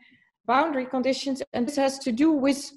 boundary 0.47 0.87
conditions, 0.87 1.43
and 1.53 1.67
this 1.67 1.77
has 1.77 1.99
to 2.01 2.13
do 2.13 2.33
with 2.33 2.71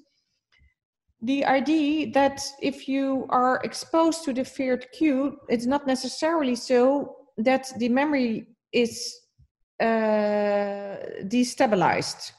the 1.21 1.43
idea 1.45 2.11
that 2.11 2.41
if 2.61 2.87
you 2.87 3.25
are 3.29 3.59
exposed 3.63 4.23
to 4.25 4.33
the 4.33 4.45
feared 4.45 4.85
cue, 4.91 5.37
it's 5.49 5.65
not 5.65 5.87
necessarily 5.87 6.55
so 6.55 7.15
that 7.37 7.71
the 7.77 7.89
memory 7.89 8.47
is 8.71 9.19
uh, 9.81 10.95
destabilized. 11.23 12.31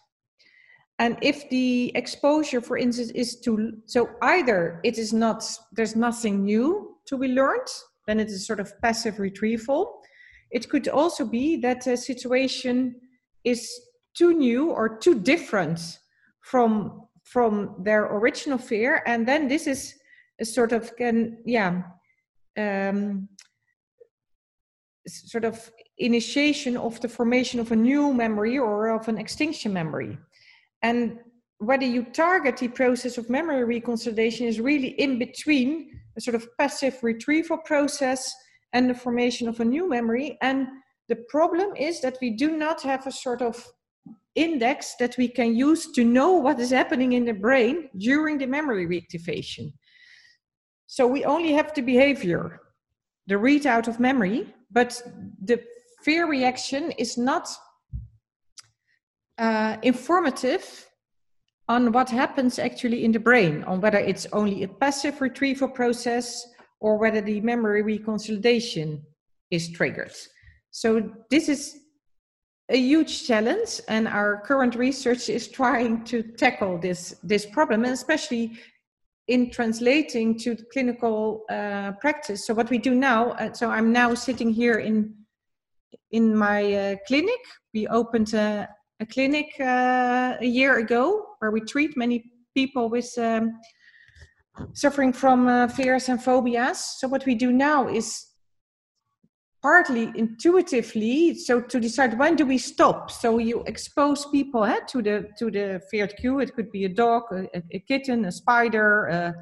And 0.99 1.19
if 1.23 1.49
the 1.51 1.91
exposure, 1.97 2.61
for 2.61 2.77
instance, 2.77 3.11
is 3.11 3.41
to 3.41 3.73
so 3.87 4.11
either 4.23 4.81
it 4.85 4.97
is 4.99 5.13
not 5.13 5.43
there's 5.73 5.97
nothing 5.97 6.45
new 6.45 6.97
to 7.07 7.19
be 7.19 7.29
learned, 7.29 7.67
then 8.07 8.21
it 8.21 8.29
is 8.29 8.47
sort 8.47 8.61
of 8.61 8.73
passive 8.81 9.19
retrieval, 9.19 10.01
it 10.51 10.69
could 10.69 10.89
also 10.89 11.25
be 11.25 11.57
that 11.57 11.87
a 11.87 11.97
situation 11.97 12.97
is 13.45 13.71
too 14.17 14.33
new 14.33 14.71
or 14.71 14.99
too 14.99 15.21
different 15.21 15.99
from 16.41 17.01
from 17.25 17.75
their 17.83 18.05
original 18.17 18.59
fear. 18.59 19.03
And 19.07 19.27
then 19.27 19.49
this 19.49 19.67
is 19.67 19.95
a 20.41 20.45
sort 20.45 20.73
of 20.73 20.95
can 20.97 21.39
yeah 21.45 21.83
um, 22.59 23.29
sort 25.07 25.45
of 25.45 25.71
initiation 25.99 26.77
of 26.77 27.01
the 27.01 27.09
formation 27.09 27.61
of 27.61 27.73
a 27.73 27.77
new 27.77 28.13
memory 28.13 28.59
or 28.59 28.89
of 28.89 29.09
an 29.09 29.19
extinction 29.19 29.73
memory. 29.73 30.19
And 30.83 31.19
whether 31.59 31.87
you 31.87 32.05
target 32.05 32.57
the 32.59 32.69
process 32.69 33.19
of 33.19 33.31
memory 33.31 33.81
reconsolidation 33.81 34.47
is 34.47 34.61
really 34.61 34.89
in 34.89 35.19
between 35.19 36.01
a 36.17 36.21
sort 36.21 36.35
of 36.35 36.47
passive 36.59 37.03
retrieval 37.03 37.59
process 37.59 38.33
and 38.75 38.91
the 38.91 38.95
formation 38.95 39.49
of 39.49 39.61
a 39.61 39.65
new 39.65 39.89
memory. 39.89 40.37
And 40.43 40.67
the 41.09 41.17
problem 41.29 41.75
is 41.77 42.01
that 42.03 42.19
we 42.21 42.31
do 42.31 42.57
not 42.57 42.83
have 42.83 43.07
a 43.07 43.13
sort 43.13 43.41
of 43.41 43.65
index 44.35 44.97
that 44.99 45.17
we 45.17 45.29
can 45.29 45.55
use 45.55 45.93
to 45.93 46.05
know 46.05 46.33
what 46.33 46.59
is 46.59 46.71
happening 46.71 47.13
in 47.13 47.25
the 47.25 47.33
brain 47.33 47.89
during 47.97 48.37
the 48.37 48.47
memory 48.47 48.87
reactivation. 48.87 49.73
So 50.87 51.07
we 51.07 51.25
only 51.25 51.53
have 51.53 51.73
the 51.73 51.83
behavior, 51.83 52.61
the 53.27 53.37
readout 53.37 53.87
of 53.89 54.01
memory, 54.01 54.53
but 54.71 55.01
the 55.43 55.63
fear 56.05 56.29
reaction 56.29 56.91
is 56.99 57.17
not 57.17 57.49
uh, 59.39 59.77
informative 59.83 60.89
on 61.69 61.93
what 61.93 62.11
happens 62.11 62.59
actually 62.59 63.05
in 63.05 63.13
the 63.13 63.21
brain, 63.21 63.65
on 63.65 63.81
whether 63.81 63.99
it's 63.99 64.27
only 64.33 64.65
a 64.65 64.69
passive 64.69 65.21
retrieval 65.21 65.69
process 65.69 66.47
or 66.85 66.99
whether 66.99 67.23
the 67.23 67.41
memory 67.41 67.83
reconsolidation 67.83 69.01
is 69.51 69.71
triggered. 69.71 70.13
So 70.71 70.87
this 71.31 71.49
is 71.49 71.79
a 72.69 72.77
huge 72.77 73.27
challenge, 73.27 73.81
and 73.89 74.07
our 74.07 74.43
current 74.49 74.75
research 74.75 75.31
is 75.31 75.49
trying 75.49 76.05
to 76.11 76.17
tackle 76.43 76.75
this 76.87 77.01
this 77.23 77.47
problem, 77.57 77.85
and 77.85 77.95
especially 77.95 78.45
in 79.29 79.51
translating 79.51 80.39
to 80.45 80.49
clinical 80.75 81.45
uh, 81.49 81.93
practice. 82.05 82.47
So 82.47 82.53
what 82.53 82.69
we 82.69 82.79
do 82.89 82.95
now, 82.95 83.21
uh, 83.31 83.53
so 83.55 83.71
I'm 83.77 83.91
now 84.03 84.15
sitting 84.15 84.51
here 84.63 84.79
in 84.89 84.97
in 86.11 86.37
my 86.37 86.61
uh, 86.75 86.97
clinic. 87.09 87.43
We 87.73 87.83
opened 88.01 88.35
a, 88.35 88.69
a 89.01 89.07
clinic 89.07 89.49
uh, 89.59 90.47
a 90.47 90.51
year 90.59 90.73
ago 90.85 91.03
where 91.39 91.53
we 91.57 91.61
treat 91.61 91.97
many 91.97 92.19
people 92.59 92.85
with 92.91 93.11
um, 93.19 93.45
suffering 94.73 95.13
from 95.13 95.49
uh, 95.49 95.69
fears 95.69 96.09
and 96.09 96.23
phobias. 96.23 96.97
So 96.99 97.09
what 97.09 97.27
we 97.27 97.35
do 97.35 97.53
now 97.53 97.89
is 97.89 98.27
partly 99.63 100.13
intuitively 100.15 101.35
so 101.35 101.59
to 101.59 101.81
decide 101.81 102.19
when 102.19 102.37
do 102.37 102.45
we 102.45 102.59
stop. 102.59 103.11
So 103.11 103.39
you 103.39 103.63
expose 103.67 104.27
people 104.27 104.65
eh, 104.65 104.81
to 104.89 105.03
the 105.03 105.29
to 105.39 105.51
the 105.51 105.81
feared 105.91 106.15
cue. 106.17 106.41
It 106.41 106.55
could 106.55 106.71
be 106.71 106.85
a 106.85 106.89
dog 106.89 107.23
a, 107.33 107.63
a 107.73 107.79
kitten 107.81 108.27
a 108.27 108.33
spider 108.33 109.09
uh, 109.09 109.33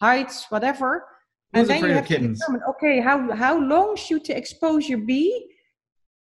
heights 0.00 0.46
whatever. 0.48 1.04
And 1.52 1.66
then 1.66 1.84
you 1.84 1.92
have 1.92 2.06
to 2.06 2.18
determine 2.18 2.62
okay 2.70 3.00
how 3.00 3.34
how 3.34 3.58
long 3.58 3.96
should 3.96 4.24
the 4.26 4.36
exposure 4.36 4.98
be 4.98 5.54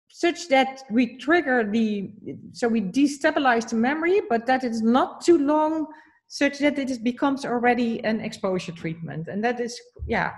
such 0.07 0.49
that 0.49 0.83
we 0.89 1.17
trigger 1.17 1.63
the 1.63 2.11
so 2.51 2.67
we 2.67 2.81
destabilize 2.81 3.69
the 3.69 3.75
memory 3.75 4.21
but 4.27 4.45
that 4.47 4.63
it's 4.63 4.81
not 4.81 5.21
too 5.21 5.37
long 5.37 5.85
such 6.29 6.59
that 6.59 6.79
it 6.79 7.03
becomes 7.03 7.43
already 7.43 8.01
an 8.05 8.21
exposure 8.21 8.71
treatment 8.71 9.27
and 9.27 9.43
that 9.43 9.59
is 9.59 9.79
yeah 10.07 10.31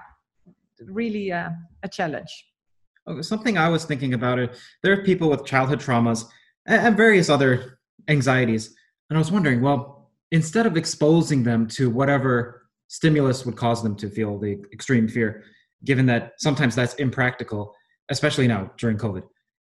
really 0.87 1.31
uh, 1.31 1.49
a 1.83 1.87
challenge 1.87 2.51
Oh, 3.07 3.21
something 3.21 3.57
I 3.57 3.69
was 3.69 3.85
thinking 3.85 4.13
about 4.13 4.39
it. 4.39 4.57
There 4.83 4.93
are 4.93 5.03
people 5.03 5.29
with 5.29 5.45
childhood 5.45 5.79
traumas 5.79 6.25
and 6.67 6.95
various 6.95 7.29
other 7.29 7.79
anxieties, 8.07 8.75
and 9.09 9.17
I 9.17 9.19
was 9.19 9.31
wondering, 9.31 9.61
well, 9.61 10.11
instead 10.31 10.65
of 10.65 10.77
exposing 10.77 11.43
them 11.43 11.67
to 11.69 11.89
whatever 11.89 12.67
stimulus 12.87 13.45
would 13.45 13.55
cause 13.55 13.81
them 13.81 13.95
to 13.95 14.09
feel 14.09 14.37
the 14.37 14.59
extreme 14.71 15.07
fear, 15.07 15.43
given 15.83 16.05
that 16.07 16.33
sometimes 16.37 16.75
that's 16.75 16.93
impractical, 16.95 17.73
especially 18.09 18.47
now 18.47 18.71
during 18.77 18.97
COVID, 18.97 19.23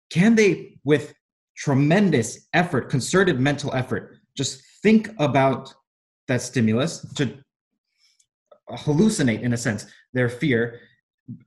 can 0.10 0.36
they, 0.36 0.78
with 0.84 1.13
tremendous 1.56 2.47
effort, 2.54 2.89
concerted 2.89 3.39
mental 3.39 3.73
effort, 3.73 4.17
just 4.36 4.62
think 4.82 5.10
about 5.19 5.73
that 6.27 6.41
stimulus 6.41 7.05
to 7.15 7.38
hallucinate, 8.69 9.41
in 9.41 9.53
a 9.53 9.57
sense, 9.57 9.86
their 10.13 10.29
fear. 10.29 10.79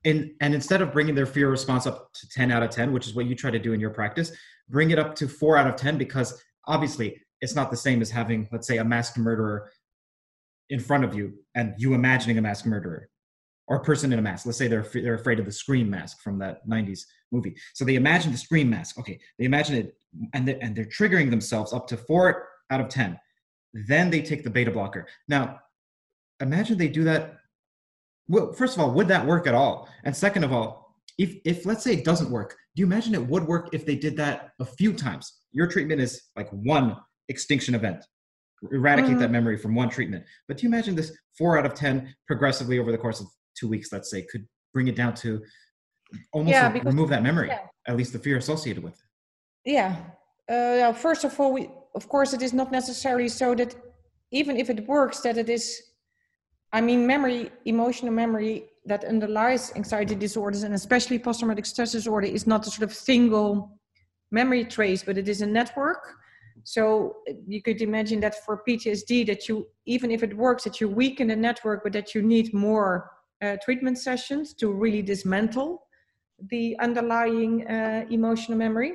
And 0.05 0.33
and 0.41 0.55
instead 0.55 0.81
of 0.81 0.93
bringing 0.93 1.15
their 1.15 1.27
fear 1.27 1.51
response 1.51 1.87
up 1.87 2.13
to 2.15 2.29
10 2.31 2.51
out 2.51 2.63
of 2.63 2.71
10 2.71 2.95
which 2.95 3.07
is 3.07 3.15
what 3.15 3.27
you 3.27 3.35
try 3.35 3.51
to 3.51 3.59
do 3.59 3.75
in 3.75 3.79
your 3.79 3.91
practice 3.91 4.33
bring 4.71 4.91
it 4.91 4.99
up 4.99 5.15
to 5.17 5.29
4 5.29 5.59
out 5.59 5.67
of 5.67 5.77
10 5.77 5.99
because 5.99 6.43
obviously 6.67 7.21
it's 7.43 7.55
not 7.55 7.71
the 7.71 7.77
same 7.77 8.01
as 8.01 8.11
having 8.11 8.49
let's 8.51 8.67
say 8.67 8.79
a 8.79 8.85
masked 8.85 9.19
murderer 9.19 9.71
in 10.71 10.81
front 10.81 11.05
of 11.05 11.15
you 11.15 11.35
and 11.55 11.75
you 11.77 11.93
imagining 11.93 12.39
a 12.39 12.41
masked 12.41 12.67
murderer 12.67 13.11
or 13.69 13.77
a 13.77 13.85
person 13.85 14.13
in 14.13 14.19
a 14.19 14.23
mask. 14.23 14.47
Let's 14.47 14.59
say 14.59 14.69
they're 14.69 14.87
they're 14.95 15.15
afraid 15.15 15.39
of 15.39 15.45
the 15.45 15.53
scream 15.53 15.91
mask 15.91 16.23
from 16.23 16.39
that 16.39 16.67
90s 16.69 17.01
movie. 17.33 17.57
So 17.75 17.85
they 17.85 17.97
imagine 17.97 18.33
the 18.33 18.39
scream 18.39 18.71
mask. 18.71 18.99
Okay 18.99 19.19
they 19.39 19.45
imagine 19.45 19.77
it 19.77 19.97
and 20.35 20.47
they, 20.49 20.59
and 20.61 20.75
they're 20.75 20.87
triggering 20.87 21.31
themselves 21.31 21.73
up 21.73 21.87
to 21.89 21.97
4 21.97 22.49
out 22.71 22.81
of 22.81 22.89
10 22.89 23.19
then 23.73 24.11
they 24.11 24.23
take 24.23 24.43
the 24.43 24.51
beta 24.51 24.71
blocker 24.71 25.07
now 25.29 25.59
imagine 26.41 26.79
they 26.79 26.89
do 26.89 27.05
that 27.05 27.37
well, 28.29 28.53
first 28.53 28.75
of 28.75 28.81
all, 28.81 28.91
would 28.93 29.09
that 29.09 29.27
work 29.27 29.47
at 29.47 29.55
all? 29.55 29.89
And 30.05 30.15
second 30.15 30.45
of 30.45 30.53
all, 30.53 30.95
if 31.19 31.37
if 31.45 31.65
let's 31.65 31.83
say 31.83 31.93
it 31.95 32.05
doesn't 32.05 32.31
work, 32.31 32.57
do 32.75 32.81
you 32.81 32.87
imagine 32.87 33.15
it 33.15 33.27
would 33.27 33.47
work 33.47 33.71
if 33.73 33.87
they 33.87 33.95
did 33.95 34.17
that 34.17 34.51
a 34.61 34.65
few 34.65 34.93
times? 34.93 35.41
Your 35.53 35.67
treatment 35.67 36.01
is 36.01 36.23
like 36.37 36.51
one 36.51 36.97
extinction 37.29 37.75
event. 37.75 38.05
Eradicate 38.73 39.19
that 39.19 39.29
mm. 39.29 39.33
memory 39.33 39.57
from 39.57 39.75
one 39.75 39.89
treatment. 39.89 40.25
But 40.49 40.59
do 40.59 40.63
you 40.65 40.69
imagine 40.69 40.95
this 40.95 41.17
four 41.39 41.59
out 41.59 41.67
of 41.67 41.75
ten 41.75 42.15
progressively 42.27 42.79
over 42.79 42.91
the 42.91 42.99
course 42.99 43.21
of 43.21 43.27
two 43.59 43.69
weeks, 43.69 43.93
let's 43.93 44.11
say, 44.11 44.27
could 44.31 44.47
bring 44.75 44.89
it 44.89 44.97
down 44.97 45.15
to 45.15 45.43
almost 46.33 46.53
yeah, 46.53 46.69
because, 46.69 46.87
remove 46.87 47.09
that 47.11 47.23
memory, 47.23 47.49
yeah. 47.49 47.61
at 47.87 47.97
least 47.97 48.13
the 48.13 48.19
fear 48.19 48.37
associated 48.37 48.83
with 48.83 48.95
it. 48.95 49.71
Yeah. 49.73 49.97
Uh, 50.49 50.93
first 50.93 51.25
of 51.25 51.39
all, 51.41 51.53
we, 51.53 51.69
of 51.97 52.09
course, 52.09 52.33
it 52.33 52.43
is 52.43 52.53
not 52.53 52.71
necessarily 52.71 53.29
so 53.29 53.55
that 53.55 53.75
even 54.31 54.57
if 54.57 54.71
it 54.71 54.87
works, 54.87 55.21
that 55.21 55.37
it 55.39 55.49
is 55.49 55.83
I 56.73 56.81
mean, 56.81 57.07
memory, 57.07 57.51
emotional 57.65 58.13
memory 58.13 58.67
that 58.85 59.05
underlies 59.05 59.73
anxiety 59.77 60.15
disorders 60.15 60.63
and 60.63 60.75
especially 60.75 61.19
post 61.19 61.41
traumatic 61.41 61.65
stress 61.67 61.93
disorder 61.93 62.27
is 62.27 62.47
not 62.47 62.67
a 62.67 62.71
sort 62.71 62.91
of 62.91 62.95
single 62.95 63.81
memory 64.31 64.65
trace, 64.65 65.03
but 65.03 65.17
it 65.17 65.29
is 65.29 65.43
a 65.43 65.47
network. 65.47 66.03
So 66.65 67.17
you 67.47 67.63
could 67.63 67.81
imagine 67.81 68.21
that 68.21 68.45
for 68.45 68.63
PTSD, 68.69 69.27
that 69.29 69.49
you, 69.49 69.67
even 69.87 70.11
if 70.11 70.23
it 70.23 70.37
works, 70.37 70.65
that 70.65 70.81
you 70.81 70.89
weaken 70.89 71.29
the 71.29 71.37
network, 71.37 71.85
but 71.85 71.93
that 71.93 72.15
you 72.15 72.23
need 72.23 72.53
more 72.53 73.11
uh, 73.43 73.57
treatment 73.65 73.99
sessions 73.99 74.53
to 74.55 74.73
really 74.73 75.03
dismantle 75.03 75.83
the 76.51 76.77
underlying 76.81 77.67
uh, 77.69 78.05
emotional 78.11 78.59
memory. 78.59 78.95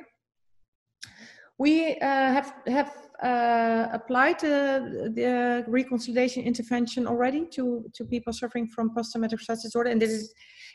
We 1.58 1.96
uh, 1.96 2.06
have 2.06 2.54
have 2.66 2.92
uh, 3.22 3.88
applied 3.92 4.40
the 4.40 5.64
reconsolidation 5.68 6.44
intervention 6.44 7.06
already 7.06 7.46
to, 7.52 7.84
to 7.94 8.04
people 8.04 8.32
suffering 8.32 8.66
from 8.66 8.92
post-traumatic 8.94 9.38
stress 9.38 9.62
disorder. 9.62 9.90
And 9.90 10.02
this 10.02 10.10
is, 10.10 10.34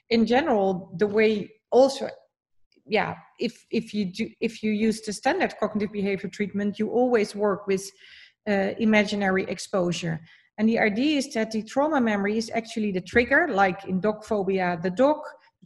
in 0.09 0.25
general, 0.25 0.93
the 0.97 1.07
way 1.07 1.49
also 1.71 2.09
yeah 2.87 3.15
if 3.39 3.65
if 3.69 3.93
you 3.93 4.05
do 4.05 4.29
if 4.39 4.63
you 4.63 4.71
use 4.71 5.01
the 5.01 5.13
standard 5.13 5.53
cognitive 5.59 5.91
behavior 5.91 6.29
treatment 6.29 6.79
you 6.79 6.89
always 6.89 7.35
work 7.35 7.67
with 7.67 7.91
uh, 8.47 8.71
imaginary 8.79 9.43
exposure 9.49 10.21
and 10.57 10.69
the 10.69 10.79
idea 10.79 11.17
is 11.17 11.33
that 11.33 11.51
the 11.51 11.61
trauma 11.63 11.99
memory 11.99 12.37
is 12.37 12.49
actually 12.53 12.91
the 12.91 13.01
trigger 13.01 13.47
like 13.49 13.85
in 13.85 13.99
dog 13.99 14.23
phobia 14.23 14.79
the 14.83 14.89
dog 14.89 15.17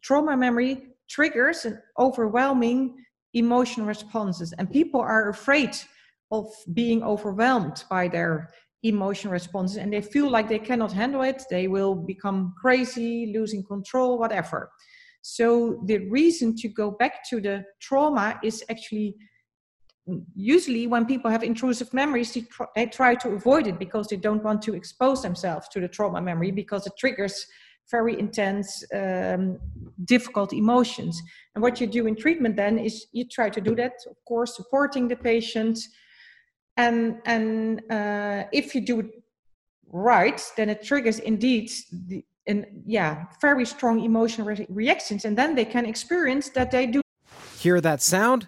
trauma 0.02 0.36
memory 0.36 0.88
triggers 1.08 1.66
an 1.66 1.80
overwhelming 2.00 2.96
emotional 3.34 3.88
responses 3.88 4.54
and 4.58 4.72
people 4.72 5.00
are 5.00 5.30
afraid 5.30 5.76
of 6.32 6.48
being 6.74 7.04
overwhelmed 7.04 7.84
by 7.90 8.08
their 8.08 8.50
emotional 8.84 9.32
responses 9.32 9.78
and 9.78 9.94
they 9.94 10.02
feel 10.02 10.30
like 10.30 10.50
they 10.50 10.60
cannot 10.60 10.92
handle 10.92 11.22
it 11.22 11.44
they 11.50 11.68
will 11.68 11.94
become 11.96 12.54
crazy 12.60 13.32
losing 13.36 13.64
control 13.64 14.18
whatever. 14.18 14.72
So 15.22 15.82
the 15.86 16.10
reason 16.10 16.56
to 16.58 16.68
go 16.68 16.92
back 16.92 17.24
to 17.30 17.40
the 17.40 17.64
trauma 17.80 18.40
is 18.44 18.64
actually 18.70 19.16
usually 20.34 20.88
when 20.88 21.06
people 21.06 21.30
have 21.30 21.44
intrusive 21.44 21.94
memories 21.94 22.34
they, 22.34 22.42
tr- 22.42 22.64
they 22.76 22.88
try 22.88 23.14
to 23.16 23.30
avoid 23.30 23.68
it 23.68 23.78
because 23.78 24.08
they 24.08 24.16
don't 24.16 24.44
want 24.44 24.62
to 24.64 24.74
expose 24.74 25.22
themselves 25.22 25.68
to 25.70 25.80
the 25.80 25.88
trauma 25.88 26.20
memory 26.20 26.52
because 26.52 26.88
it 26.88 26.94
triggers 26.98 27.46
very 27.92 28.18
intense 28.18 28.84
um, 28.94 29.60
difficult 30.06 30.54
emotions. 30.54 31.22
And 31.54 31.62
what 31.62 31.80
you 31.82 31.88
do 31.88 32.08
in 32.08 32.16
treatment 32.16 32.56
then 32.56 32.80
is 32.80 33.08
you 33.12 33.26
try 33.28 33.50
to 33.50 33.62
do 33.62 33.76
that 33.76 33.94
of 34.10 34.18
course 34.26 34.56
supporting 34.56 35.08
the 35.08 35.16
patient. 35.16 35.78
And 36.78 37.18
and 37.26 37.82
uh, 37.92 38.44
if 38.52 38.74
you 38.74 38.82
do 38.82 39.00
it 39.02 39.10
right 39.94 40.42
then 40.56 40.70
it 40.70 40.82
triggers 40.84 41.20
indeed 41.20 41.70
the, 42.08 42.24
and 42.48 42.66
yeah 42.86 43.26
very 43.42 43.66
strong 43.66 44.00
emotional 44.00 44.48
re- 44.48 44.66
reactions. 44.70 45.26
And 45.26 45.38
then 45.38 45.56
they 45.56 45.66
can 45.66 45.86
experience 45.86 46.50
that 46.50 46.72
they 46.72 46.88
do 46.88 47.02
hear 47.60 47.82
that 47.82 48.02
sound 48.02 48.48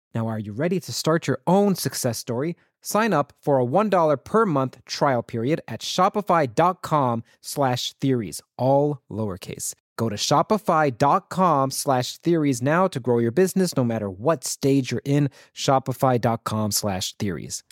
Now, 0.13 0.27
are 0.27 0.39
you 0.39 0.51
ready 0.51 0.79
to 0.79 0.91
start 0.91 1.27
your 1.27 1.39
own 1.47 1.75
success 1.75 2.17
story? 2.17 2.57
Sign 2.81 3.13
up 3.13 3.33
for 3.39 3.59
a 3.59 3.65
$1 3.65 4.23
per 4.23 4.45
month 4.45 4.83
trial 4.85 5.23
period 5.23 5.61
at 5.67 5.81
shopify.com 5.81 7.23
slash 7.41 7.93
theories, 7.93 8.41
all 8.57 9.01
lowercase. 9.09 9.73
Go 9.97 10.09
to 10.09 10.15
shopify.com 10.15 11.71
slash 11.71 12.17
theories 12.17 12.61
now 12.61 12.87
to 12.87 12.99
grow 12.99 13.19
your 13.19 13.31
business 13.31 13.77
no 13.77 13.83
matter 13.83 14.09
what 14.09 14.43
stage 14.43 14.91
you're 14.91 15.01
in. 15.05 15.29
Shopify.com 15.55 16.71
slash 16.71 17.13
theories. 17.17 17.63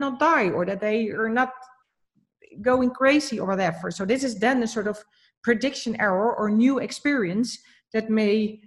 Not 0.00 0.18
die 0.18 0.50
or 0.50 0.64
that 0.64 0.80
they 0.80 1.10
are 1.10 1.28
not 1.28 1.52
going 2.62 2.90
crazy 2.90 3.38
or 3.38 3.46
whatever. 3.46 3.90
So 3.90 4.06
this 4.06 4.24
is 4.24 4.38
then 4.38 4.62
a 4.62 4.66
sort 4.66 4.86
of 4.86 4.98
prediction 5.42 6.00
error 6.00 6.34
or 6.34 6.50
new 6.50 6.78
experience 6.78 7.58
that 7.92 8.08
may 8.08 8.60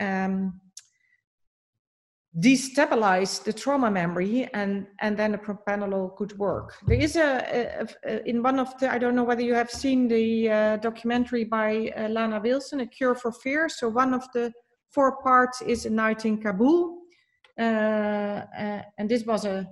um, 0.00 0.60
destabilize 2.38 3.42
the 3.42 3.52
trauma 3.52 3.90
memory 3.90 4.48
and 4.54 4.86
and 5.00 5.16
then 5.16 5.32
the 5.32 5.38
propranolol 5.38 6.14
could 6.16 6.36
work. 6.38 6.74
There 6.86 7.00
is 7.00 7.16
a, 7.16 7.30
a, 7.80 7.86
a, 8.04 8.28
in 8.28 8.42
one 8.42 8.58
of 8.58 8.78
the 8.78 8.92
i 8.92 8.98
don't 8.98 9.16
know 9.16 9.24
whether 9.24 9.42
you 9.42 9.54
have 9.54 9.70
seen 9.70 10.08
the 10.08 10.50
uh, 10.50 10.76
documentary 10.76 11.44
by 11.44 11.90
uh, 11.96 12.08
lana 12.08 12.40
wilson 12.40 12.80
a 12.80 12.86
cure 12.86 13.14
for 13.14 13.32
fear. 13.32 13.68
So 13.68 13.88
one 13.88 14.14
of 14.14 14.24
the 14.34 14.52
four 14.90 15.20
parts 15.22 15.62
is 15.62 15.86
a 15.86 15.90
night 15.90 16.24
in 16.26 16.38
kabul 16.40 16.98
uh, 17.58 17.62
uh 17.62 18.82
and 18.98 19.08
this 19.08 19.24
was 19.24 19.44
a 19.44 19.66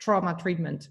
trauma 0.00 0.34
treatment. 0.34 0.88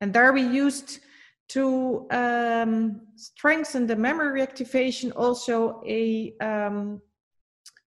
And 0.00 0.12
there 0.12 0.32
we 0.32 0.42
used 0.42 1.00
to 1.48 2.06
um, 2.10 3.00
strengthen 3.16 3.86
the 3.86 3.96
memory 3.96 4.40
reactivation 4.40 5.12
also 5.14 5.82
a 5.86 6.34
um, 6.40 7.02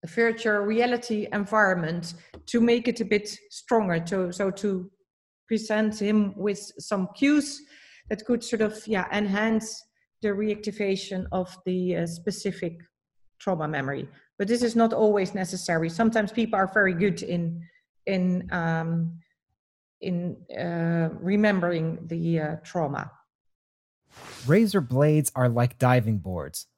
virtual 0.06 0.58
reality 0.58 1.26
environment 1.32 2.14
to 2.46 2.60
make 2.60 2.88
it 2.88 3.00
a 3.00 3.04
bit 3.04 3.28
stronger 3.50 3.98
to 3.98 4.32
so 4.32 4.50
to 4.50 4.90
present 5.48 6.00
him 6.00 6.34
with 6.36 6.58
some 6.78 7.08
cues 7.14 7.62
that 8.10 8.24
could 8.24 8.42
sort 8.42 8.62
of 8.62 8.86
yeah 8.86 9.06
enhance 9.12 9.84
the 10.22 10.28
reactivation 10.28 11.26
of 11.32 11.56
the 11.66 11.96
uh, 11.96 12.06
specific 12.06 12.78
trauma 13.38 13.68
memory. 13.68 14.08
But 14.38 14.48
this 14.48 14.62
is 14.62 14.74
not 14.74 14.92
always 14.92 15.34
necessary. 15.34 15.88
Sometimes 15.90 16.32
people 16.32 16.58
are 16.58 16.70
very 16.72 16.94
good 16.94 17.22
in 17.22 17.62
in 18.06 18.48
um, 18.50 19.18
in 20.00 20.36
uh, 20.58 21.08
remembering 21.20 21.98
the 22.06 22.40
uh, 22.40 22.56
trauma. 22.64 23.10
Razor 24.46 24.80
blades 24.80 25.30
are 25.34 25.48
like 25.48 25.78
diving 25.78 26.18
boards 26.18 26.66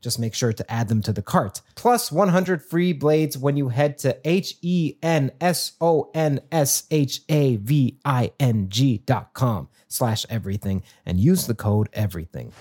Just 0.00 0.18
make 0.18 0.34
sure 0.34 0.52
to 0.52 0.72
add 0.72 0.88
them 0.88 1.02
to 1.02 1.12
the 1.12 1.22
cart. 1.22 1.60
Plus 1.74 2.10
100 2.10 2.62
free 2.62 2.92
blades 2.92 3.36
when 3.36 3.56
you 3.56 3.68
head 3.68 3.98
to 3.98 4.18
H 4.24 4.56
E 4.62 4.96
N 5.02 5.30
S 5.40 5.72
O 5.80 6.10
N 6.14 6.40
S 6.50 6.84
H 6.90 7.20
A 7.28 7.56
V 7.56 7.98
I 8.04 8.32
N 8.40 8.68
G 8.68 8.98
dot 8.98 9.34
com 9.34 9.68
slash 9.88 10.24
everything 10.30 10.82
and 11.04 11.20
use 11.20 11.46
the 11.46 11.54
code 11.54 11.88
everything. 11.92 12.52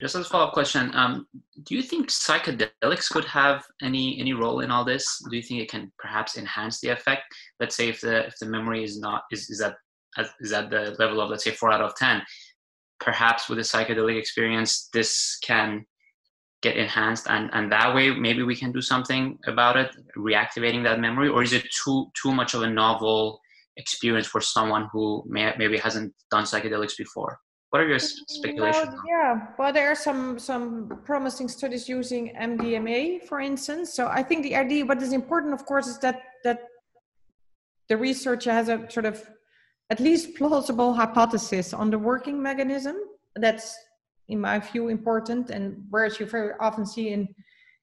Just 0.00 0.14
as 0.14 0.24
a 0.24 0.28
follow-up 0.30 0.54
question, 0.54 0.90
um, 0.94 1.26
do 1.64 1.74
you 1.74 1.82
think 1.82 2.08
psychedelics 2.08 3.10
could 3.10 3.26
have 3.26 3.66
any 3.82 4.18
any 4.18 4.32
role 4.32 4.60
in 4.60 4.70
all 4.70 4.82
this? 4.84 5.22
Do 5.28 5.36
you 5.36 5.42
think 5.42 5.60
it 5.60 5.70
can 5.70 5.92
perhaps 5.98 6.38
enhance 6.38 6.80
the 6.80 6.88
effect? 6.88 7.24
Let's 7.58 7.76
say 7.76 7.90
if 7.90 8.00
the 8.00 8.26
if 8.26 8.38
the 8.38 8.46
memory 8.46 8.82
is 8.82 8.98
not 8.98 9.24
is 9.30 9.50
is 9.50 9.60
at 9.60 9.76
is 10.40 10.52
at 10.52 10.70
the 10.70 10.96
level 10.98 11.20
of 11.20 11.28
let's 11.28 11.44
say 11.44 11.50
four 11.50 11.70
out 11.70 11.82
of 11.82 11.94
ten, 11.96 12.22
perhaps 13.00 13.48
with 13.48 13.58
a 13.58 13.62
psychedelic 13.62 14.18
experience 14.18 14.88
this 14.92 15.38
can 15.42 15.84
get 16.62 16.76
enhanced 16.76 17.26
and 17.28 17.48
and 17.54 17.72
that 17.72 17.94
way 17.94 18.10
maybe 18.10 18.42
we 18.42 18.54
can 18.54 18.70
do 18.70 18.82
something 18.82 19.38
about 19.46 19.76
it 19.76 19.90
reactivating 20.16 20.82
that 20.84 21.00
memory? 21.00 21.28
Or 21.28 21.42
is 21.42 21.52
it 21.52 21.64
too 21.82 22.06
too 22.20 22.32
much 22.32 22.54
of 22.54 22.62
a 22.62 22.70
novel 22.70 23.40
experience 23.76 24.26
for 24.26 24.40
someone 24.40 24.88
who 24.92 25.24
may, 25.26 25.54
maybe 25.56 25.78
hasn't 25.78 26.12
done 26.30 26.44
psychedelics 26.44 26.96
before? 26.98 27.38
What 27.70 27.82
are 27.82 27.88
your 27.88 27.98
mm, 27.98 28.10
speculations 28.28 28.88
well, 28.88 29.02
yeah. 29.08 29.46
Well 29.58 29.72
there 29.72 29.90
are 29.90 29.94
some 29.94 30.38
some 30.38 31.00
promising 31.04 31.48
studies 31.48 31.88
using 31.88 32.34
mdma 32.38 33.24
for 33.24 33.40
instance. 33.40 33.94
So 33.94 34.08
i 34.08 34.22
think 34.22 34.42
the 34.42 34.56
idea 34.56 34.84
what 34.84 35.02
is 35.02 35.12
important 35.12 35.54
of 35.54 35.64
course 35.64 35.86
is 35.86 35.98
that 36.00 36.20
that 36.44 36.58
the 37.88 37.96
researcher 37.96 38.52
has 38.52 38.68
a 38.68 38.86
sort 38.90 39.06
of 39.06 39.22
at 39.90 40.00
least 40.00 40.36
plausible 40.36 40.94
hypothesis 40.94 41.72
on 41.72 41.90
the 41.90 41.98
working 41.98 42.40
mechanism. 42.42 42.96
That's, 43.36 43.76
in 44.28 44.40
my 44.40 44.58
view, 44.60 44.88
important. 44.88 45.50
And 45.50 45.84
whereas 45.90 46.20
you 46.20 46.26
very 46.26 46.52
often 46.60 46.86
see 46.86 47.10
in 47.10 47.28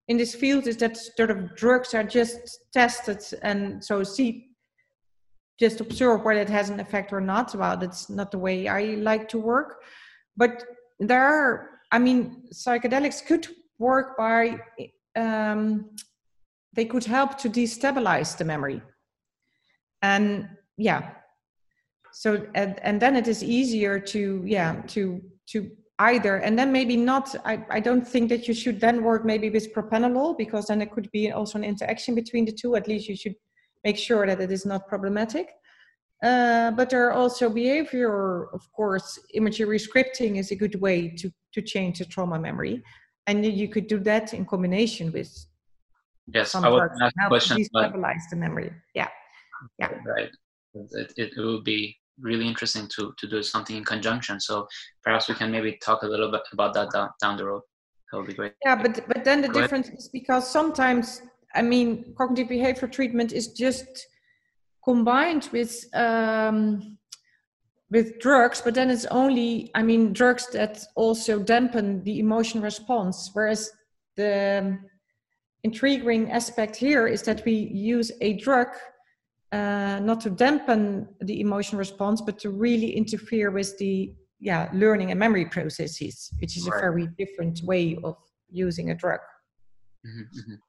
in 0.08 0.18
this 0.18 0.34
field 0.34 0.68
is 0.68 0.78
that 0.78 0.96
sort 0.96 1.32
of 1.32 1.56
drugs 1.56 1.94
are 1.94 2.04
just 2.04 2.60
tested 2.74 3.22
and 3.42 3.84
so 3.84 4.04
see 4.04 4.48
just 5.60 5.82
observe 5.82 6.24
whether 6.24 6.40
it 6.40 6.50
has 6.50 6.70
an 6.70 6.80
effect 6.80 7.12
or 7.12 7.20
not. 7.20 7.54
Well, 7.56 7.78
that's 7.78 8.10
not 8.10 8.32
the 8.32 8.38
way 8.38 8.68
I 8.68 8.96
like 8.96 9.28
to 9.30 9.40
work. 9.40 9.82
But 10.36 10.64
there 11.00 11.24
are, 11.24 11.70
I 11.92 11.98
mean, 11.98 12.44
psychedelics 12.54 13.26
could 13.26 13.48
work 13.80 14.16
by 14.18 14.60
um, 15.16 15.90
they 16.74 16.86
could 16.86 17.04
help 17.04 17.40
to 17.40 17.50
destabilize 17.50 18.38
the 18.38 18.46
memory. 18.46 18.84
And 20.04 20.48
yeah, 20.78 21.10
so 22.18 22.48
and, 22.56 22.80
and 22.82 23.00
then 23.00 23.16
it 23.16 23.28
is 23.28 23.44
easier 23.44 24.00
to 24.00 24.42
yeah 24.44 24.82
to 24.88 25.22
to 25.46 25.70
either 26.00 26.38
and 26.38 26.58
then 26.58 26.72
maybe 26.72 26.98
not 26.98 27.36
I, 27.46 27.64
I 27.70 27.80
don't 27.80 28.08
think 28.08 28.30
that 28.30 28.48
you 28.48 28.56
should 28.56 28.80
then 28.80 29.04
work 29.04 29.24
maybe 29.24 29.52
with 29.52 29.72
propranolol 29.72 30.36
because 30.36 30.66
then 30.66 30.82
it 30.82 30.92
could 30.92 31.12
be 31.12 31.32
also 31.32 31.60
an 31.60 31.64
interaction 31.64 32.16
between 32.16 32.46
the 32.46 32.52
two. 32.52 32.76
At 32.76 32.88
least 32.88 33.08
you 33.08 33.16
should 33.16 33.36
make 33.84 33.98
sure 33.98 34.26
that 34.26 34.42
it 34.42 34.52
is 34.52 34.66
not 34.66 34.88
problematic. 34.88 35.48
Uh, 36.24 36.72
but 36.72 36.90
there 36.90 37.06
are 37.08 37.14
also 37.14 37.52
behavior 37.52 38.48
of 38.52 38.64
course 38.72 39.20
imagery 39.36 39.78
scripting 39.78 40.40
is 40.40 40.50
a 40.50 40.56
good 40.56 40.82
way 40.82 41.10
to 41.20 41.30
to 41.54 41.62
change 41.62 42.00
the 42.00 42.06
trauma 42.06 42.40
memory. 42.40 42.84
And 43.28 43.46
you 43.46 43.68
could 43.70 43.86
do 43.86 44.00
that 44.12 44.34
in 44.34 44.44
combination 44.44 45.12
with 45.12 45.32
yes 46.34 46.52
some 46.52 46.66
i 46.66 46.70
would 46.70 46.90
ask 47.00 47.16
questions 47.28 47.70
but 47.72 47.94
destabilize 47.94 48.26
the 48.32 48.38
memory. 48.38 48.72
Yeah. 48.96 49.10
Yeah. 49.78 49.92
Right. 50.04 50.32
It, 50.74 51.14
it, 51.18 51.34
it 51.38 51.42
would 51.46 51.64
be 51.64 51.96
really 52.20 52.48
interesting 52.48 52.88
to 52.88 53.14
to 53.18 53.28
do 53.28 53.44
something 53.44 53.76
in 53.76 53.84
conjunction 53.84 54.40
so 54.40 54.68
perhaps 55.04 55.28
we 55.30 55.36
can 55.36 55.52
maybe 55.52 55.78
talk 55.84 56.04
a 56.04 56.08
little 56.08 56.32
bit 56.32 56.42
about 56.52 56.74
that 56.74 56.90
down, 56.92 57.10
down 57.22 57.38
the 57.38 57.46
road 57.46 57.62
that 58.12 58.18
would 58.18 58.28
be 58.28 58.34
great 58.34 58.54
Yeah, 58.66 58.76
but 58.76 59.08
but 59.08 59.24
then 59.24 59.42
the 59.42 59.48
Go 59.48 59.60
ahead. 59.60 59.64
difference 59.64 59.90
is 59.90 60.10
because 60.10 60.50
sometimes 60.50 61.22
I 61.54 61.62
mean 61.62 62.14
cognitive 62.18 62.50
behavior 62.50 62.88
treatment 62.88 63.32
is 63.34 63.48
just 63.54 64.08
combined 64.84 65.50
with 65.52 65.86
um, 65.94 66.98
with 67.90 68.20
drugs, 68.20 68.62
but 68.62 68.74
then 68.74 68.90
it's 68.90 69.06
only 69.06 69.72
I 69.76 69.84
mean 69.84 70.14
drugs 70.14 70.48
that 70.54 70.84
also 70.96 71.40
dampen 71.40 72.04
the 72.04 72.20
emotion 72.20 72.62
response. 72.62 73.32
Whereas 73.34 73.72
the 74.16 74.78
intriguing 75.64 76.32
aspect 76.32 76.76
here 76.76 77.08
is 77.08 77.22
that 77.24 77.44
we 77.46 77.54
use 77.54 78.12
a 78.22 78.34
drug 78.34 78.68
uh, 79.52 80.00
not 80.02 80.22
to 80.22 80.30
dampen 80.30 81.08
the 81.22 81.40
emotion 81.42 81.78
response, 81.78 82.22
but 82.22 82.38
to 82.40 82.50
really 82.50 82.92
interfere 82.92 83.52
with 83.52 83.78
the 83.78 84.14
yeah 84.40 84.70
learning 84.74 85.12
and 85.12 85.20
memory 85.20 85.46
processes, 85.46 86.30
which 86.40 86.58
is 86.58 86.68
Right. 86.68 86.78
a 86.78 86.82
very 86.82 87.08
different 87.18 87.62
way 87.64 87.98
of 88.04 88.16
using 88.50 88.92
a 88.92 88.96
drug. 88.96 89.20
Mhm, 90.06 90.28
mhm. 90.36 90.60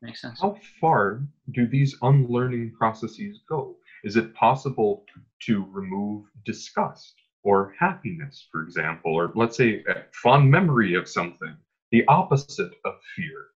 makes 0.00 0.20
sense 0.20 0.40
How 0.40 0.56
far 0.80 1.22
do 1.52 1.66
these 1.66 1.96
unlearning 2.02 2.72
processes 2.72 3.40
go? 3.48 3.76
Is 4.04 4.16
it 4.16 4.34
possible 4.34 5.04
to 5.46 5.64
remove 5.70 6.26
disgust 6.44 7.14
or 7.44 7.74
happiness, 7.78 8.48
for 8.50 8.62
example, 8.62 9.14
or 9.14 9.32
let's 9.34 9.56
say 9.56 9.84
a 9.88 10.04
fond 10.12 10.50
memory 10.50 10.94
of 10.94 11.08
something, 11.08 11.56
the 11.90 12.04
opposite 12.06 12.72
of 12.84 12.94
fear? 13.14 13.46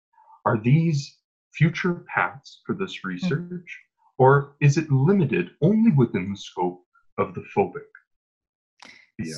Are 0.44 0.58
these 0.58 1.18
future 1.54 2.04
paths 2.14 2.62
for 2.66 2.74
this 2.74 3.04
research, 3.04 3.80
or 4.18 4.56
is 4.60 4.76
it 4.76 4.90
limited 4.90 5.50
only 5.62 5.92
within 5.92 6.30
the 6.30 6.36
scope 6.36 6.84
of 7.18 7.34
the 7.34 7.44
phobic? 7.54 7.90
Yeah. 9.18 9.34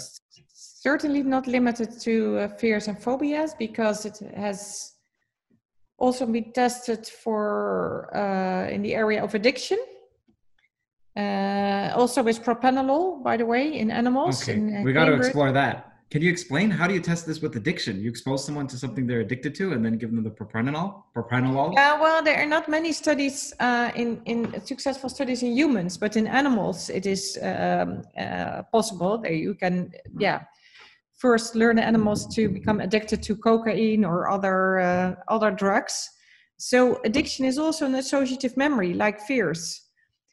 Certainly 0.55 1.23
not 1.25 1.47
limited 1.47 2.01
to 2.01 2.39
uh, 2.39 2.49
fears 2.49 2.89
and 2.89 2.99
phobias 2.99 3.55
because 3.55 4.07
it 4.07 4.19
has 4.37 4.95
also 5.99 6.27
been 6.27 6.53
tested 6.53 7.07
for 7.07 8.17
uh, 8.17 8.69
in 8.71 8.83
the 8.83 8.95
area 8.95 9.23
of 9.23 9.35
addiction. 9.35 9.79
Uh, 11.17 11.91
also 11.97 12.23
with 12.23 12.45
propranolol, 12.45 13.23
by 13.25 13.37
the 13.37 13.45
way, 13.45 13.77
in 13.77 13.91
animals. 13.91 14.43
Okay, 14.43 14.55
in, 14.55 14.77
uh, 14.77 14.83
we 14.85 14.93
got 14.93 15.07
to 15.07 15.15
explore 15.15 15.51
that. 15.51 15.88
Can 16.11 16.23
you 16.23 16.31
explain 16.31 16.71
how 16.71 16.87
do 16.87 16.95
you 16.95 17.01
test 17.01 17.27
this 17.27 17.43
with 17.43 17.57
addiction? 17.57 18.01
You 18.01 18.09
expose 18.09 18.43
someone 18.43 18.67
to 18.69 18.79
something 18.79 19.07
they're 19.07 19.21
addicted 19.21 19.55
to, 19.57 19.73
and 19.73 19.85
then 19.85 19.99
give 19.99 20.11
them 20.11 20.25
the 20.25 20.31
propranolol. 20.31 21.03
Propranolol. 21.15 21.75
Yeah, 21.75 22.01
well, 22.01 22.23
there 22.23 22.41
are 22.43 22.47
not 22.47 22.67
many 22.67 22.93
studies 22.93 23.53
uh, 23.61 23.91
in 23.95 24.23
in 24.25 24.59
successful 24.65 25.11
studies 25.11 25.43
in 25.43 25.53
humans, 25.53 25.99
but 25.99 26.17
in 26.17 26.27
animals 26.27 26.89
it 26.89 27.05
is 27.05 27.39
um, 27.43 28.03
uh, 28.19 28.63
possible. 28.73 29.19
There 29.19 29.35
you 29.35 29.55
can, 29.55 29.93
yeah, 30.19 30.45
first 31.19 31.55
learn 31.55 31.79
animals 31.79 32.27
to 32.37 32.49
become 32.49 32.81
addicted 32.81 33.23
to 33.25 33.37
cocaine 33.37 34.03
or 34.03 34.31
other 34.31 34.79
uh, 34.79 35.15
other 35.29 35.51
drugs. 35.51 36.09
So 36.57 37.01
addiction 37.05 37.45
is 37.45 37.59
also 37.59 37.85
an 37.85 37.97
associative 37.97 38.57
memory, 38.57 38.95
like 38.95 39.21
fears. 39.21 39.83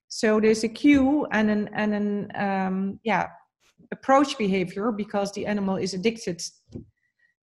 So 0.08 0.40
there's 0.40 0.64
a 0.64 0.70
cue 0.70 1.28
and 1.34 1.50
an 1.50 1.70
and 1.74 1.94
an 1.94 2.32
um, 2.36 3.00
yeah 3.04 3.28
approach 3.92 4.38
behavior 4.38 4.92
because 4.92 5.32
the 5.32 5.46
animal 5.46 5.76
is 5.78 5.94
addicted 5.94 6.42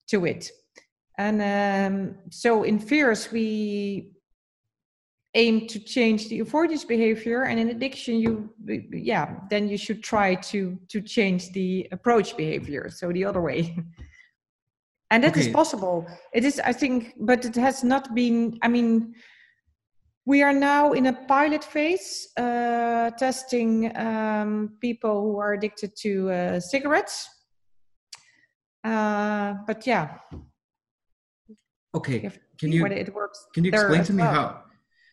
to 0.08 0.26
it. 0.26 0.50
And 1.18 1.40
um, 1.42 2.14
so 2.30 2.62
in 2.62 2.78
fears, 2.78 3.30
we 3.30 4.12
aim 5.34 5.66
to 5.66 5.78
change 5.78 6.28
the 6.28 6.40
avoidance 6.40 6.84
behavior, 6.84 7.44
and 7.44 7.58
in 7.58 7.70
addiction, 7.70 8.16
you 8.16 8.50
yeah, 8.92 9.36
then 9.50 9.68
you 9.68 9.78
should 9.78 10.02
try 10.02 10.34
to 10.34 10.78
to 10.88 11.00
change 11.00 11.52
the 11.52 11.88
approach 11.92 12.36
behavior. 12.36 12.90
So 12.90 13.12
the 13.12 13.24
other 13.24 13.40
way. 13.40 13.76
And 15.12 15.22
that 15.24 15.36
is 15.36 15.44
Okay. 15.44 15.52
possible. 15.52 16.06
It 16.32 16.42
is, 16.42 16.58
I 16.58 16.72
think, 16.72 17.12
but 17.20 17.44
it 17.44 17.54
has 17.56 17.84
not 17.84 18.14
been. 18.14 18.58
I 18.62 18.68
mean, 18.68 19.14
we 20.24 20.42
are 20.42 20.52
now 20.52 20.92
in 20.92 21.06
a 21.06 21.12
pilot 21.12 21.64
phase, 21.64 22.28
uh, 22.36 23.10
testing 23.18 23.96
um, 23.96 24.76
people 24.80 25.20
who 25.22 25.38
are 25.38 25.54
addicted 25.54 25.96
to 25.96 26.30
uh, 26.30 26.60
cigarettes. 26.60 27.28
Uh, 28.84 29.54
but 29.66 29.86
yeah, 29.86 30.18
Okay, 31.94 32.20
to 32.20 32.32
can 32.58 32.72
you 32.72 32.86
it 32.86 33.14
works. 33.14 33.46
Can 33.54 33.64
you 33.64 33.70
explain 33.70 34.02
to 34.04 34.12
me 34.12 34.22
well. 34.22 34.32
how? 34.32 34.62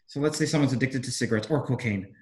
So 0.08 0.20
let's 0.20 0.38
say 0.38 0.46
someone's 0.46 0.74
addicted 0.74 1.04
to 1.04 1.12
cigarettes 1.12 1.48
or 1.50 1.66
cocaine. 1.66 2.14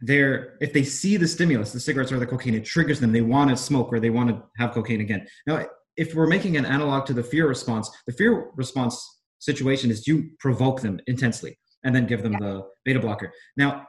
They're 0.00 0.56
if 0.60 0.72
they 0.72 0.82
see 0.82 1.16
the 1.16 1.28
stimulus, 1.28 1.72
the 1.72 1.80
cigarettes 1.80 2.10
or 2.10 2.18
the 2.18 2.26
cocaine, 2.26 2.54
it 2.54 2.64
triggers 2.64 2.98
them. 3.00 3.12
They 3.12 3.20
want 3.20 3.50
to 3.50 3.56
smoke 3.56 3.92
or 3.92 4.00
they 4.00 4.10
want 4.10 4.30
to 4.30 4.42
have 4.58 4.72
cocaine 4.72 5.00
again. 5.00 5.26
Now, 5.46 5.64
if 5.96 6.14
we're 6.14 6.26
making 6.26 6.56
an 6.56 6.66
analog 6.66 7.06
to 7.06 7.12
the 7.12 7.22
fear 7.22 7.46
response, 7.46 7.88
the 8.06 8.12
fear 8.12 8.50
response 8.56 9.20
situation 9.38 9.90
is 9.90 10.08
you 10.08 10.30
provoke 10.40 10.80
them 10.80 10.98
intensely 11.06 11.56
and 11.84 11.94
then 11.94 12.06
give 12.06 12.22
them 12.22 12.32
the 12.32 12.66
beta 12.84 12.98
blocker. 12.98 13.32
Now, 13.56 13.86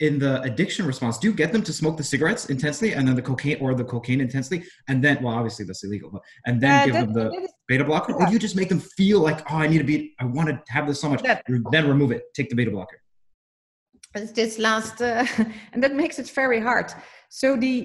in 0.00 0.18
the 0.18 0.40
addiction 0.42 0.86
response, 0.86 1.18
do 1.18 1.26
you 1.28 1.34
get 1.34 1.52
them 1.52 1.62
to 1.62 1.72
smoke 1.72 1.96
the 1.96 2.04
cigarettes 2.04 2.44
intensely 2.50 2.92
and 2.92 3.06
then 3.08 3.16
the 3.16 3.22
cocaine 3.22 3.58
or 3.60 3.74
the 3.74 3.84
cocaine 3.84 4.20
intensely, 4.20 4.62
and 4.88 5.02
then 5.02 5.20
well, 5.22 5.34
obviously 5.34 5.64
that's 5.64 5.82
illegal, 5.82 6.08
but 6.10 6.22
and 6.46 6.60
then 6.60 6.82
Uh, 6.82 6.84
give 6.86 6.94
them 6.94 7.12
the 7.12 7.48
beta 7.66 7.84
blocker, 7.84 8.12
or 8.12 8.20
Yeah. 8.22 8.26
do 8.28 8.32
you 8.34 8.38
just 8.38 8.54
make 8.54 8.68
them 8.68 8.80
feel 8.98 9.18
like, 9.20 9.40
oh, 9.50 9.56
I 9.56 9.66
need 9.66 9.78
to 9.78 9.84
be, 9.94 10.14
I 10.20 10.24
want 10.24 10.48
to 10.50 10.62
have 10.68 10.86
this 10.86 11.00
so 11.00 11.08
much, 11.08 11.22
That- 11.22 11.42
then 11.72 11.88
remove 11.88 12.12
it, 12.12 12.22
take 12.34 12.48
the 12.50 12.56
beta 12.60 12.70
blocker. 12.70 12.98
it's 14.14 14.32
this 14.32 14.58
last 14.58 14.96
uh, 15.02 15.26
and 15.72 15.82
that 15.84 15.94
makes 16.02 16.18
it 16.22 16.28
very 16.42 16.60
hard 16.68 16.88
so 17.40 17.48
the 17.64 17.76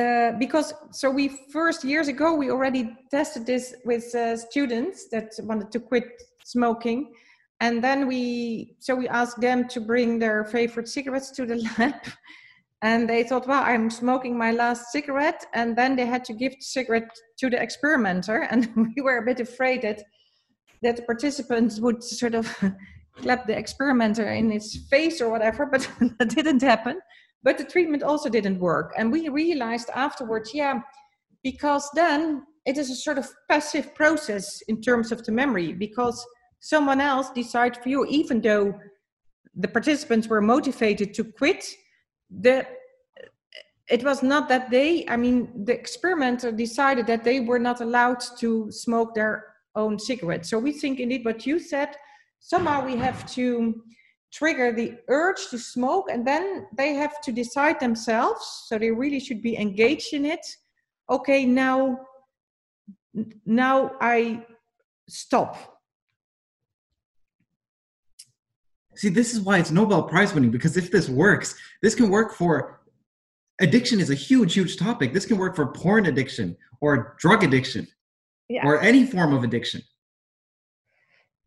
uh, 0.00 0.30
because 0.44 0.68
so 1.00 1.06
we 1.18 1.24
first 1.58 1.80
years 1.92 2.06
ago 2.14 2.28
we 2.42 2.46
already 2.54 2.82
tested 3.16 3.42
this 3.52 3.64
with 3.90 4.04
uh, 4.14 4.36
students 4.48 4.96
that 5.12 5.28
wanted 5.50 5.68
to 5.74 5.80
quit 5.90 6.06
smoking 6.54 6.98
and 7.64 7.82
then 7.82 8.06
we 8.06 8.76
so 8.78 8.94
we 8.94 9.08
asked 9.08 9.40
them 9.40 9.68
to 9.68 9.80
bring 9.80 10.18
their 10.18 10.44
favorite 10.44 10.88
cigarettes 10.88 11.30
to 11.30 11.46
the 11.46 11.56
lab 11.78 12.02
and 12.82 13.08
they 13.08 13.22
thought 13.22 13.48
wow 13.48 13.62
i'm 13.62 13.88
smoking 13.90 14.36
my 14.36 14.52
last 14.62 14.92
cigarette 14.92 15.42
and 15.54 15.76
then 15.78 15.96
they 15.96 16.06
had 16.14 16.24
to 16.24 16.34
give 16.42 16.52
the 16.52 16.66
cigarette 16.76 17.10
to 17.40 17.48
the 17.50 17.60
experimenter 17.66 18.38
and 18.50 18.60
we 18.76 19.02
were 19.02 19.18
a 19.18 19.26
bit 19.30 19.40
afraid 19.40 19.82
that 19.82 20.02
that 20.84 20.96
the 20.96 21.02
participants 21.02 21.80
would 21.80 22.04
sort 22.04 22.34
of 22.34 22.46
clap 23.16 23.46
the 23.46 23.56
experimenter 23.56 24.30
in 24.32 24.50
his 24.50 24.86
face 24.90 25.20
or 25.20 25.30
whatever, 25.30 25.66
but 25.66 25.88
that 26.18 26.28
didn't 26.28 26.62
happen. 26.62 27.00
But 27.42 27.58
the 27.58 27.64
treatment 27.64 28.02
also 28.02 28.28
didn't 28.28 28.58
work. 28.58 28.92
And 28.96 29.10
we 29.10 29.28
realized 29.28 29.90
afterwards, 29.94 30.52
yeah, 30.54 30.80
because 31.42 31.88
then 31.94 32.44
it 32.66 32.78
is 32.78 32.90
a 32.90 32.94
sort 32.94 33.18
of 33.18 33.28
passive 33.50 33.94
process 33.94 34.62
in 34.68 34.80
terms 34.80 35.12
of 35.12 35.24
the 35.24 35.32
memory, 35.32 35.72
because 35.72 36.24
someone 36.64 37.00
else 37.00 37.30
decides 37.30 37.78
for 37.78 37.88
you, 37.88 38.06
even 38.06 38.40
though 38.40 38.78
the 39.54 39.68
participants 39.68 40.26
were 40.28 40.40
motivated 40.40 41.14
to 41.14 41.24
quit, 41.24 41.64
the 42.30 42.66
it 43.88 44.02
was 44.02 44.22
not 44.22 44.48
that 44.48 44.70
they 44.70 45.06
i 45.08 45.16
mean 45.24 45.36
the 45.66 45.74
experimenter 45.82 46.50
decided 46.50 47.06
that 47.06 47.22
they 47.22 47.40
were 47.40 47.58
not 47.58 47.82
allowed 47.82 48.18
to 48.38 48.72
smoke 48.72 49.14
their 49.14 49.44
own 49.76 49.98
cigarette 49.98 50.46
so 50.46 50.58
we 50.58 50.72
think 50.72 50.98
indeed 50.98 51.22
what 51.22 51.46
you 51.46 51.58
said 51.58 51.90
somehow 52.40 52.82
we 52.82 52.96
have 52.96 53.30
to 53.30 53.82
trigger 54.34 54.72
the 54.72 54.98
urge 55.08 55.48
to 55.48 55.58
smoke 55.58 56.06
and 56.10 56.26
then 56.26 56.66
they 56.76 56.94
have 56.94 57.20
to 57.20 57.30
decide 57.30 57.78
themselves. 57.78 58.64
So 58.66 58.78
they 58.78 58.90
really 58.90 59.20
should 59.20 59.40
be 59.40 59.56
engaged 59.56 60.12
in 60.12 60.26
it. 60.26 60.44
Okay 61.08 61.44
now 61.44 62.00
now 63.46 63.92
i 64.00 64.44
stop 65.08 65.73
See, 68.96 69.08
this 69.08 69.34
is 69.34 69.40
why 69.40 69.58
it's 69.58 69.70
Nobel 69.70 70.02
Prize 70.02 70.34
winning 70.34 70.50
because 70.50 70.76
if 70.76 70.90
this 70.90 71.08
works, 71.08 71.54
this 71.82 71.94
can 71.94 72.08
work 72.10 72.34
for 72.34 72.80
addiction 73.60 74.00
is 74.00 74.10
a 74.10 74.14
huge, 74.14 74.54
huge 74.54 74.76
topic. 74.76 75.12
This 75.12 75.26
can 75.26 75.38
work 75.38 75.56
for 75.56 75.66
porn 75.66 76.06
addiction 76.06 76.56
or 76.80 77.16
drug 77.18 77.42
addiction 77.44 77.86
Yeah. 78.48 78.66
or 78.66 78.80
any 78.80 79.06
form 79.06 79.32
of 79.32 79.44
addiction. 79.44 79.82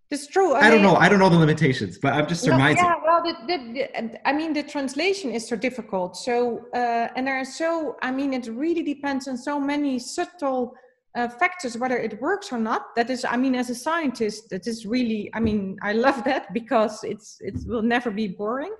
It's 0.09 0.25
true. 0.27 0.53
I, 0.53 0.67
I 0.67 0.69
don't 0.69 0.81
know. 0.81 0.95
I 0.95 1.09
don't 1.09 1.19
know 1.19 1.27
the 1.27 1.37
limitations, 1.37 1.97
but 1.97 2.13
I'm 2.13 2.27
just 2.27 2.41
surmising. 2.41 2.77
yeah, 2.85 2.95
well, 3.03 3.21
the, 3.21 3.33
the, 3.45 3.57
the, 3.73 4.27
I 4.27 4.31
mean, 4.31 4.53
the 4.53 4.63
translation 4.63 5.31
is 5.31 5.45
so 5.45 5.57
difficult. 5.57 6.15
So, 6.15 6.65
uh, 6.73 7.09
and 7.15 7.27
there 7.27 7.37
are 7.37 7.43
so, 7.43 7.97
I 8.01 8.11
mean, 8.11 8.33
it 8.33 8.47
really 8.47 8.83
depends 8.83 9.27
on 9.27 9.37
so 9.37 9.59
many 9.59 9.99
subtle 9.99 10.73
uh, 11.17 11.27
factors 11.27 11.77
whether 11.77 11.97
it 11.97 12.21
works 12.21 12.51
or 12.51 12.59
not. 12.59 12.95
That 12.95 13.09
is, 13.09 13.25
I 13.25 13.37
mean, 13.37 13.55
as 13.55 13.69
a 13.69 13.75
scientist, 13.75 14.49
that 14.51 14.67
is 14.67 14.85
really, 14.85 15.29
I 15.33 15.39
mean, 15.39 15.77
I 15.81 15.93
love 15.93 16.23
that 16.25 16.53
because 16.59 17.03
it's 17.03 17.37
it 17.41 17.55
will 17.65 17.81
never 17.81 18.11
be 18.11 18.27
boring. 18.27 18.75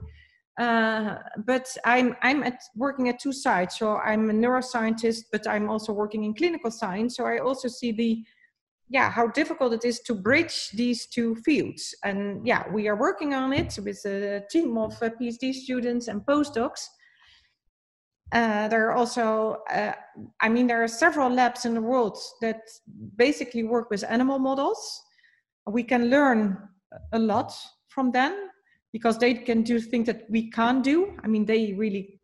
Uh, 0.60 1.18
but 1.46 1.68
I'm 1.86 2.16
I'm 2.22 2.44
at 2.44 2.62
working 2.76 3.10
at 3.10 3.20
two 3.20 3.34
sides. 3.34 3.78
So 3.78 3.98
I'm 3.98 4.30
a 4.30 4.34
neuroscientist, 4.34 5.26
but 5.32 5.48
I'm 5.48 5.70
also 5.70 5.94
working 5.94 6.24
in 6.24 6.34
clinical 6.34 6.72
science. 6.72 7.18
So 7.18 7.26
I 7.26 7.40
also 7.40 7.68
see 7.68 7.92
the 7.92 8.24
yeah 8.90 9.10
how 9.10 9.28
difficult 9.28 9.74
it 9.74 9.84
is 9.84 10.00
to 10.00 10.14
bridge 10.14 10.70
these 10.72 11.08
two 11.08 11.36
fields 11.48 11.94
and 12.06 12.48
yeah 12.48 12.64
we 12.72 12.88
are 12.88 12.96
working 12.96 13.34
on 13.34 13.52
it 13.52 13.78
with 13.84 14.00
a 14.06 14.42
team 14.50 14.78
of 14.78 14.94
uh, 15.04 15.10
phd 15.20 15.54
students 15.54 16.08
and 16.08 16.26
postdocs 16.26 16.88
uh, 18.32 18.68
there 18.68 18.88
are 18.88 18.94
also 18.94 19.58
uh, 19.72 19.94
i 20.42 20.50
mean 20.50 20.68
there 20.68 20.84
are 20.84 20.88
several 20.88 21.30
labs 21.30 21.66
in 21.66 21.74
the 21.74 21.82
world 21.82 22.18
that 22.42 22.62
basically 23.16 23.64
work 23.64 23.90
with 23.90 24.04
animal 24.10 24.40
models 24.40 25.02
we 25.68 25.84
can 25.84 26.10
learn 26.10 26.58
a 27.14 27.20
lot 27.20 27.54
from 27.90 28.12
them 28.12 28.34
because 28.94 29.18
they 29.18 29.34
can 29.34 29.64
do 29.64 29.80
things 29.80 30.06
that 30.06 30.24
we 30.30 30.50
can't 30.52 30.84
do 30.84 31.16
i 31.24 31.28
mean 31.28 31.46
they 31.46 31.74
really 31.74 32.18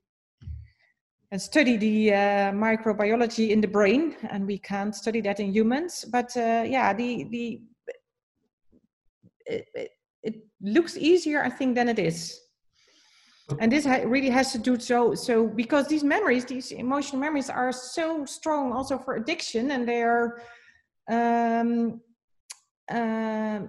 and 1.34 1.42
study 1.42 1.78
the 1.78 2.14
uh, 2.14 2.52
microbiology 2.52 3.50
in 3.50 3.60
the 3.60 3.68
brain, 3.68 4.16
and 4.30 4.46
we 4.46 4.60
can't 4.60 4.94
study 4.94 5.20
that 5.22 5.40
in 5.40 5.52
humans. 5.52 6.06
But 6.08 6.38
uh, 6.38 6.64
yeah, 6.64 6.94
the 6.94 7.24
the 7.32 7.62
it, 9.48 9.90
it, 10.22 10.36
looks 10.62 10.96
easier, 10.96 11.44
I 11.44 11.50
think, 11.50 11.74
than 11.74 11.90
it 11.90 11.98
is. 11.98 12.40
And 13.60 13.72
this 13.72 13.86
ha- 13.86 14.04
really 14.06 14.30
has 14.30 14.52
to 14.54 14.58
do 14.58 14.80
so 14.80 15.14
so 15.16 15.48
because 15.48 15.88
these 15.88 16.04
memories, 16.04 16.46
these 16.46 16.72
emotional 16.72 17.20
memories, 17.20 17.50
are 17.50 17.72
so 17.74 18.26
strong 18.26 18.72
also 18.72 18.98
for 18.98 19.16
addiction, 19.16 19.72
and 19.72 19.88
they 19.88 20.02
are. 20.04 20.42
Um, 21.10 22.02
uh, 22.90 23.60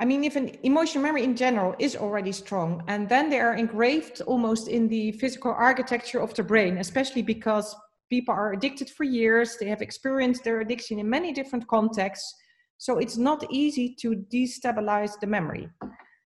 I 0.00 0.04
mean, 0.04 0.22
if 0.22 0.36
an 0.36 0.52
emotional 0.62 1.02
memory 1.02 1.24
in 1.24 1.34
general 1.34 1.74
is 1.78 1.96
already 1.96 2.30
strong, 2.30 2.84
and 2.86 3.08
then 3.08 3.30
they 3.30 3.40
are 3.40 3.54
engraved 3.54 4.20
almost 4.20 4.68
in 4.68 4.86
the 4.86 5.12
physical 5.12 5.52
architecture 5.52 6.20
of 6.20 6.34
the 6.34 6.44
brain, 6.44 6.78
especially 6.78 7.22
because 7.22 7.74
people 8.08 8.32
are 8.32 8.52
addicted 8.52 8.90
for 8.90 9.04
years, 9.04 9.56
they 9.56 9.66
have 9.66 9.82
experienced 9.82 10.44
their 10.44 10.60
addiction 10.60 10.98
in 11.00 11.10
many 11.10 11.32
different 11.32 11.66
contexts. 11.66 12.32
So 12.76 12.98
it's 12.98 13.16
not 13.16 13.44
easy 13.50 13.96
to 14.00 14.24
destabilize 14.32 15.18
the 15.18 15.26
memory. 15.26 15.68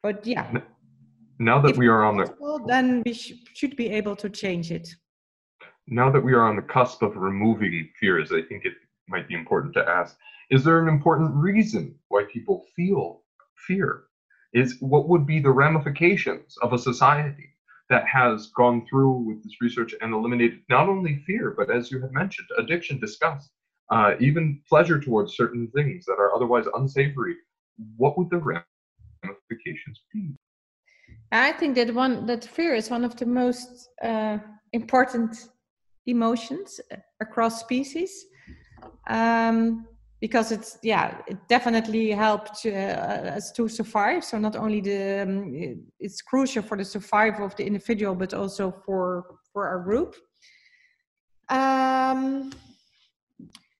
But 0.01 0.26
yeah. 0.26 0.49
Now 1.41 1.59
that 1.61 1.75
we 1.75 1.87
are 1.87 2.03
on 2.03 2.17
the. 2.17 2.61
Then 2.67 3.01
we 3.03 3.13
sh- 3.13 3.33
should 3.55 3.75
be 3.75 3.89
able 3.89 4.15
to 4.15 4.29
change 4.29 4.71
it. 4.71 4.87
Now 5.87 6.11
that 6.11 6.21
we 6.23 6.33
are 6.33 6.47
on 6.47 6.55
the 6.55 6.61
cusp 6.61 7.01
of 7.01 7.17
removing 7.17 7.89
fears, 7.99 8.31
I 8.31 8.43
think 8.43 8.63
it 8.63 8.73
might 9.07 9.27
be 9.27 9.33
important 9.33 9.73
to 9.73 9.89
ask 9.89 10.15
is 10.51 10.63
there 10.63 10.79
an 10.79 10.87
important 10.87 11.33
reason 11.33 11.95
why 12.09 12.25
people 12.31 12.67
feel 12.75 13.23
fear 13.55 14.03
is 14.53 14.77
what 14.81 15.09
would 15.09 15.25
be 15.25 15.39
the 15.39 15.49
ramifications 15.49 16.57
of 16.61 16.73
a 16.73 16.77
society 16.77 17.49
that 17.89 18.05
has 18.05 18.51
gone 18.55 18.85
through 18.87 19.13
with 19.13 19.43
this 19.43 19.55
research 19.61 19.95
and 19.99 20.13
eliminated 20.13 20.59
not 20.69 20.89
only 20.89 21.23
fear, 21.25 21.55
but 21.57 21.71
as 21.71 21.89
you 21.89 21.99
have 22.01 22.11
mentioned, 22.11 22.49
addiction, 22.59 22.99
disgust, 22.99 23.49
uh, 23.89 24.13
even 24.19 24.61
pleasure 24.69 24.99
towards 24.99 25.35
certain 25.35 25.67
things 25.73 26.05
that 26.05 26.19
are 26.19 26.35
otherwise 26.35 26.65
unsavory. 26.75 27.35
What 27.97 28.15
would 28.17 28.29
the 28.29 28.63
ramifications 29.23 30.01
be? 30.13 30.35
I 31.32 31.53
think 31.53 31.75
that 31.75 31.93
one 31.93 32.25
that 32.25 32.43
fear 32.43 32.75
is 32.75 32.89
one 32.89 33.05
of 33.05 33.15
the 33.15 33.25
most 33.25 33.89
uh, 34.03 34.38
important 34.73 35.38
emotions 36.05 36.79
across 37.21 37.59
species. 37.59 38.25
Um, 39.09 39.88
because 40.19 40.51
it's 40.51 40.77
yeah 40.84 41.17
it 41.27 41.38
definitely 41.47 42.11
helped 42.11 42.65
uh, 42.65 42.69
us 43.38 43.51
to 43.53 43.67
survive. 43.67 44.23
So 44.23 44.38
not 44.38 44.55
only 44.55 44.82
the 44.82 45.23
um, 45.23 45.84
it's 45.99 46.21
crucial 46.21 46.61
for 46.61 46.77
the 46.77 46.86
survival 46.86 47.45
of 47.45 47.55
the 47.55 47.65
individual 47.65 48.15
but 48.15 48.34
also 48.34 48.71
for 48.86 49.25
for 49.51 49.67
our 49.67 49.79
group. 49.79 50.15
Um 51.49 52.51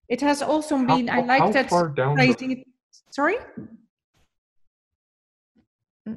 it 0.10 0.20
has 0.22 0.41
also 0.41 0.78
been 0.78 1.08
how, 1.08 1.22
i 1.22 1.26
like 1.26 1.39
how 1.39 1.52
that 1.52 1.70
far 1.70 1.88
down 1.88 2.18
the, 2.18 2.66
sorry 3.12 3.38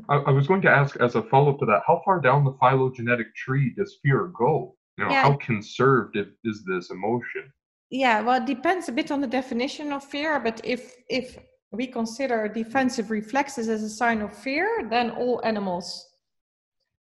I, 0.09 0.17
I, 0.17 0.31
was 0.31 0.47
going 0.47 0.63
to 0.63 0.71
ask 0.71 0.97
as 0.97 1.15
a 1.15 1.23
follow-up 1.23 1.59
to 1.59 1.67
that 1.67 1.83
how 1.87 2.01
far 2.05 2.21
down 2.21 2.45
the 2.45 2.57
phylogenetic 2.59 3.35
tree 3.35 3.75
does 3.77 3.99
fear 4.03 4.33
go? 4.37 4.75
You 4.97 5.05
know 5.05 5.11
yeah. 5.11 5.23
how 5.23 5.35
conserved 5.37 6.17
is 6.17 6.65
this 6.65 6.91
emotion? 6.91 7.53
Yeah 7.91 8.23
well 8.23 8.41
it 8.41 8.47
depends 8.47 8.89
a 8.89 8.93
bit 8.93 9.11
on 9.11 9.21
the 9.21 9.27
definition 9.27 9.93
of 9.93 10.03
fear 10.05 10.41
but 10.41 10.61
if 10.65 10.95
if 11.09 11.39
we 11.71 11.87
consider 11.87 12.49
defensive 12.49 13.11
reflexes 13.11 13.69
as 13.69 13.83
a 13.83 13.91
sign 13.91 14.21
of 14.23 14.35
fear 14.37 14.87
then 14.89 15.11
all 15.11 15.41
animals 15.45 16.07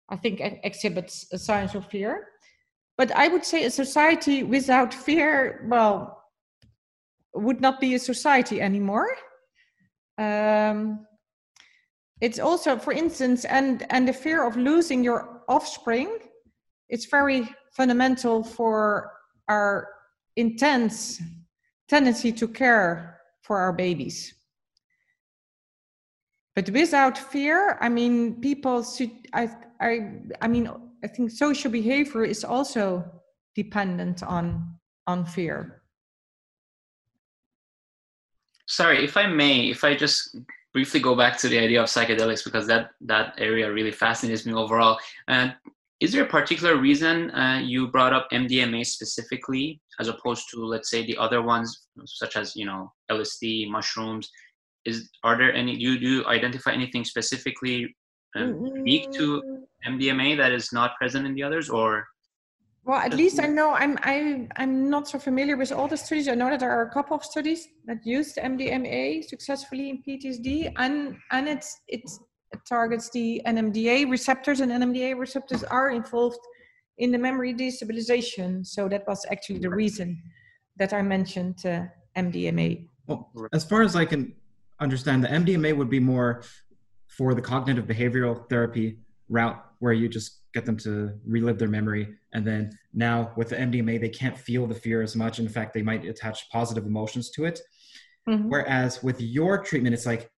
i 0.08 0.16
think 0.16 0.40
exhibits 0.40 1.26
a 1.32 1.38
sign 1.38 1.68
of 1.74 1.86
fear. 1.86 2.28
But 2.96 3.12
i 3.12 3.28
would 3.28 3.44
say 3.44 3.64
a 3.64 3.70
society 3.70 4.42
without 4.42 4.92
fear 4.92 5.66
well 5.68 6.24
would 7.34 7.60
not 7.60 7.80
be 7.80 7.94
a 7.94 7.98
society 7.98 8.60
anymore. 8.60 9.08
Um, 10.18 11.06
it's 12.20 12.38
also 12.38 12.78
for 12.78 12.92
instance 12.92 13.44
and 13.44 13.86
and 13.90 14.06
the 14.08 14.12
fear 14.12 14.46
of 14.46 14.56
losing 14.56 15.02
your 15.02 15.42
offspring 15.48 16.18
it's 16.88 17.06
very 17.06 17.48
fundamental 17.72 18.44
for 18.44 19.10
our 19.48 19.88
intense 20.36 21.20
tendency 21.88 22.32
to 22.32 22.48
care 22.48 23.20
for 23.42 23.58
our 23.58 23.72
babies. 23.72 24.34
But 26.54 26.70
without 26.70 27.18
fear, 27.18 27.78
I 27.80 27.88
mean, 27.88 28.40
people 28.40 28.84
should, 28.84 29.10
I, 29.32 29.50
I, 29.80 30.12
I 30.40 30.48
mean, 30.48 30.70
I 31.02 31.08
think 31.08 31.30
social 31.30 31.70
behavior 31.70 32.24
is 32.24 32.44
also 32.44 33.04
dependent 33.54 34.22
on, 34.22 34.76
on 35.06 35.26
fear. 35.26 35.82
Sorry, 38.66 39.04
if 39.04 39.16
I 39.16 39.26
may, 39.26 39.68
if 39.68 39.84
I 39.84 39.94
just 39.94 40.36
briefly 40.74 41.00
go 41.00 41.14
back 41.14 41.38
to 41.38 41.48
the 41.48 41.58
idea 41.58 41.80
of 41.80 41.88
psychedelics 41.88 42.44
because 42.44 42.66
that 42.66 42.90
that 43.00 43.34
area 43.38 43.72
really 43.72 43.92
fascinates 43.92 44.44
me 44.44 44.52
overall. 44.52 44.98
And 45.28 45.54
is 46.00 46.12
there 46.12 46.24
a 46.24 46.28
particular 46.28 46.76
reason 46.76 47.30
uh, 47.30 47.60
you 47.64 47.86
brought 47.88 48.12
up 48.12 48.28
MDMA 48.32 48.84
specifically, 48.84 49.80
as 50.00 50.08
opposed 50.08 50.50
to, 50.50 50.64
let's 50.64 50.90
say, 50.90 51.06
the 51.06 51.16
other 51.16 51.40
ones, 51.40 51.86
such 52.04 52.36
as 52.36 52.54
you 52.56 52.66
know 52.66 52.92
LSD, 53.10 53.70
mushrooms? 53.70 54.28
Is 54.84 55.08
are 55.22 55.38
there 55.38 55.54
any? 55.54 55.76
Do 55.76 55.82
you, 55.82 55.98
do 55.98 56.06
you 56.06 56.26
identify 56.26 56.72
anything 56.72 57.04
specifically 57.04 57.96
uh, 58.36 58.48
unique 58.74 59.10
to 59.12 59.64
MDMA 59.86 60.36
that 60.36 60.52
is 60.52 60.72
not 60.72 60.96
present 60.96 61.24
in 61.26 61.34
the 61.34 61.42
others, 61.42 61.70
or? 61.70 62.04
Well, 62.84 62.98
at 62.98 63.14
least 63.14 63.40
I 63.40 63.46
know 63.46 63.70
I'm 63.70 63.98
I 64.02 64.46
I'm 64.56 64.90
not 64.90 65.08
so 65.08 65.18
familiar 65.18 65.56
with 65.56 65.72
all 65.72 65.88
the 65.88 65.96
studies. 65.96 66.28
I 66.28 66.34
know 66.34 66.50
that 66.50 66.60
there 66.60 66.70
are 66.70 66.82
a 66.82 66.90
couple 66.90 67.16
of 67.16 67.24
studies 67.24 67.66
that 67.86 68.04
used 68.04 68.36
MDMA 68.36 69.24
successfully 69.24 69.88
in 69.88 70.02
PTSD, 70.02 70.72
and 70.76 71.16
and 71.30 71.48
it's 71.48 71.80
it's 71.88 72.20
targets 72.68 73.10
the 73.10 73.40
NMDA 73.46 74.10
receptors, 74.10 74.60
and 74.60 74.70
NMDA 74.70 75.18
receptors 75.18 75.64
are 75.64 75.90
involved 75.90 76.40
in 76.98 77.10
the 77.10 77.18
memory 77.18 77.54
destabilization. 77.54 78.66
So 78.66 78.88
that 78.88 79.06
was 79.08 79.24
actually 79.32 79.60
the 79.60 79.70
reason 79.70 80.22
that 80.76 80.92
I 80.92 81.00
mentioned 81.00 81.64
uh, 81.64 81.84
MDMA. 82.16 82.88
Well, 83.06 83.30
as 83.52 83.64
far 83.64 83.82
as 83.82 83.96
I 83.96 84.04
can 84.04 84.34
understand, 84.78 85.24
the 85.24 85.28
MDMA 85.28 85.74
would 85.76 85.90
be 85.90 86.00
more 86.00 86.42
for 87.08 87.34
the 87.34 87.42
cognitive 87.42 87.86
behavioral 87.86 88.48
therapy 88.50 88.98
route 89.28 89.62
where 89.78 89.92
you 89.92 90.08
just 90.08 90.40
get 90.54 90.64
them 90.64 90.76
to 90.78 91.12
relive 91.26 91.58
their 91.58 91.68
memory. 91.68 92.14
And 92.32 92.46
then 92.46 92.70
now 92.94 93.32
with 93.36 93.50
the 93.50 93.56
MDMA, 93.56 94.00
they 94.00 94.08
can't 94.08 94.38
feel 94.38 94.66
the 94.66 94.74
fear 94.74 95.02
as 95.02 95.14
much. 95.14 95.38
In 95.38 95.48
fact, 95.48 95.74
they 95.74 95.82
might 95.82 96.04
attach 96.06 96.48
positive 96.48 96.86
emotions 96.86 97.30
to 97.32 97.44
it. 97.44 97.60
Mm-hmm. 98.28 98.48
Whereas 98.48 99.02
with 99.02 99.20
your 99.20 99.62
treatment, 99.62 99.94
it's 99.94 100.06
like 100.06 100.30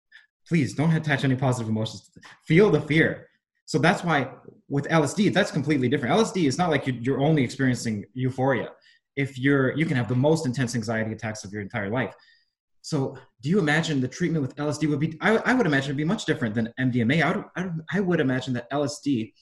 please 0.47 0.73
don't 0.73 0.95
attach 0.95 1.23
any 1.23 1.35
positive 1.35 1.69
emotions 1.69 2.09
feel 2.45 2.69
the 2.69 2.81
fear 2.81 3.27
so 3.65 3.77
that's 3.77 4.03
why 4.03 4.29
with 4.69 4.87
lsd 4.87 5.33
that's 5.33 5.51
completely 5.51 5.89
different 5.89 6.15
lsd 6.15 6.47
is 6.47 6.57
not 6.57 6.69
like 6.69 6.83
you're 6.87 7.19
only 7.19 7.43
experiencing 7.43 8.05
euphoria 8.13 8.69
if 9.15 9.37
you're 9.37 9.75
you 9.77 9.85
can 9.85 9.97
have 9.97 10.07
the 10.07 10.15
most 10.15 10.45
intense 10.45 10.75
anxiety 10.75 11.11
attacks 11.11 11.43
of 11.43 11.51
your 11.51 11.61
entire 11.61 11.89
life 11.89 12.13
so 12.81 13.17
do 13.41 13.49
you 13.49 13.59
imagine 13.59 13.99
the 13.99 14.07
treatment 14.07 14.41
with 14.41 14.55
lsd 14.55 14.89
would 14.89 14.99
be 14.99 15.17
i, 15.21 15.37
I 15.37 15.53
would 15.53 15.65
imagine 15.65 15.89
it'd 15.89 15.97
be 15.97 16.03
much 16.03 16.25
different 16.25 16.55
than 16.55 16.73
mdma 16.79 17.23
I 17.23 17.35
would, 17.35 17.45
I, 17.55 17.61
would, 17.63 17.81
I 17.93 17.99
would 17.99 18.19
imagine 18.19 18.53
that 18.53 18.71
lsd 18.71 19.33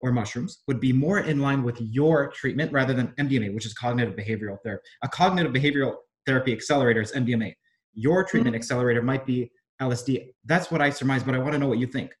or 0.00 0.12
mushrooms 0.12 0.62
would 0.66 0.80
be 0.80 0.92
more 0.92 1.20
in 1.20 1.40
line 1.40 1.62
with 1.62 1.80
your 1.80 2.30
treatment 2.30 2.72
rather 2.72 2.94
than 2.94 3.08
mdma 3.18 3.52
which 3.54 3.66
is 3.66 3.74
cognitive 3.74 4.14
behavioral 4.14 4.56
therapy 4.64 4.82
a 5.02 5.08
cognitive 5.08 5.52
behavioral 5.52 5.94
therapy 6.26 6.52
accelerator 6.52 7.00
is 7.00 7.12
mdma 7.12 7.52
your 7.94 8.22
treatment 8.24 8.54
Mhm. 8.54 8.58
accelerator 8.58 9.02
might 9.02 9.26
be 9.26 9.50
LSD. 9.80 10.34
That's 10.44 10.70
what 10.70 10.80
I 10.80 10.90
surmise, 10.90 11.22
but 11.22 11.34
I 11.34 11.38
want 11.38 11.52
to 11.52 11.58
know 11.58 11.68
what 11.68 11.78
you 11.78 11.86
think. 11.86 12.14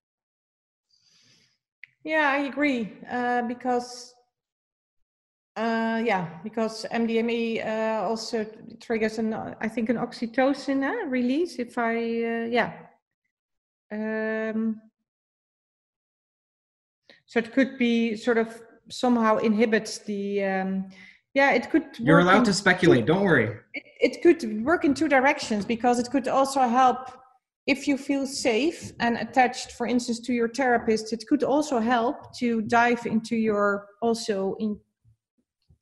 Yeah, 2.04 2.30
I 2.30 2.38
agree. 2.46 2.92
Uh, 3.10 3.42
because, 3.42 4.14
uh, 5.56 6.00
yeah, 6.04 6.38
because 6.42 6.86
MDMA 6.90 7.64
uh, 7.66 8.08
also 8.08 8.46
triggers 8.80 9.18
an, 9.18 9.34
I 9.34 9.68
think, 9.68 9.88
an 9.88 9.96
oxytocin 9.96 10.82
uh, 10.88 11.06
release. 11.06 11.58
If 11.58 11.76
I, 11.76 11.96
uh, 11.96 12.46
yeah. 12.46 12.72
Um, 13.90 14.80
so 17.28 17.38
it 17.38 17.52
could 17.52 17.78
be 17.78 18.16
sort 18.16 18.38
of 18.38 18.60
somehow 18.90 19.36
inhibits 19.36 19.98
the, 19.98 20.42
um, 20.44 20.88
yeah, 21.34 21.52
it 21.52 21.70
could. 21.70 21.84
You're 21.98 22.20
allowed 22.20 22.38
in- 22.38 22.44
to 22.44 22.54
speculate. 22.54 23.04
Don't 23.06 23.22
worry. 23.22 23.54
it, 23.74 23.84
it 24.00 24.22
could 24.22 24.64
work 24.64 24.84
in 24.84 24.94
two 24.94 25.08
directions 25.08 25.64
because 25.64 25.98
it 25.98 26.10
could 26.10 26.26
also 26.26 26.60
help 26.62 27.12
if 27.66 27.86
you 27.86 27.98
feel 27.98 28.26
safe 28.26 28.92
and 28.98 29.18
attached 29.18 29.72
for 29.72 29.86
instance 29.86 30.20
to 30.20 30.32
your 30.32 30.48
therapist 30.48 31.12
it 31.12 31.22
could 31.28 31.44
also 31.44 31.78
help 31.78 32.34
to 32.34 32.62
dive 32.62 33.04
into 33.04 33.36
your 33.36 33.88
also 34.00 34.56
in 34.58 34.80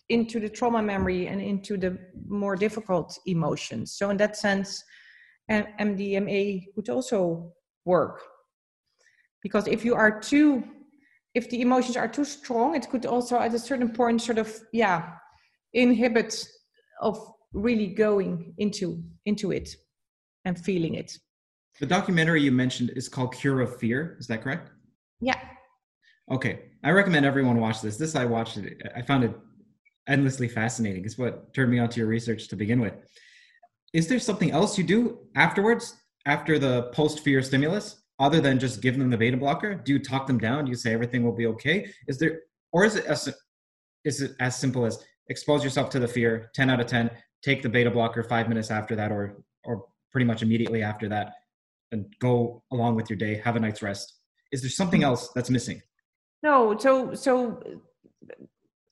into 0.08 0.40
the 0.40 0.48
trauma 0.48 0.82
memory 0.82 1.28
and 1.28 1.40
into 1.40 1.76
the 1.76 1.96
more 2.28 2.56
difficult 2.56 3.16
emotions 3.26 3.92
so 3.92 4.10
in 4.10 4.16
that 4.16 4.36
sense 4.36 4.82
mdma 5.48 6.64
would 6.74 6.88
also 6.88 7.52
work 7.84 8.20
because 9.40 9.68
if 9.68 9.84
you 9.84 9.94
are 9.94 10.20
too 10.20 10.64
if 11.36 11.48
the 11.50 11.60
emotions 11.60 11.96
are 11.96 12.08
too 12.08 12.24
strong 12.24 12.74
it 12.74 12.88
could 12.90 13.04
also 13.14 13.34
at 13.38 13.54
a 13.54 13.58
certain 13.58 13.90
point 14.00 14.20
sort 14.28 14.38
of 14.38 14.48
yeah 14.72 15.00
inhibit 15.72 16.32
of 17.00 17.14
really 17.52 17.88
going 18.04 18.54
into 18.58 19.02
into 19.26 19.52
it 19.58 19.68
and 20.46 20.54
feeling 20.68 20.94
it 21.02 21.10
The 21.80 21.86
documentary 21.98 22.40
you 22.46 22.52
mentioned 22.52 22.90
is 23.00 23.06
called 23.14 23.30
Cure 23.40 23.60
of 23.60 23.70
Fear. 23.80 24.16
Is 24.20 24.26
that 24.28 24.40
correct? 24.42 24.66
yeah 25.20 25.40
Okay. 26.30 26.54
I 26.82 26.90
recommend 26.90 27.24
everyone 27.24 27.60
watch 27.60 27.80
this. 27.80 27.96
This 27.96 28.16
I 28.16 28.24
watched 28.24 28.56
it. 28.56 28.82
I 28.94 29.02
found 29.02 29.24
it 29.24 29.34
endlessly 30.08 30.48
fascinating. 30.48 31.04
It's 31.04 31.18
what 31.18 31.52
turned 31.54 31.70
me 31.70 31.78
onto 31.78 32.00
your 32.00 32.08
research 32.08 32.48
to 32.48 32.56
begin 32.56 32.80
with. 32.80 32.94
Is 33.92 34.08
there 34.08 34.18
something 34.18 34.50
else 34.50 34.76
you 34.78 34.84
do 34.84 35.18
afterwards, 35.34 35.94
after 36.26 36.58
the 36.58 36.90
post 36.92 37.20
fear 37.20 37.42
stimulus, 37.42 38.02
other 38.18 38.40
than 38.40 38.58
just 38.58 38.80
giving 38.80 39.00
them 39.00 39.10
the 39.10 39.16
beta 39.16 39.36
blocker? 39.36 39.74
Do 39.74 39.92
you 39.92 39.98
talk 39.98 40.26
them 40.26 40.38
down? 40.38 40.64
Do 40.64 40.70
you 40.70 40.76
say 40.76 40.92
everything 40.92 41.22
will 41.22 41.34
be 41.34 41.46
okay? 41.46 41.90
Is 42.08 42.18
there, 42.18 42.40
or 42.72 42.84
is 42.84 42.96
it 42.96 43.04
as, 43.06 43.32
is 44.04 44.22
it 44.22 44.32
as 44.40 44.56
simple 44.56 44.84
as 44.84 45.04
expose 45.28 45.62
yourself 45.64 45.90
to 45.90 45.98
the 45.98 46.08
fear, 46.08 46.50
10 46.54 46.70
out 46.70 46.80
of 46.80 46.86
10, 46.86 47.10
take 47.42 47.62
the 47.62 47.68
beta 47.68 47.90
blocker 47.90 48.22
five 48.22 48.48
minutes 48.48 48.70
after 48.70 48.96
that, 48.96 49.10
or, 49.12 49.42
or 49.64 49.84
pretty 50.12 50.24
much 50.24 50.42
immediately 50.42 50.82
after 50.82 51.08
that, 51.08 51.32
and 51.92 52.06
go 52.20 52.62
along 52.72 52.94
with 52.94 53.10
your 53.10 53.16
day, 53.16 53.40
have 53.44 53.56
a 53.56 53.60
night's 53.60 53.82
rest? 53.82 54.14
Is 54.52 54.62
there 54.62 54.70
something 54.70 55.00
mm-hmm. 55.00 55.10
else 55.10 55.30
that's 55.34 55.50
missing? 55.50 55.82
no 56.42 56.76
so 56.78 57.14
so 57.14 57.60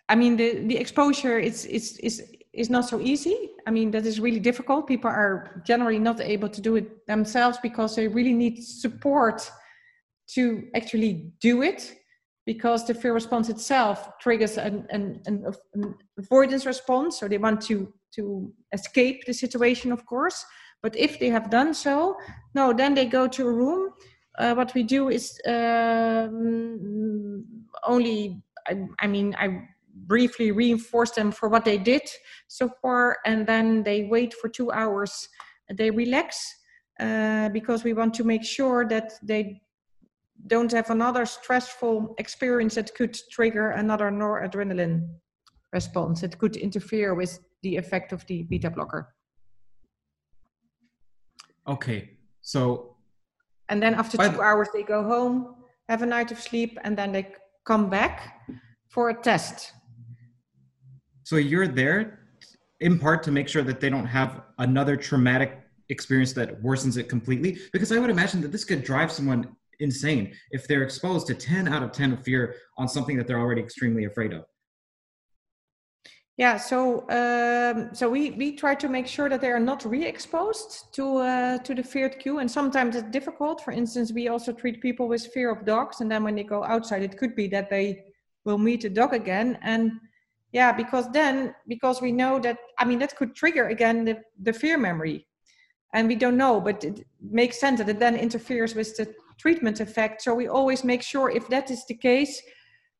i 0.09 0.15
mean 0.15 0.37
the 0.37 0.49
the 0.71 0.77
exposure 0.77 1.39
is 1.39 1.65
is 1.67 1.99
is 1.99 2.15
is 2.55 2.71
not 2.71 2.89
so 2.89 3.01
easy. 3.01 3.51
I 3.67 3.71
mean 3.71 3.91
that 3.91 4.07
is 4.07 4.21
really 4.21 4.41
difficult. 4.41 4.87
People 4.87 5.11
are 5.11 5.63
generally 5.67 5.99
not 5.99 6.21
able 6.21 6.49
to 6.49 6.61
do 6.61 6.77
it 6.77 7.07
themselves 7.07 7.59
because 7.63 7.97
they 7.97 8.09
really 8.09 8.33
need 8.33 8.63
support 8.63 9.51
to 10.35 10.65
actually 10.75 11.33
do 11.41 11.63
it 11.63 11.95
because 12.47 12.87
the 12.87 12.95
fear 12.95 13.15
response 13.15 13.49
itself 13.49 14.19
triggers 14.21 14.59
an, 14.59 14.87
an, 14.91 15.23
an, 15.27 15.45
an 15.75 15.95
avoidance 16.19 16.67
response. 16.67 17.19
So 17.19 17.29
they 17.29 17.39
want 17.39 17.61
to 17.63 17.93
to 18.17 18.53
escape 18.73 19.25
the 19.27 19.35
situation 19.35 19.93
of 19.93 20.07
course. 20.07 20.45
But 20.83 20.97
if 20.97 21.19
they 21.19 21.31
have 21.31 21.51
done 21.51 21.75
so 21.75 22.17
no 22.55 22.73
then 22.73 22.95
they 22.95 23.07
go 23.07 23.29
to 23.29 23.49
a 23.49 23.53
room. 23.53 23.91
Uh, 24.37 24.53
what 24.53 24.75
we 24.75 24.83
do 24.83 25.11
is 25.11 25.41
um, 25.47 27.45
only 27.87 28.43
I, 28.67 28.89
I 28.99 29.07
mean 29.07 29.33
i 29.39 29.63
briefly 29.95 30.51
reinforce 30.51 31.13
them 31.13 31.31
for 31.31 31.49
what 31.49 31.65
they 31.65 31.79
did 31.79 32.03
so 32.49 32.69
far 32.83 33.19
and 33.25 33.47
then 33.47 33.83
they 33.83 34.05
wait 34.05 34.35
for 34.35 34.49
two 34.49 34.71
hours 34.73 35.29
they 35.75 35.91
relax 35.91 36.53
uh, 37.01 37.49
because 37.51 37.85
we 37.85 37.93
want 37.93 38.13
to 38.13 38.25
make 38.25 38.45
sure 38.45 38.87
that 38.87 39.13
they 39.23 39.61
don't 40.47 40.73
have 40.73 40.91
another 40.91 41.25
stressful 41.25 42.15
experience 42.19 42.75
that 42.75 42.95
could 42.95 43.17
trigger 43.31 43.71
another 43.71 44.11
noradrenaline 44.11 45.09
response 45.73 46.23
it 46.23 46.37
could 46.39 46.57
interfere 46.57 47.15
with 47.15 47.39
the 47.63 47.77
effect 47.77 48.13
of 48.13 48.27
the 48.27 48.43
beta 48.45 48.71
blocker 48.71 49.15
Okay. 51.67 52.11
So 52.43 52.97
and 53.69 53.83
then 53.83 53.95
after 53.95 54.19
two 54.19 54.43
hours 54.43 54.69
they 54.75 54.83
go 54.83 55.03
home 55.03 55.57
have 55.89 56.03
a 56.03 56.07
night 56.07 56.31
of 56.31 56.39
sleep 56.39 56.79
and 56.85 56.97
then 56.97 57.13
they 57.13 57.33
come 57.65 57.89
back 57.89 58.47
for 58.89 59.09
a 59.09 59.15
test 59.15 59.73
So 61.25 61.37
you're 61.37 61.67
there 61.67 62.21
in 62.81 62.99
part 62.99 63.23
to 63.25 63.33
make 63.33 63.49
sure 63.49 63.63
that 63.63 63.81
they 63.81 63.91
don't 63.91 64.07
have 64.07 64.43
another 64.59 64.97
traumatic 64.97 65.59
experience 65.89 66.33
that 66.35 66.63
worsens 66.63 66.97
it 66.97 67.09
completely. 67.09 67.59
Because 67.73 67.91
I 67.93 67.99
would 67.99 68.11
imagine 68.11 68.41
that 68.43 68.53
this 68.53 68.65
could 68.65 68.85
drive 68.85 69.11
someone 69.11 69.57
insane 69.81 70.35
if 70.51 70.69
they're 70.69 70.83
exposed 70.83 71.27
to 71.27 71.35
10 71.35 71.67
out 71.69 71.83
of 71.83 71.93
10 71.93 72.13
of 72.13 72.23
fear 72.23 72.55
on 72.79 72.89
something 72.89 73.17
that 73.17 73.27
they're 73.27 73.41
already 73.41 73.61
extremely 73.61 74.05
afraid 74.05 74.33
of. 74.33 74.45
yeah 76.37 76.57
so 76.57 76.79
um, 77.21 77.95
so 77.99 78.09
we 78.09 78.23
we 78.41 78.47
try 78.63 78.75
to 78.75 78.89
make 78.89 79.07
sure 79.17 79.29
that 79.29 79.41
they 79.41 79.53
are 79.57 79.65
not 79.73 79.81
re-exposed 79.85 80.71
to 80.97 81.05
uh, 81.19 81.59
to 81.67 81.73
the 81.79 81.83
feared 81.93 82.15
cue 82.23 82.39
and 82.41 82.51
sometimes 82.59 82.97
it's 82.97 83.11
difficult 83.19 83.57
for 83.65 83.73
instance 83.83 84.13
we 84.13 84.25
also 84.35 84.51
treat 84.53 84.77
people 84.89 85.07
with 85.13 85.23
fear 85.37 85.49
of 85.55 85.59
dogs 85.65 86.01
and 86.01 86.09
then 86.11 86.23
when 86.27 86.35
they 86.39 86.47
go 86.57 86.61
outside 86.75 87.03
it 87.09 87.15
could 87.21 87.35
be 87.41 87.47
that 87.55 87.67
they 87.75 87.87
will 88.47 88.59
meet 88.69 88.81
a 88.85 88.93
dog 89.01 89.13
again 89.23 89.49
and 89.63 89.85
yeah 90.55 90.73
because 90.73 91.07
then 91.11 91.55
because 91.69 92.01
we 92.01 92.13
know 92.13 92.39
that 92.39 92.57
i 92.79 92.85
mean 92.85 92.99
that 92.99 93.15
could 93.17 93.35
trigger 93.35 93.69
again 93.69 94.05
the, 94.05 94.17
the 94.41 94.53
fear 94.53 94.79
memory. 94.79 95.27
And 95.93 96.09
we 96.09 96.17
don't 96.17 96.37
know 96.37 96.61
but 96.61 96.83
it 96.83 97.07
makes 97.21 97.61
sense 97.61 97.79
that 97.79 97.89
it 97.89 98.01
then 98.01 98.17
interferes 98.17 98.75
with 98.75 98.97
the 98.97 99.07
treatment 99.39 99.81
effect. 99.81 100.23
So 100.23 100.35
we 100.35 100.49
always 100.49 100.85
make 100.85 101.03
sure 101.03 101.31
if 101.31 101.49
that 101.49 101.71
is 101.71 101.85
the 101.87 101.95
case 101.95 102.43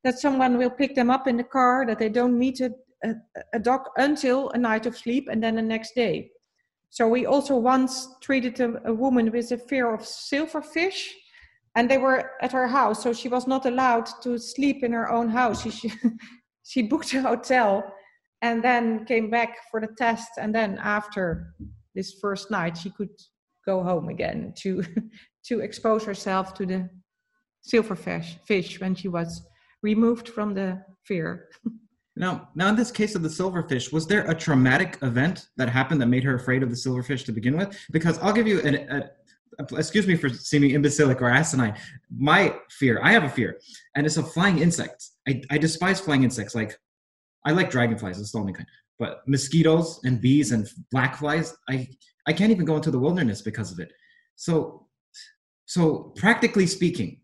that 0.03 0.19
someone 0.19 0.57
will 0.57 0.69
pick 0.69 0.95
them 0.95 1.09
up 1.09 1.27
in 1.27 1.37
the 1.37 1.43
car 1.43 1.85
that 1.87 1.99
they 1.99 2.09
don't 2.09 2.37
meet 2.37 2.61
a, 2.61 2.71
a, 3.03 3.15
a 3.53 3.59
dog 3.59 3.81
until 3.97 4.49
a 4.51 4.57
night 4.57 4.85
of 4.85 4.97
sleep 4.97 5.27
and 5.31 5.43
then 5.43 5.55
the 5.55 5.61
next 5.61 5.95
day. 5.95 6.31
So 6.89 7.07
we 7.07 7.25
also 7.25 7.57
once 7.57 8.07
treated 8.21 8.59
a, 8.59 8.89
a 8.91 8.93
woman 8.93 9.31
with 9.31 9.51
a 9.51 9.57
fear 9.57 9.93
of 9.93 10.01
silverfish 10.01 11.09
and 11.75 11.89
they 11.89 11.97
were 11.97 12.31
at 12.41 12.53
her 12.53 12.67
house 12.67 13.03
so 13.03 13.11
she 13.11 13.27
was 13.27 13.47
not 13.47 13.65
allowed 13.65 14.07
to 14.21 14.37
sleep 14.37 14.83
in 14.83 14.91
her 14.93 15.09
own 15.11 15.29
house. 15.29 15.63
She, 15.63 15.71
she, 15.71 15.91
she 16.65 16.81
booked 16.81 17.13
a 17.13 17.21
hotel 17.21 17.83
and 18.41 18.63
then 18.63 19.05
came 19.05 19.29
back 19.29 19.57
for 19.71 19.79
the 19.79 19.93
test 19.97 20.29
and 20.37 20.53
then 20.53 20.77
after 20.79 21.53
this 21.93 22.15
first 22.21 22.51
night 22.51 22.77
she 22.77 22.89
could 22.89 23.15
go 23.65 23.83
home 23.83 24.09
again 24.09 24.53
to 24.57 24.83
to 25.45 25.61
expose 25.61 26.03
herself 26.03 26.53
to 26.53 26.65
the 26.65 26.89
silverfish 27.67 28.37
fish 28.45 28.79
when 28.79 28.93
she 28.95 29.07
was 29.07 29.41
removed 29.81 30.27
from 30.29 30.53
the 30.53 30.81
fear 31.03 31.49
Now, 32.17 32.49
now 32.55 32.69
in 32.69 32.75
this 32.75 32.91
case 32.91 33.15
of 33.15 33.23
the 33.23 33.29
silverfish, 33.29 33.91
was 33.91 34.07
there 34.07 34.29
a 34.29 34.33
traumatic 34.33 34.97
event 35.01 35.47
that 35.57 35.67
happened 35.67 36.01
that 36.01 36.07
made 36.07 36.23
her 36.23 36.35
afraid 36.35 36.63
of 36.63 36.69
the 36.69 36.75
silverfish 36.75 37.25
to 37.25 37.33
begin 37.33 37.57
with? 37.57 37.77
Because 37.91 38.17
I'll 38.19 38.31
give 38.31 38.47
you 38.47 38.61
an, 38.61 38.75
a, 38.75 39.09
excuse 39.77 40.07
me 40.07 40.15
for 40.15 40.29
seeming 40.29 40.71
imbecilic 40.71 41.21
or 41.21 41.29
asinine. 41.29 41.75
My 42.15 42.55
fear, 42.69 42.99
I 43.03 43.11
have 43.11 43.23
a 43.23 43.29
fear, 43.29 43.59
and 43.95 44.05
it's 44.05 44.17
of 44.17 44.31
flying 44.31 44.59
insects. 44.59 45.17
I, 45.27 45.41
I 45.49 45.57
despise 45.57 45.99
flying 45.99 46.23
insects. 46.23 46.55
Like, 46.55 46.77
I 47.45 47.51
like 47.51 47.69
dragonflies, 47.69 48.19
it's 48.19 48.31
the 48.31 48.39
only 48.39 48.53
kind. 48.53 48.67
But 48.97 49.27
mosquitoes 49.27 49.99
and 50.03 50.21
bees 50.21 50.51
and 50.51 50.67
black 50.91 51.17
flies, 51.17 51.55
I, 51.69 51.87
I 52.27 52.33
can't 52.33 52.51
even 52.51 52.65
go 52.65 52.75
into 52.75 52.91
the 52.91 52.99
wilderness 52.99 53.41
because 53.41 53.71
of 53.71 53.79
it. 53.79 53.91
So, 54.35 54.87
so 55.65 56.13
practically 56.15 56.67
speaking, 56.67 57.19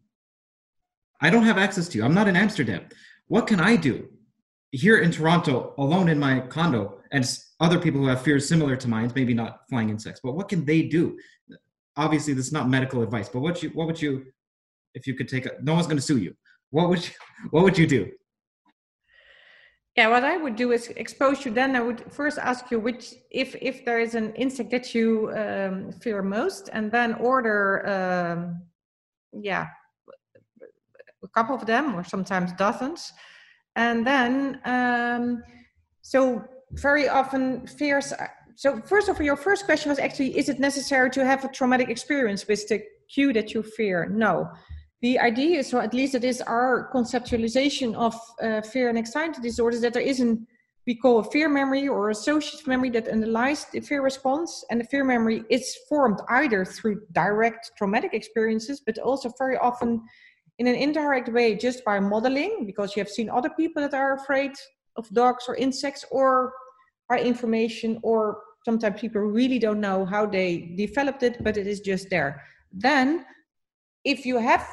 I 1.22 1.30
don't 1.30 1.44
have 1.44 1.58
access 1.58 1.88
to 1.90 1.98
you. 1.98 2.04
I'm 2.04 2.14
not 2.14 2.28
in 2.28 2.36
Amsterdam. 2.36 2.86
What 3.28 3.48
can 3.48 3.60
I 3.60 3.76
do 3.76 4.10
here 4.72 5.00
in 5.00 5.12
Toronto, 5.12 5.74
alone 5.78 6.10
in 6.10 6.20
my 6.20 6.40
condo, 6.40 7.00
and 7.12 7.26
other 7.60 7.80
people 7.80 8.02
who 8.02 8.08
have 8.08 8.22
fears 8.22 8.48
similar 8.48 8.76
to 8.78 8.88
mine, 8.88 9.12
maybe 9.16 9.34
not 9.34 9.62
flying 9.70 9.90
insects, 9.90 10.22
but 10.24 10.34
what 10.34 10.50
can 10.50 10.66
they 10.66 10.82
do? 10.82 11.18
Obviously, 11.98 12.34
this 12.34 12.48
is 12.48 12.54
not 12.54 12.70
medical 12.70 13.02
advice, 13.02 13.30
but 13.30 13.42
what 13.42 13.62
you, 13.62 13.70
what 13.70 13.88
would 13.88 14.02
you, 14.02 14.26
if 14.94 15.08
you 15.08 15.14
could 15.16 15.28
take 15.28 15.46
a, 15.46 15.52
no 15.62 15.74
one's 15.74 15.88
going 15.88 15.98
to 15.98 16.02
sue 16.02 16.18
you. 16.18 16.34
What 16.70 16.90
would 16.90 17.06
you, 17.06 17.14
what 17.52 17.64
would 17.64 17.78
you 17.78 17.88
do? 17.88 18.10
Yeah, 19.98 20.08
what 20.08 20.24
I 20.24 20.38
would 20.38 20.56
do 20.56 20.72
is 20.72 20.88
expose 20.96 21.44
you. 21.44 21.52
Then 21.52 21.76
I 21.76 21.82
would 21.82 22.14
first 22.14 22.38
ask 22.38 22.72
you 22.72 22.80
which, 22.80 23.14
if 23.30 23.56
if 23.62 23.84
there 23.84 24.00
is 24.00 24.16
an 24.16 24.34
insect 24.36 24.72
that 24.72 24.96
you 24.96 25.32
um, 25.36 25.92
fear 25.92 26.22
most, 26.22 26.70
and 26.72 26.90
then 26.90 27.16
order, 27.16 27.86
um, 27.86 28.62
yeah, 29.34 29.68
a 31.24 31.28
couple 31.28 31.56
of 31.56 31.66
them, 31.66 31.94
or 31.94 32.06
sometimes 32.06 32.54
dozens, 32.54 33.12
and 33.76 34.08
then 34.08 34.62
um, 34.64 35.44
so 36.02 36.42
very 36.72 37.10
often 37.10 37.68
fears. 37.68 38.14
So 38.62 38.80
first 38.86 39.10
of 39.10 39.16
all, 39.16 39.26
your 39.26 39.36
first 39.36 39.66
question 39.66 39.90
was 39.90 39.98
actually, 39.98 40.38
is 40.38 40.48
it 40.48 40.60
necessary 40.60 41.10
to 41.10 41.26
have 41.26 41.44
a 41.44 41.48
traumatic 41.48 41.90
experience 41.90 42.48
with 42.48 42.68
the 42.68 42.84
cue 43.12 43.34
that 43.34 43.56
you 43.56 43.64
fear? 43.64 44.08
No. 44.08 44.52
The 45.02 45.18
idea 45.18 45.58
is, 45.58 45.74
or 45.74 45.82
at 45.82 45.96
least 45.96 46.14
it 46.14 46.24
is 46.24 46.42
our 46.42 46.88
conceptualization 46.94 47.96
of 47.96 48.14
uh, 48.40 48.62
fear 48.62 48.90
and 48.90 49.00
anxiety 49.00 49.42
disorders, 49.42 49.82
that 49.82 49.94
there 49.94 50.04
isn't 50.04 50.48
we 50.86 50.94
call 50.94 51.18
a 51.18 51.24
fear 51.24 51.50
memory 51.50 51.88
or 51.88 52.12
associative 52.12 52.68
memory 52.68 52.92
that 52.92 53.08
underlies 53.08 53.66
the 53.74 53.80
fear 53.80 54.04
response. 54.04 54.64
And 54.70 54.80
the 54.80 54.86
fear 54.86 55.04
memory 55.04 55.44
is 55.50 55.76
formed 55.90 56.20
either 56.30 56.64
through 56.64 57.02
direct 57.14 57.72
traumatic 57.80 58.14
experiences, 58.14 58.84
but 58.86 59.00
also 59.00 59.32
very 59.40 59.58
often 59.58 60.04
in 60.60 60.68
an 60.68 60.76
indirect 60.76 61.30
way 61.30 61.56
just 61.56 61.84
by 61.84 62.00
modeling, 62.00 62.68
because 62.68 62.96
you 62.96 63.00
have 63.00 63.10
seen 63.10 63.28
other 63.28 63.50
people 63.58 63.82
that 63.82 63.96
are 63.96 64.14
afraid 64.14 64.52
of 64.98 65.10
dogs 65.10 65.46
or 65.48 65.56
insects, 65.56 66.06
or 66.12 66.54
by 67.10 67.20
information, 67.20 68.00
or 68.04 68.38
sometimes 68.64 69.00
people 69.00 69.22
really 69.22 69.60
don't 69.60 69.82
know 69.82 70.06
how 70.06 70.26
they 70.26 70.74
developed 70.78 71.24
it, 71.24 71.44
but 71.44 71.58
it 71.58 71.68
is 71.68 71.80
just 71.80 72.10
there. 72.10 72.42
Then, 72.72 73.26
if 74.06 74.26
you 74.26 74.38
have 74.38 74.68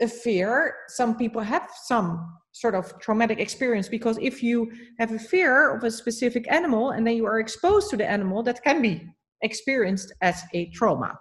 a 0.00 0.08
fear, 0.08 0.74
some 0.88 1.16
people 1.16 1.42
have 1.42 1.70
some 1.84 2.38
sort 2.52 2.74
of 2.74 2.98
traumatic 3.00 3.38
experience 3.38 3.88
because 3.88 4.18
if 4.20 4.42
you 4.42 4.70
have 4.98 5.12
a 5.12 5.18
fear 5.18 5.74
of 5.76 5.84
a 5.84 5.90
specific 5.90 6.50
animal 6.50 6.90
and 6.90 7.06
then 7.06 7.16
you 7.16 7.26
are 7.26 7.38
exposed 7.38 7.90
to 7.90 7.96
the 7.96 8.08
animal, 8.08 8.42
that 8.42 8.62
can 8.62 8.82
be 8.82 9.06
experienced 9.42 10.12
as 10.20 10.42
a 10.54 10.66
trauma. 10.70 11.18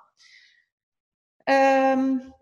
Um, 1.47 2.34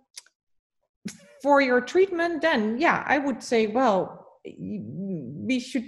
for 1.41 1.61
your 1.61 1.82
treatment, 1.82 2.41
then, 2.41 2.80
yeah, 2.80 3.03
I 3.05 3.19
would 3.19 3.43
say, 3.43 3.67
well, 3.67 4.28
we 4.45 5.59
should 5.59 5.86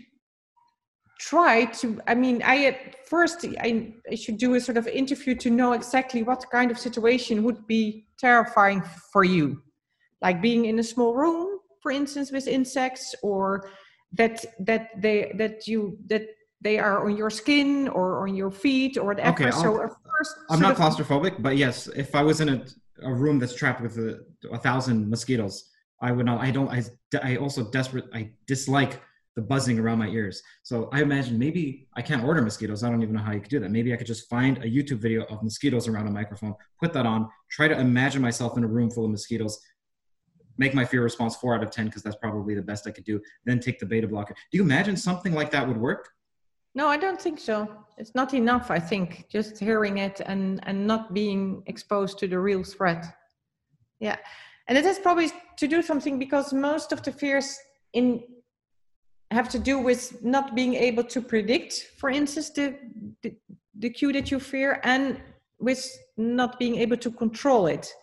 try 1.19 1.65
to 1.65 1.99
i 2.07 2.15
mean 2.15 2.41
i 2.43 2.65
at 2.65 3.05
first 3.07 3.45
I, 3.59 3.93
I 4.09 4.15
should 4.15 4.37
do 4.37 4.55
a 4.55 4.61
sort 4.61 4.77
of 4.77 4.87
interview 4.87 5.35
to 5.35 5.49
know 5.49 5.73
exactly 5.73 6.23
what 6.23 6.45
kind 6.49 6.71
of 6.71 6.79
situation 6.79 7.43
would 7.43 7.67
be 7.67 8.05
terrifying 8.17 8.83
for 9.11 9.23
you. 9.23 9.63
Like 10.21 10.41
being 10.41 10.65
in 10.65 10.79
a 10.79 10.83
small 10.83 11.13
room 11.15 11.59
for 11.81 11.91
instance 11.91 12.31
with 12.31 12.47
insects 12.47 13.15
or 13.21 13.69
that 14.13 14.45
that 14.59 14.89
they 14.97 15.31
that 15.35 15.67
you 15.67 15.97
that 16.07 16.25
they 16.61 16.77
are 16.77 17.05
on 17.05 17.15
your 17.17 17.29
skin 17.29 17.87
or 17.89 18.27
on 18.27 18.35
your 18.35 18.51
feet 18.51 18.97
or 18.97 19.05
whatever. 19.05 19.29
Okay, 19.29 19.51
so 19.51 19.89
first 20.19 20.35
i'm 20.49 20.59
not 20.59 20.75
claustrophobic 20.75 21.41
but 21.41 21.57
yes 21.57 21.87
if 21.95 22.15
i 22.15 22.21
was 22.21 22.41
in 22.41 22.49
a, 22.49 22.65
a 23.03 23.13
room 23.13 23.39
that's 23.39 23.55
trapped 23.55 23.81
with 23.81 23.97
a, 23.97 24.19
a 24.51 24.57
thousand 24.57 25.09
mosquitoes 25.09 25.69
i 26.01 26.11
would 26.11 26.25
not 26.25 26.39
i 26.41 26.51
don't 26.51 26.69
i, 26.69 26.83
I 27.23 27.37
also 27.37 27.69
desperate 27.71 28.05
i 28.13 28.31
dislike 28.47 29.01
the 29.39 29.45
buzzing 29.45 29.79
around 29.79 29.97
my 29.97 30.09
ears 30.09 30.43
so 30.63 30.89
i 30.91 31.01
imagine 31.01 31.39
maybe 31.39 31.87
i 31.95 32.01
can't 32.01 32.25
order 32.25 32.41
mosquitoes 32.41 32.83
i 32.83 32.89
don't 32.89 33.01
even 33.01 33.15
know 33.15 33.21
how 33.21 33.31
you 33.31 33.39
could 33.39 33.49
do 33.49 33.59
that 33.59 33.71
maybe 33.71 33.93
i 33.93 33.95
could 33.95 34.07
just 34.07 34.27
find 34.27 34.57
a 34.57 34.67
youtube 34.67 34.97
video 34.97 35.23
of 35.25 35.41
mosquitoes 35.41 35.87
around 35.87 36.07
a 36.07 36.11
microphone 36.11 36.53
put 36.77 36.91
that 36.91 37.05
on 37.05 37.29
try 37.49 37.67
to 37.67 37.79
imagine 37.79 38.21
myself 38.21 38.57
in 38.57 38.63
a 38.65 38.67
room 38.67 38.91
full 38.91 39.05
of 39.05 39.11
mosquitoes 39.11 39.61
make 40.59 40.73
my 40.75 40.85
fear 40.85 41.01
response 41.01 41.37
four 41.37 41.55
out 41.55 41.63
of 41.63 41.71
10 41.71 41.85
because 41.85 42.03
that's 42.03 42.17
probably 42.17 42.53
the 42.53 42.61
best 42.61 42.85
I 42.85 42.91
could 42.91 43.05
do, 43.05 43.19
then 43.45 43.59
take 43.59 43.79
the 43.79 43.85
beta 43.85 44.07
blocker. 44.07 44.35
Do 44.51 44.57
you 44.57 44.61
imagine 44.63 44.97
something 44.97 45.33
like 45.33 45.51
that 45.51 45.65
would 45.65 45.77
work? 45.77 46.09
No, 46.75 46.87
I 46.87 46.97
don't 46.97 47.19
think 47.19 47.39
so. 47.39 47.67
It's 47.97 48.13
not 48.13 48.33
enough, 48.33 48.69
I 48.69 48.79
think, 48.79 49.25
just 49.29 49.57
hearing 49.57 49.97
it 49.97 50.21
and, 50.25 50.59
and 50.63 50.85
not 50.85 51.13
being 51.13 51.63
exposed 51.65 52.19
to 52.19 52.27
the 52.27 52.39
real 52.39 52.63
threat. 52.63 53.05
Yeah. 53.99 54.17
And 54.67 54.77
it 54.77 54.83
has 54.83 54.99
probably 54.99 55.31
to 55.57 55.67
do 55.67 55.81
something 55.81 56.19
because 56.19 56.53
most 56.53 56.91
of 56.91 57.01
the 57.03 57.11
fears 57.11 57.57
in 57.93 58.21
have 59.31 59.49
to 59.49 59.59
do 59.59 59.79
with 59.79 60.23
not 60.23 60.55
being 60.55 60.73
able 60.73 61.03
to 61.03 61.21
predict, 61.21 61.91
for 61.97 62.09
instance, 62.09 62.49
the, 62.49 62.75
the, 63.21 63.33
the 63.77 63.89
cue 63.89 64.11
that 64.13 64.31
you 64.31 64.39
fear 64.39 64.79
and 64.83 65.21
with 65.59 65.87
not 66.17 66.57
being 66.57 66.75
able 66.75 66.97
to 66.97 67.11
control 67.11 67.67
it. 67.67 67.93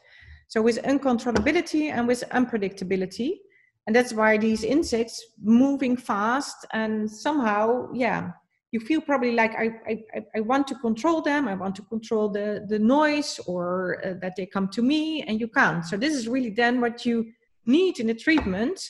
So 0.49 0.63
with 0.63 0.81
uncontrollability 0.83 1.91
and 1.91 2.07
with 2.07 2.23
unpredictability. 2.31 3.39
And 3.87 3.95
that's 3.95 4.13
why 4.13 4.37
these 4.37 4.63
insects 4.63 5.25
moving 5.43 5.97
fast 5.97 6.67
and 6.73 7.11
somehow, 7.11 7.89
yeah, 7.93 8.31
you 8.73 8.81
feel 8.81 9.01
probably 9.01 9.33
like 9.33 9.55
I, 9.55 9.71
I, 9.89 10.25
I 10.37 10.41
want 10.41 10.67
to 10.69 10.75
control 10.77 11.23
them. 11.23 11.49
I 11.49 11.55
want 11.55 11.75
to 11.77 11.83
control 11.83 12.29
the, 12.29 12.67
the 12.69 12.79
noise 12.79 13.41
or 13.47 14.03
uh, 14.05 14.15
that 14.21 14.35
they 14.37 14.47
come 14.47 14.69
to 14.69 14.83
me 14.83 15.23
and 15.23 15.41
you 15.41 15.49
can't. 15.49 15.85
So 15.85 15.97
this 15.97 16.15
is 16.15 16.29
really 16.29 16.51
then 16.51 16.81
what 16.81 17.07
you 17.07 17.33
need 17.65 17.99
in 18.01 18.09
the 18.09 18.15
treatment 18.15 18.81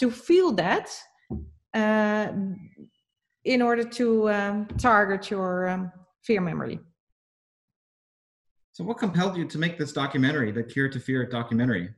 to 0.00 0.10
feel 0.10 0.52
that 0.52 0.88
uh, 1.76 2.32
in 3.44 3.62
order 3.62 3.84
to 3.84 4.30
um, 4.30 4.66
target 4.78 5.30
your 5.30 5.68
um, 5.68 5.92
fear 6.22 6.40
memory. 6.40 6.80
So, 8.72 8.84
what 8.84 8.98
compelled 8.98 9.36
you 9.36 9.46
to 9.46 9.58
make 9.58 9.78
this 9.78 9.92
documentary, 9.92 10.52
the 10.52 10.62
Cure 10.62 10.88
to 10.88 11.00
Fear 11.00 11.26
documentary? 11.26 11.90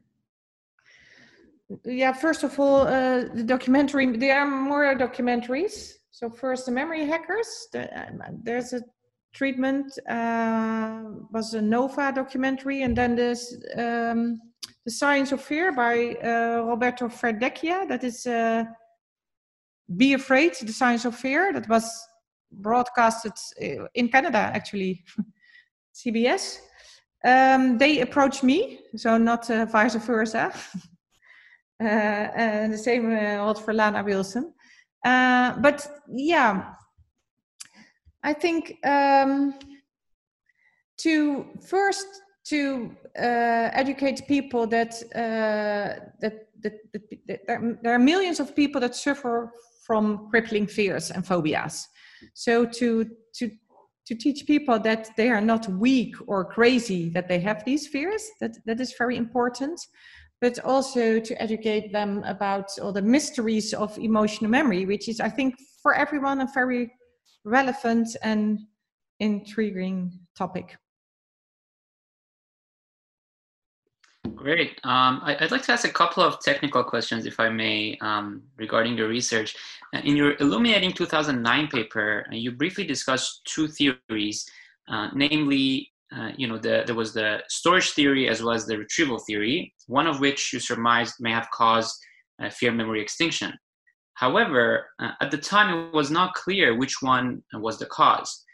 Yeah, 1.85 2.13
first 2.13 2.45
of 2.45 2.59
all, 2.61 2.87
uh, 2.87 3.25
the 3.35 3.43
documentary, 3.43 4.17
there 4.17 4.41
are 4.41 4.47
more 4.47 4.95
documentaries. 4.95 5.95
So, 6.13 6.31
first, 6.31 6.67
the 6.67 6.73
memory 6.73 7.05
hackers. 7.07 7.69
The, 7.73 7.83
uh, 7.99 8.11
there's 8.43 8.73
a 8.73 8.83
treatment, 9.35 9.99
uh, 10.09 11.03
was 11.33 11.55
a 11.55 11.63
Nova 11.63 12.13
documentary, 12.13 12.83
and 12.83 12.97
then 12.97 13.17
this, 13.17 13.55
um, 13.77 14.41
The 14.85 14.93
Science 14.93 15.33
of 15.33 15.41
Fear 15.41 15.73
by 15.73 16.15
uh, 16.23 16.63
Roberto 16.65 17.09
Verdecchia. 17.09 17.89
That 17.89 18.05
is 18.05 18.27
uh, 18.27 18.65
Be 19.97 20.15
Afraid, 20.15 20.55
The 20.61 20.73
Science 20.73 21.05
of 21.05 21.15
Fear. 21.15 21.53
That 21.53 21.69
was 21.69 21.91
broadcasted 22.53 23.33
uh, 23.63 23.87
in 23.95 24.09
Canada, 24.09 24.39
actually, 24.39 25.05
CBC. 25.95 26.59
Um, 27.25 27.79
they 27.79 28.01
approached 28.01 28.45
me, 28.45 28.81
so 28.97 29.19
not 29.19 29.51
uh, 29.51 29.65
vice 29.67 29.97
versa. 29.97 30.53
uh, 31.81 31.85
and 31.85 32.73
the 32.73 32.79
same 32.79 33.17
uh, 33.17 33.55
for 33.55 33.75
Lana 33.75 34.05
Wilson. 34.05 34.53
Uh, 35.05 35.57
but 35.61 35.87
yeah, 36.09 36.75
I 38.23 38.33
think 38.33 38.77
um, 38.85 39.55
to 40.99 41.47
first 41.67 42.07
to 42.49 42.97
uh, 43.19 43.71
educate 43.73 44.27
people 44.27 44.67
that, 44.67 44.95
uh, 45.15 46.01
that, 46.21 46.49
that, 46.63 46.73
that, 46.93 47.27
that 47.27 47.79
there 47.83 47.95
are 47.95 47.99
millions 47.99 48.41
of 48.41 48.57
people 48.57 48.81
that 48.81 48.95
suffer 48.95 49.53
from 49.89 50.29
crippling 50.31 50.67
fears 50.67 51.11
and 51.11 51.27
phobias. 51.27 51.89
So 52.35 52.65
to 52.79 53.05
to 53.37 53.51
to 54.07 54.15
teach 54.15 54.47
people 54.47 54.79
that 54.81 55.11
they 55.17 55.29
are 55.29 55.41
not 55.41 55.69
weak 55.69 56.15
or 56.27 56.45
crazy 56.45 57.11
that 57.11 57.29
they 57.29 57.41
have 57.41 57.65
these 57.65 57.87
fears 57.87 58.23
that 58.41 58.53
that 58.67 58.81
is 58.81 58.95
very 58.97 59.17
important 59.17 59.79
but 60.41 60.59
also 60.65 61.21
to 61.21 61.43
educate 61.43 61.93
them 61.93 62.23
about 62.25 62.67
all 62.81 62.93
the 62.93 63.03
mysteries 63.03 63.75
of 63.75 63.99
emotional 63.99 64.51
memory 64.51 64.87
which 64.87 65.09
is 65.09 65.21
i 65.21 65.29
think 65.29 65.55
for 65.83 65.95
everyone 65.95 66.41
a 66.41 66.49
very 66.55 66.91
relevant 67.45 68.09
and 68.23 68.59
intriguing 69.21 70.11
topic 70.35 70.77
Great. 74.35 74.81
Um, 74.85 75.21
I, 75.23 75.37
would 75.41 75.51
like 75.51 75.63
to 75.63 75.73
ask 75.73 75.87
a 75.87 75.93
couple 75.93 76.23
of 76.23 76.41
technical 76.41 76.83
questions, 76.83 77.27
if 77.27 77.39
I 77.39 77.49
may, 77.49 77.97
um, 78.01 78.43
regarding 78.57 78.97
your 78.97 79.09
research. 79.09 79.55
Uh, 79.95 80.01
in 80.05 80.17
your 80.17 80.37
Illuminating 80.41 80.93
2009 80.93 81.69
paper, 81.69 82.27
uh, 82.31 82.35
you 82.35 82.53
briefly 82.53 82.85
discussed 82.85 83.43
two 83.45 83.69
theories, 83.69 84.47
uh, 84.89 85.09
namely, 85.15 85.91
uh, 86.17 86.31
you 86.37 86.47
know, 86.49 86.59
the, 86.59 86.83
there 86.87 86.95
was 86.95 87.13
the 87.13 87.43
storage 87.49 87.91
theory 87.91 88.29
as 88.29 88.43
well 88.43 88.55
as 88.55 88.67
the 88.67 88.77
retrieval 88.77 89.19
theory, 89.19 89.73
one 89.87 90.07
of 90.07 90.21
which 90.21 90.53
you 90.53 90.61
surmised 90.61 91.15
may 91.21 91.31
have 91.31 91.49
caused 91.53 91.97
uh, 92.43 92.51
fear 92.51 92.73
memory 92.73 93.01
extinction. 93.01 93.53
However, 94.15 94.87
uh, 94.99 95.13
at 95.21 95.31
the 95.31 95.39
time, 95.39 95.89
it 95.89 95.95
was 95.95 96.11
not 96.11 96.35
clear 96.35 96.77
which 96.77 97.01
one 97.01 97.43
was 97.55 97.79
the 97.79 97.87
cause. 97.87 98.45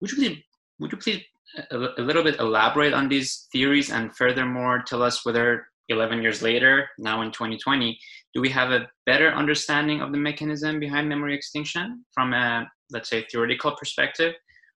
Would 0.00 0.10
you 0.10 0.16
please, 0.16 0.38
would 0.80 0.92
you 0.92 0.98
please 0.98 1.22
a, 1.70 1.76
little 1.76 2.22
bit 2.22 2.38
elaborate 2.38 2.92
on 2.94 3.08
these 3.08 3.48
theories 3.52 3.90
and 3.90 4.14
furthermore 4.16 4.82
tell 4.86 5.02
us 5.02 5.24
whether 5.24 5.66
11 5.88 6.22
years 6.22 6.42
later, 6.42 6.88
now 6.98 7.22
in 7.22 7.30
2020, 7.30 7.98
do 8.34 8.40
we 8.40 8.48
have 8.48 8.70
a 8.70 8.88
better 9.04 9.30
understanding 9.32 10.00
of 10.00 10.12
the 10.12 10.18
mechanism 10.18 10.80
behind 10.80 11.08
memory 11.08 11.34
extinction 11.34 12.04
from 12.12 12.32
a, 12.32 12.66
let's 12.90 13.10
say, 13.10 13.26
theoretical 13.30 13.72
perspective? 13.72 14.34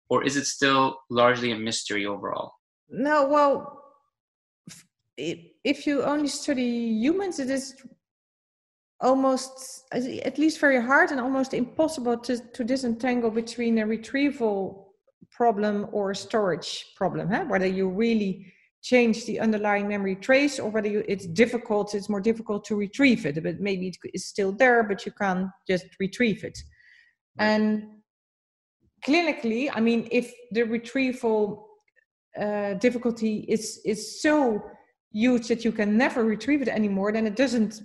Or 0.08 0.24
is 0.24 0.36
it 0.36 0.46
still 0.46 0.98
largely 1.10 1.52
a 1.52 1.56
mystery 1.56 2.06
overall? 2.06 2.52
No, 2.88 3.26
well, 3.26 3.82
if 5.16 5.86
you 5.86 6.02
only 6.02 6.28
study 6.28 6.62
humans, 6.62 7.38
it 7.38 7.50
is 7.50 7.74
almost, 9.00 9.84
at 9.92 10.38
least 10.38 10.60
very 10.60 10.82
hard 10.82 11.10
and 11.10 11.20
almost 11.20 11.54
impossible 11.54 12.16
to, 12.18 12.38
to 12.38 12.64
disentangle 12.64 13.30
between 13.30 13.78
a 13.78 13.86
retrieval 13.86 14.83
problem 15.36 15.86
or 15.92 16.14
storage 16.14 16.92
problem, 16.96 17.28
huh? 17.28 17.44
whether 17.48 17.66
you 17.66 17.88
really 17.88 18.52
change 18.82 19.24
the 19.24 19.40
underlying 19.40 19.88
memory 19.88 20.14
trace 20.14 20.60
or 20.60 20.70
whether 20.70 20.88
you, 20.88 21.02
it's 21.08 21.26
difficult, 21.26 21.94
it's 21.94 22.08
more 22.08 22.20
difficult 22.20 22.64
to 22.66 22.76
retrieve 22.76 23.24
it, 23.26 23.42
but 23.42 23.58
maybe 23.58 23.92
it's 24.12 24.26
still 24.26 24.52
there, 24.52 24.82
but 24.84 25.04
you 25.06 25.12
can't 25.12 25.48
just 25.66 25.86
retrieve 25.98 26.44
it. 26.44 26.58
Right. 27.38 27.46
And 27.46 27.84
clinically, 29.04 29.70
I 29.72 29.80
mean, 29.80 30.06
if 30.10 30.32
the 30.52 30.62
retrieval 30.62 31.68
uh, 32.38 32.74
difficulty 32.74 33.44
is 33.48 33.80
is 33.84 34.20
so 34.20 34.62
huge 35.12 35.46
that 35.48 35.64
you 35.64 35.72
can 35.72 35.96
never 35.96 36.24
retrieve 36.24 36.62
it 36.62 36.68
anymore, 36.68 37.12
then 37.12 37.26
it 37.26 37.36
doesn't 37.36 37.80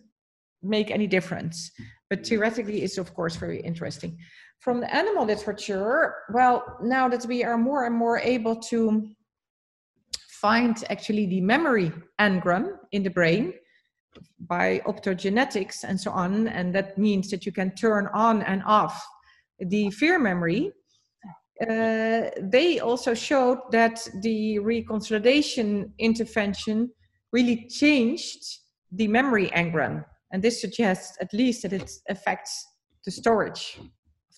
make 0.63 0.89
any 0.91 1.07
difference. 1.07 1.71
But 2.09 2.25
theoretically, 2.25 2.81
it's 2.83 2.97
of 2.97 3.13
course 3.13 3.35
very 3.35 3.61
interesting. 3.61 4.17
From 4.59 4.81
the 4.81 4.93
animal 4.93 5.25
literature, 5.25 6.15
well, 6.33 6.77
now 6.81 7.07
that 7.07 7.25
we 7.25 7.45
are 7.45 7.57
more 7.57 7.85
and 7.85 7.95
more 7.95 8.19
able 8.19 8.57
to 8.57 9.09
find 10.41 10.83
actually 10.89 11.25
the 11.27 11.39
memory 11.39 11.93
engram 12.19 12.77
in 12.91 13.03
the 13.03 13.09
brain 13.09 13.53
by 14.39 14.81
optogenetics 14.85 15.83
and 15.83 15.99
so 15.99 16.11
on, 16.11 16.49
and 16.49 16.75
that 16.75 16.97
means 16.97 17.29
that 17.29 17.45
you 17.45 17.53
can 17.53 17.73
turn 17.75 18.09
on 18.13 18.41
and 18.43 18.61
off 18.65 19.01
the 19.59 19.89
fear 19.91 20.19
memory. 20.19 20.71
Uh, 21.61 22.29
they 22.41 22.79
also 22.81 23.13
showed 23.13 23.59
that 23.71 24.07
the 24.21 24.59
reconsolidation 24.59 25.91
intervention 25.99 26.89
really 27.31 27.67
changed 27.69 28.59
the 28.91 29.07
memory 29.07 29.49
engram. 29.55 30.03
And 30.31 30.41
this 30.41 30.59
suggests 30.59 31.17
at 31.21 31.33
least 31.33 31.63
that 31.63 31.73
it 31.73 31.91
affects 32.09 32.65
the 33.05 33.11
storage 33.11 33.79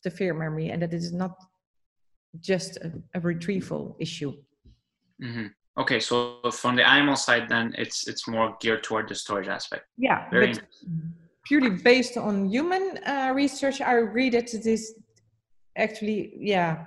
fear 0.10 0.34
memory 0.34 0.70
and 0.70 0.82
that 0.82 0.94
it 0.94 0.98
is 0.98 1.14
not 1.14 1.36
just 2.40 2.78
a, 2.78 2.92
a 3.14 3.20
retrieval 3.20 3.96
issue. 4.00 4.34
Mm-hmm. 5.22 5.48
Okay, 5.78 6.00
so 6.00 6.40
from 6.52 6.76
the 6.76 6.88
animal 6.88 7.16
side, 7.16 7.48
then 7.48 7.74
it's 7.78 8.08
it's 8.08 8.28
more 8.28 8.58
geared 8.60 8.84
toward 8.84 9.08
the 9.08 9.16
storage 9.16 9.48
aspect. 9.48 9.86
Yeah, 9.98 10.30
Very 10.30 10.54
but 10.54 10.64
purely 11.46 11.70
based 11.70 12.18
on 12.18 12.50
human 12.50 13.00
uh, 13.06 13.32
research, 13.34 13.80
I 13.80 14.00
agree 14.00 14.30
that 14.32 14.54
it 14.54 14.66
is 14.66 14.96
actually 15.78 16.34
yeah 16.38 16.86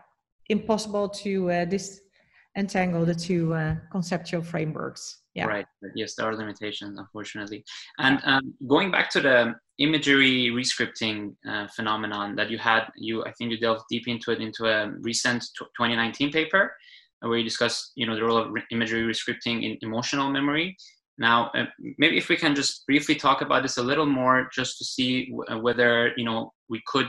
impossible 0.51 1.09
to 1.09 1.51
uh, 1.51 1.65
disentangle 1.65 3.07
the 3.07 3.15
two 3.15 3.55
uh, 3.55 3.77
conceptual 3.91 4.43
frameworks 4.43 5.24
yeah. 5.35 5.47
Right. 5.47 5.67
Yes, 5.97 6.15
there 6.15 6.29
are 6.29 6.37
limitations, 6.37 6.99
unfortunately. 6.99 7.65
And 7.99 8.21
um, 8.25 8.55
going 8.69 8.91
back 8.93 9.11
to 9.11 9.21
the 9.21 9.55
imagery 9.79 10.51
rescripting 10.53 11.35
uh, 11.49 11.67
phenomenon 11.75 12.37
that 12.37 12.51
you 12.51 12.59
had, 12.59 12.85
you 12.97 13.25
I 13.25 13.33
think 13.33 13.51
you 13.51 13.59
delved 13.59 13.85
deep 13.91 14.07
into 14.07 14.31
it 14.31 14.41
into 14.41 14.67
a 14.67 14.91
recent 15.01 15.43
2019 15.59 16.31
paper 16.31 16.75
where 17.21 17.39
you 17.39 17.45
discussed, 17.45 17.93
you 17.97 18.07
know, 18.07 18.15
the 18.15 18.23
role 18.23 18.37
of 18.37 18.53
re- 18.53 18.63
imagery 18.71 19.03
rescripting 19.03 19.65
in 19.65 19.77
emotional 19.83 20.31
memory. 20.31 20.77
Now, 21.19 21.51
uh, 21.55 21.65
maybe 21.99 22.17
if 22.19 22.29
we 22.29 22.37
can 22.37 22.55
just 22.55 22.87
briefly 22.87 23.15
talk 23.15 23.41
about 23.41 23.63
this 23.63 23.77
a 23.77 23.83
little 23.83 24.07
more, 24.07 24.49
just 24.53 24.79
to 24.79 24.85
see 24.85 25.31
w- 25.31 25.45
uh, 25.51 25.59
whether 25.59 26.13
you 26.17 26.25
know 26.25 26.53
we 26.69 26.81
could 26.87 27.09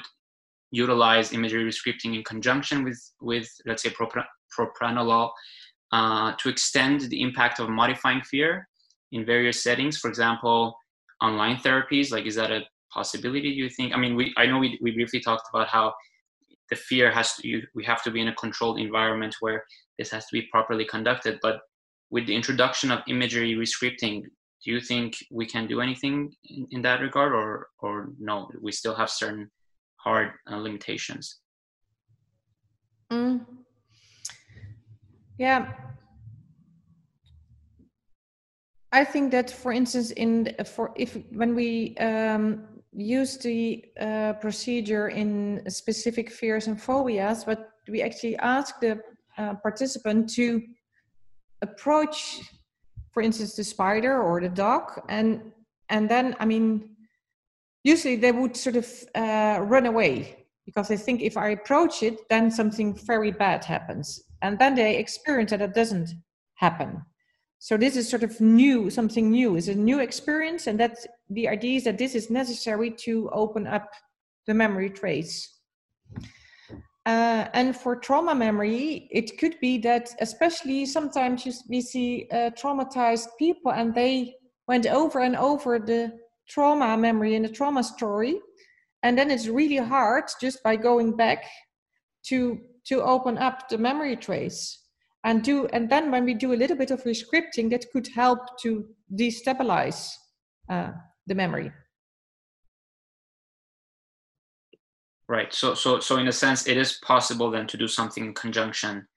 utilize 0.71 1.33
imagery 1.33 1.63
rescripting 1.63 2.15
in 2.15 2.23
conjunction 2.23 2.83
with 2.83 2.99
with 3.21 3.49
let's 3.65 3.83
say 3.83 3.89
propra- 3.89 4.25
propranolol 4.57 5.31
uh, 5.95 6.33
to 6.41 6.49
extend 6.49 6.97
the 7.11 7.21
impact 7.27 7.59
of 7.59 7.69
modifying 7.69 8.21
fear 8.31 8.67
in 9.15 9.25
various 9.25 9.63
settings. 9.63 9.97
For 9.97 10.09
example, 10.09 10.59
online 11.21 11.57
therapies, 11.57 12.11
like 12.11 12.25
is 12.25 12.35
that 12.35 12.51
a 12.51 12.61
possibility? 12.97 13.49
Do 13.55 13.61
you 13.65 13.69
think? 13.69 13.93
I 13.95 13.97
mean, 14.03 14.13
we 14.19 14.33
I 14.41 14.45
know 14.45 14.59
we 14.59 14.69
we 14.85 14.91
briefly 14.91 15.21
talked 15.21 15.47
about 15.51 15.67
how 15.75 15.93
the 16.69 16.75
fear 16.75 17.11
has 17.11 17.35
to 17.35 17.47
you, 17.47 17.57
we 17.75 17.83
have 17.85 18.01
to 18.03 18.11
be 18.11 18.21
in 18.21 18.27
a 18.27 18.35
controlled 18.35 18.79
environment 18.79 19.33
where 19.39 19.63
this 19.97 20.09
has 20.11 20.23
to 20.27 20.33
be 20.33 20.43
properly 20.53 20.85
conducted. 20.95 21.39
But 21.41 21.57
with 22.09 22.25
the 22.27 22.35
introduction 22.35 22.89
of 22.91 22.99
imagery 23.07 23.53
rescripting, 23.53 24.23
do 24.63 24.71
you 24.73 24.81
think 24.81 25.15
we 25.31 25.45
can 25.45 25.67
do 25.67 25.79
anything 25.79 26.33
in, 26.55 26.67
in 26.71 26.81
that 26.81 26.99
regard, 27.01 27.31
or 27.33 27.67
or 27.79 28.09
no? 28.19 28.49
We 28.61 28.71
still 28.71 28.95
have 28.95 29.09
certain 29.09 29.49
hard 30.05 30.31
uh, 30.51 30.57
limitations. 30.57 31.25
Mm. 33.11 33.45
Yeah. 35.37 35.73
I 38.91 39.03
think 39.03 39.31
that, 39.31 39.51
for 39.51 39.73
instance, 39.73 40.11
in 40.11 40.55
for 40.65 40.93
if 40.95 41.17
when 41.31 41.53
we 41.53 41.97
um, 41.97 42.65
use 42.93 43.37
the 43.37 43.83
uh, 43.99 44.33
procedure 44.33 45.09
in 45.09 45.63
specific 45.69 46.31
fears 46.31 46.67
and 46.67 46.81
phobias, 46.81 47.43
but 47.43 47.71
we 47.89 48.01
actually 48.01 48.37
ask 48.37 48.79
the 48.79 49.01
uh, 49.37 49.55
participant 49.55 50.29
to 50.35 50.61
approach, 51.61 52.39
for 53.11 53.21
instance, 53.21 53.55
the 53.55 53.65
spider 53.65 54.21
or 54.21 54.39
the 54.39 54.47
dog, 54.47 55.01
and 55.09 55.51
and 55.89 56.07
then 56.07 56.33
I 56.39 56.45
mean, 56.45 56.95
usually 57.83 58.15
they 58.15 58.31
would 58.31 58.55
sort 58.55 58.77
of 58.77 58.87
uh, 59.13 59.59
run 59.61 59.87
away 59.87 60.45
because 60.65 60.87
they 60.87 60.97
think 60.97 61.21
if 61.21 61.35
I 61.35 61.49
approach 61.49 62.01
it, 62.01 62.29
then 62.29 62.49
something 62.49 62.95
very 62.95 63.31
bad 63.31 63.65
happens 63.65 64.23
and 64.41 64.59
then 64.59 64.75
they 64.75 64.97
experience 64.97 65.51
that 65.51 65.61
it 65.61 65.73
doesn't 65.73 66.09
happen. 66.55 67.03
So 67.59 67.77
this 67.77 67.95
is 67.95 68.09
sort 68.09 68.23
of 68.23 68.39
new 68.39 68.89
something 68.89 69.31
new. 69.31 69.55
It's 69.55 69.67
a 69.67 69.75
new 69.75 69.99
experience 69.99 70.67
and 70.67 70.79
that's 70.79 71.07
the 71.29 71.47
idea 71.47 71.77
is 71.77 71.83
that 71.85 71.97
this 71.97 72.15
is 72.15 72.29
necessary 72.29 72.91
to 73.05 73.29
open 73.31 73.65
up 73.65 73.89
the 74.45 74.53
memory 74.53 74.89
trace. 74.89 75.55
Uh, 77.05 77.47
and 77.53 77.75
for 77.75 77.95
trauma 77.95 78.33
memory, 78.33 79.07
it 79.11 79.37
could 79.37 79.59
be 79.59 79.77
that, 79.77 80.09
especially 80.21 80.85
sometimes 80.87 81.45
you, 81.45 81.53
we 81.69 81.79
see 81.79 82.27
uh, 82.31 82.49
traumatized 82.51 83.27
people 83.37 83.71
and 83.71 83.93
they 83.93 84.33
went 84.67 84.87
over 84.87 85.19
and 85.19 85.35
over 85.35 85.77
the 85.77 86.11
trauma 86.49 86.97
memory 86.97 87.35
and 87.35 87.45
the 87.45 87.49
trauma 87.49 87.83
story. 87.83 88.39
And 89.03 89.15
then 89.15 89.29
it's 89.29 89.47
really 89.47 89.77
hard 89.77 90.25
just 90.41 90.63
by 90.63 90.75
going 90.75 91.15
back 91.15 91.45
to 92.23 92.59
to 92.87 93.01
open 93.01 93.37
up 93.37 93.67
the 93.69 93.77
memory 93.77 94.15
trace 94.15 94.85
and 95.23 95.43
do 95.43 95.67
and 95.73 95.89
then 95.89 96.11
when 96.11 96.23
we 96.23 96.33
do 96.33 96.53
a 96.53 96.55
little 96.61 96.77
bit 96.77 96.91
of 96.91 97.03
rescripting 97.03 97.69
that 97.69 97.85
could 97.91 98.07
help 98.07 98.39
to 98.61 98.85
destabilize 99.13 100.13
uh, 100.69 100.91
the 101.27 101.35
memory 101.35 101.71
right 105.27 105.53
so 105.53 105.73
so 105.73 105.99
so 105.99 106.17
in 106.17 106.27
a 106.27 106.31
sense 106.31 106.67
it 106.67 106.77
is 106.77 106.99
possible 107.03 107.49
then 107.49 107.67
to 107.67 107.77
do 107.77 107.87
something 107.87 108.25
in 108.25 108.33
conjunction 108.33 109.07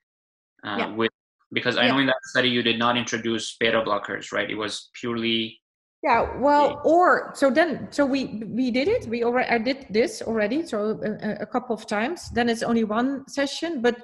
uh, 0.65 0.77
yeah. 0.79 0.95
with 0.95 1.11
because 1.53 1.77
i 1.77 1.83
yeah. 1.85 1.91
know 1.91 1.99
in 1.99 2.07
that 2.07 2.23
study 2.23 2.49
you 2.49 2.63
did 2.63 2.79
not 2.79 2.97
introduce 2.97 3.55
beta 3.59 3.81
blockers 3.81 4.31
right 4.31 4.49
it 4.49 4.55
was 4.55 4.89
purely 4.93 5.58
yeah 6.03 6.37
well 6.37 6.81
or 6.85 7.31
so 7.35 7.49
then 7.49 7.87
so 7.91 8.05
we 8.05 8.43
we 8.47 8.71
did 8.71 8.87
it. 8.87 9.05
We 9.07 9.23
already 9.23 9.49
i 9.49 9.57
did 9.57 9.85
this 9.89 10.21
already 10.21 10.65
so 10.65 10.99
a, 11.03 11.41
a, 11.41 11.45
couple 11.45 11.75
of 11.75 11.85
times. 11.87 12.29
Then 12.31 12.47
it's 12.49 12.63
only 12.63 12.83
one 12.83 13.27
session 13.27 13.81
but 13.81 13.97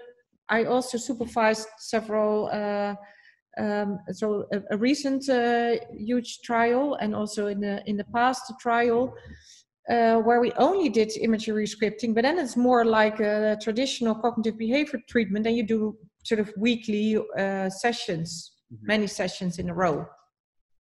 i 0.49 0.65
also 0.65 0.97
supervised 0.97 1.67
several 1.79 2.49
uh, 2.51 2.95
um, 3.57 3.99
so 4.11 4.45
a, 4.51 4.61
a 4.71 4.77
recent 4.77 5.29
uh, 5.29 5.75
huge 5.97 6.41
trial 6.41 6.95
and 6.95 7.15
also 7.15 7.47
in 7.47 7.61
the 7.61 7.81
in 7.89 7.95
the 7.95 8.03
past 8.13 8.51
trial 8.59 9.13
uh, 9.89 10.17
where 10.17 10.41
we 10.41 10.51
only 10.53 10.89
did 10.89 11.15
imagery 11.17 11.65
scripting 11.65 12.13
but 12.13 12.23
then 12.23 12.37
it's 12.37 12.57
more 12.57 12.83
like 12.83 13.21
a 13.21 13.57
traditional 13.61 14.13
cognitive 14.15 14.57
behavior 14.57 14.99
treatment 15.07 15.47
and 15.47 15.55
you 15.55 15.63
do 15.63 15.97
sort 16.25 16.39
of 16.39 16.51
weekly 16.57 17.17
uh, 17.39 17.69
sessions 17.69 18.51
mm-hmm. 18.73 18.87
many 18.87 19.07
sessions 19.07 19.59
in 19.59 19.69
a 19.69 19.73
row. 19.73 20.05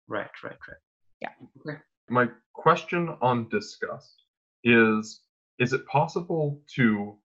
Right 0.08 0.30
right 0.43 0.58
right 0.68 0.89
yeah. 1.22 1.30
Okay. 1.60 1.80
My 2.10 2.28
question 2.54 3.16
on 3.22 3.48
disgust 3.50 4.24
is 4.64 5.22
is 5.60 5.74
it 5.74 5.86
possible 5.88 6.62
to 6.76 7.16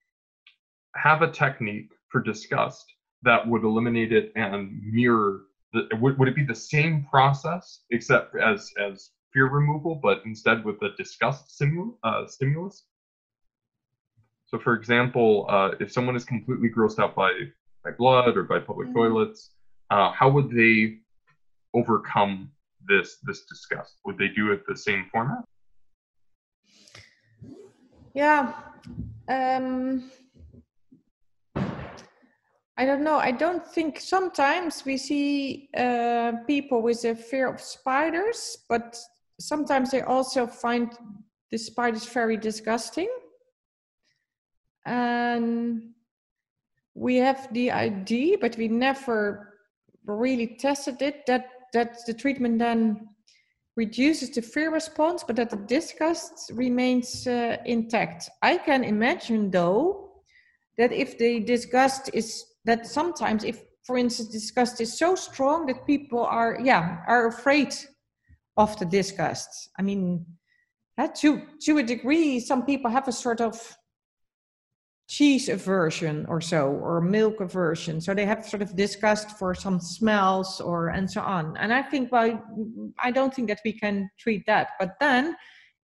have 0.96 1.22
a 1.22 1.30
technique 1.30 1.90
for 2.08 2.20
disgust 2.20 2.84
that 3.22 3.46
would 3.46 3.64
eliminate 3.64 4.12
it 4.12 4.32
and 4.36 4.80
mirror 4.82 5.42
the, 5.72 5.88
would, 6.00 6.18
would 6.18 6.28
it 6.28 6.36
be 6.36 6.44
the 6.44 6.54
same 6.54 7.06
process 7.10 7.80
except 7.90 8.36
as 8.36 8.72
as 8.80 9.10
fear 9.32 9.48
removal 9.48 9.96
but 9.96 10.22
instead 10.24 10.64
with 10.64 10.80
a 10.82 10.90
disgust 10.96 11.52
stimulus, 11.52 11.96
uh, 12.04 12.26
stimulus 12.26 12.84
so 14.46 14.58
for 14.58 14.74
example 14.74 15.46
uh, 15.48 15.70
if 15.80 15.90
someone 15.90 16.14
is 16.14 16.24
completely 16.24 16.68
grossed 16.68 16.98
out 17.00 17.14
by 17.14 17.32
by 17.82 17.90
blood 17.90 18.36
or 18.36 18.44
by 18.44 18.58
public 18.58 18.88
mm-hmm. 18.88 18.98
toilets 18.98 19.50
uh, 19.90 20.12
how 20.12 20.28
would 20.30 20.50
they 20.50 20.98
overcome 21.74 22.50
this 22.88 23.18
this 23.22 23.44
discussed? 23.46 23.96
Would 24.04 24.18
they 24.18 24.28
do 24.28 24.52
it 24.52 24.62
the 24.66 24.76
same 24.76 25.06
format? 25.12 25.44
Yeah. 28.14 28.52
Um, 29.28 30.10
I 32.76 32.84
don't 32.84 33.04
know. 33.04 33.18
I 33.18 33.30
don't 33.30 33.64
think 33.64 34.00
sometimes 34.00 34.84
we 34.84 34.96
see 34.96 35.68
uh, 35.76 36.32
people 36.46 36.82
with 36.82 37.04
a 37.04 37.14
fear 37.14 37.48
of 37.48 37.60
spiders, 37.60 38.58
but 38.68 38.98
sometimes 39.40 39.90
they 39.90 40.02
also 40.02 40.46
find 40.46 40.92
the 41.50 41.58
spiders 41.58 42.04
very 42.06 42.36
disgusting. 42.36 43.08
And 44.86 45.94
we 46.94 47.16
have 47.16 47.52
the 47.52 47.70
idea, 47.70 48.38
but 48.38 48.56
we 48.56 48.68
never 48.68 49.54
really 50.04 50.56
tested 50.58 51.00
it, 51.00 51.26
that 51.26 51.53
that 51.74 51.98
the 52.06 52.14
treatment 52.14 52.58
then 52.58 53.08
reduces 53.76 54.30
the 54.30 54.42
fear 54.42 54.72
response, 54.72 55.22
but 55.22 55.36
that 55.36 55.50
the 55.50 55.56
disgust 55.56 56.50
remains 56.54 57.26
uh, 57.26 57.58
intact. 57.66 58.30
I 58.42 58.56
can 58.58 58.82
imagine, 58.84 59.50
though, 59.50 60.04
that 60.78 60.92
if 60.92 61.18
the 61.18 61.40
disgust 61.40 62.10
is 62.12 62.44
that 62.64 62.86
sometimes 62.86 63.44
if 63.44 63.62
for 63.84 63.98
instance 63.98 64.28
disgust 64.30 64.80
is 64.80 64.98
so 64.98 65.14
strong 65.14 65.66
that 65.66 65.86
people 65.86 66.24
are 66.24 66.58
yeah 66.62 66.98
are 67.06 67.26
afraid 67.28 67.74
of 68.56 68.76
the 68.78 68.84
disgust 68.86 69.70
i 69.78 69.82
mean 69.82 70.24
to 71.14 71.42
to 71.60 71.78
a 71.78 71.82
degree 71.82 72.40
some 72.40 72.64
people 72.64 72.90
have 72.90 73.08
a 73.08 73.12
sort 73.12 73.40
of 73.40 73.76
cheese 75.06 75.48
aversion 75.48 76.24
or 76.28 76.40
so 76.40 76.68
or 76.68 77.00
milk 77.00 77.40
aversion. 77.40 78.00
So 78.00 78.14
they 78.14 78.24
have 78.24 78.46
sort 78.46 78.62
of 78.62 78.74
disgust 78.74 79.38
for 79.38 79.54
some 79.54 79.78
smells 79.78 80.60
or 80.60 80.88
and 80.88 81.10
so 81.10 81.20
on. 81.20 81.56
And 81.58 81.72
i 81.72 81.82
think 81.82 82.10
well 82.10 82.42
i 83.02 83.10
don't 83.10 83.34
think 83.34 83.48
that 83.48 83.60
we 83.64 83.72
can 83.72 84.10
treat 84.18 84.44
that. 84.46 84.68
But 84.78 84.96
then 85.00 85.36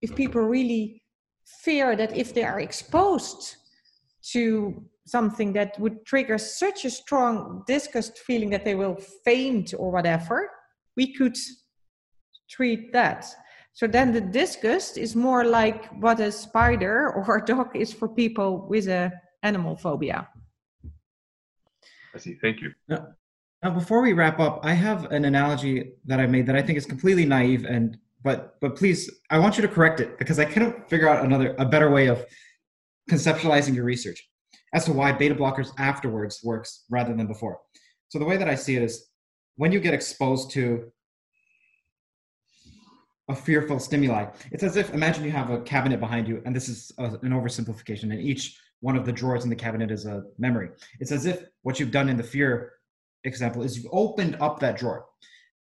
if 0.02 0.14
people 0.14 0.42
really 0.42 1.02
fear 1.62 1.96
that 1.96 2.16
if 2.16 2.32
they 2.32 2.44
are 2.44 2.60
exposed 2.60 3.56
to 4.32 4.82
something 5.06 5.52
that 5.52 5.78
would 5.78 6.04
trigger 6.06 6.38
such 6.38 6.84
a 6.84 6.90
strong 6.90 7.62
disgust 7.66 8.18
feeling 8.18 8.50
that 8.50 8.64
they 8.64 8.74
will 8.74 8.96
faint 9.24 9.74
or 9.76 9.90
whatever 9.90 10.50
we 10.96 11.12
could 11.12 11.36
treat 12.48 12.92
that 12.92 13.26
so 13.72 13.86
then 13.86 14.12
the 14.12 14.20
disgust 14.20 14.98
is 14.98 15.14
more 15.14 15.44
like 15.44 15.86
what 16.00 16.20
a 16.20 16.32
spider 16.32 17.10
or 17.10 17.36
a 17.36 17.44
dog 17.44 17.74
is 17.74 17.92
for 17.92 18.08
people 18.08 18.66
with 18.68 18.88
a 18.88 19.12
animal 19.42 19.76
phobia. 19.76 20.28
I 22.14 22.18
see. 22.18 22.34
Thank 22.34 22.60
you. 22.60 22.72
Now, 22.88 23.08
now, 23.62 23.70
before 23.70 24.00
we 24.00 24.14
wrap 24.14 24.40
up, 24.40 24.60
I 24.64 24.72
have 24.72 25.12
an 25.12 25.26
analogy 25.26 25.92
that 26.06 26.18
I 26.18 26.26
made 26.26 26.46
that 26.46 26.56
I 26.56 26.62
think 26.62 26.78
is 26.78 26.86
completely 26.86 27.26
naive 27.26 27.64
and 27.64 27.98
but 28.22 28.60
but 28.60 28.76
please, 28.76 29.10
I 29.30 29.38
want 29.38 29.56
you 29.56 29.62
to 29.62 29.68
correct 29.68 30.00
it 30.00 30.18
because 30.18 30.38
I 30.38 30.44
couldn't 30.44 30.88
figure 30.88 31.08
out 31.08 31.24
another 31.24 31.54
a 31.58 31.64
better 31.64 31.90
way 31.90 32.06
of 32.06 32.24
conceptualizing 33.10 33.74
your 33.74 33.84
research 33.84 34.28
as 34.74 34.84
to 34.84 34.92
why 34.92 35.12
beta 35.12 35.34
blockers 35.34 35.72
afterwards 35.78 36.40
works 36.44 36.84
rather 36.90 37.14
than 37.14 37.26
before. 37.26 37.60
So 38.08 38.18
the 38.18 38.24
way 38.24 38.36
that 38.36 38.48
I 38.48 38.54
see 38.54 38.76
it 38.76 38.82
is 38.82 39.08
when 39.56 39.72
you 39.72 39.80
get 39.80 39.94
exposed 39.94 40.50
to 40.52 40.90
a 43.30 43.34
fearful 43.34 43.78
stimuli. 43.78 44.26
It's 44.50 44.62
as 44.62 44.76
if 44.76 44.92
imagine 44.92 45.24
you 45.24 45.30
have 45.30 45.50
a 45.50 45.60
cabinet 45.60 46.00
behind 46.00 46.26
you, 46.28 46.42
and 46.44 46.54
this 46.54 46.68
is 46.68 46.92
a, 46.98 47.04
an 47.04 47.30
oversimplification, 47.30 48.04
and 48.04 48.20
each 48.20 48.58
one 48.80 48.96
of 48.96 49.06
the 49.06 49.12
drawers 49.12 49.44
in 49.44 49.50
the 49.50 49.56
cabinet 49.56 49.90
is 49.90 50.04
a 50.04 50.24
memory. 50.38 50.70
It's 50.98 51.12
as 51.12 51.26
if 51.26 51.44
what 51.62 51.78
you've 51.78 51.90
done 51.90 52.08
in 52.08 52.16
the 52.16 52.22
fear 52.22 52.72
example 53.24 53.62
is 53.62 53.76
you've 53.76 53.92
opened 53.92 54.36
up 54.40 54.58
that 54.60 54.78
drawer. 54.78 55.06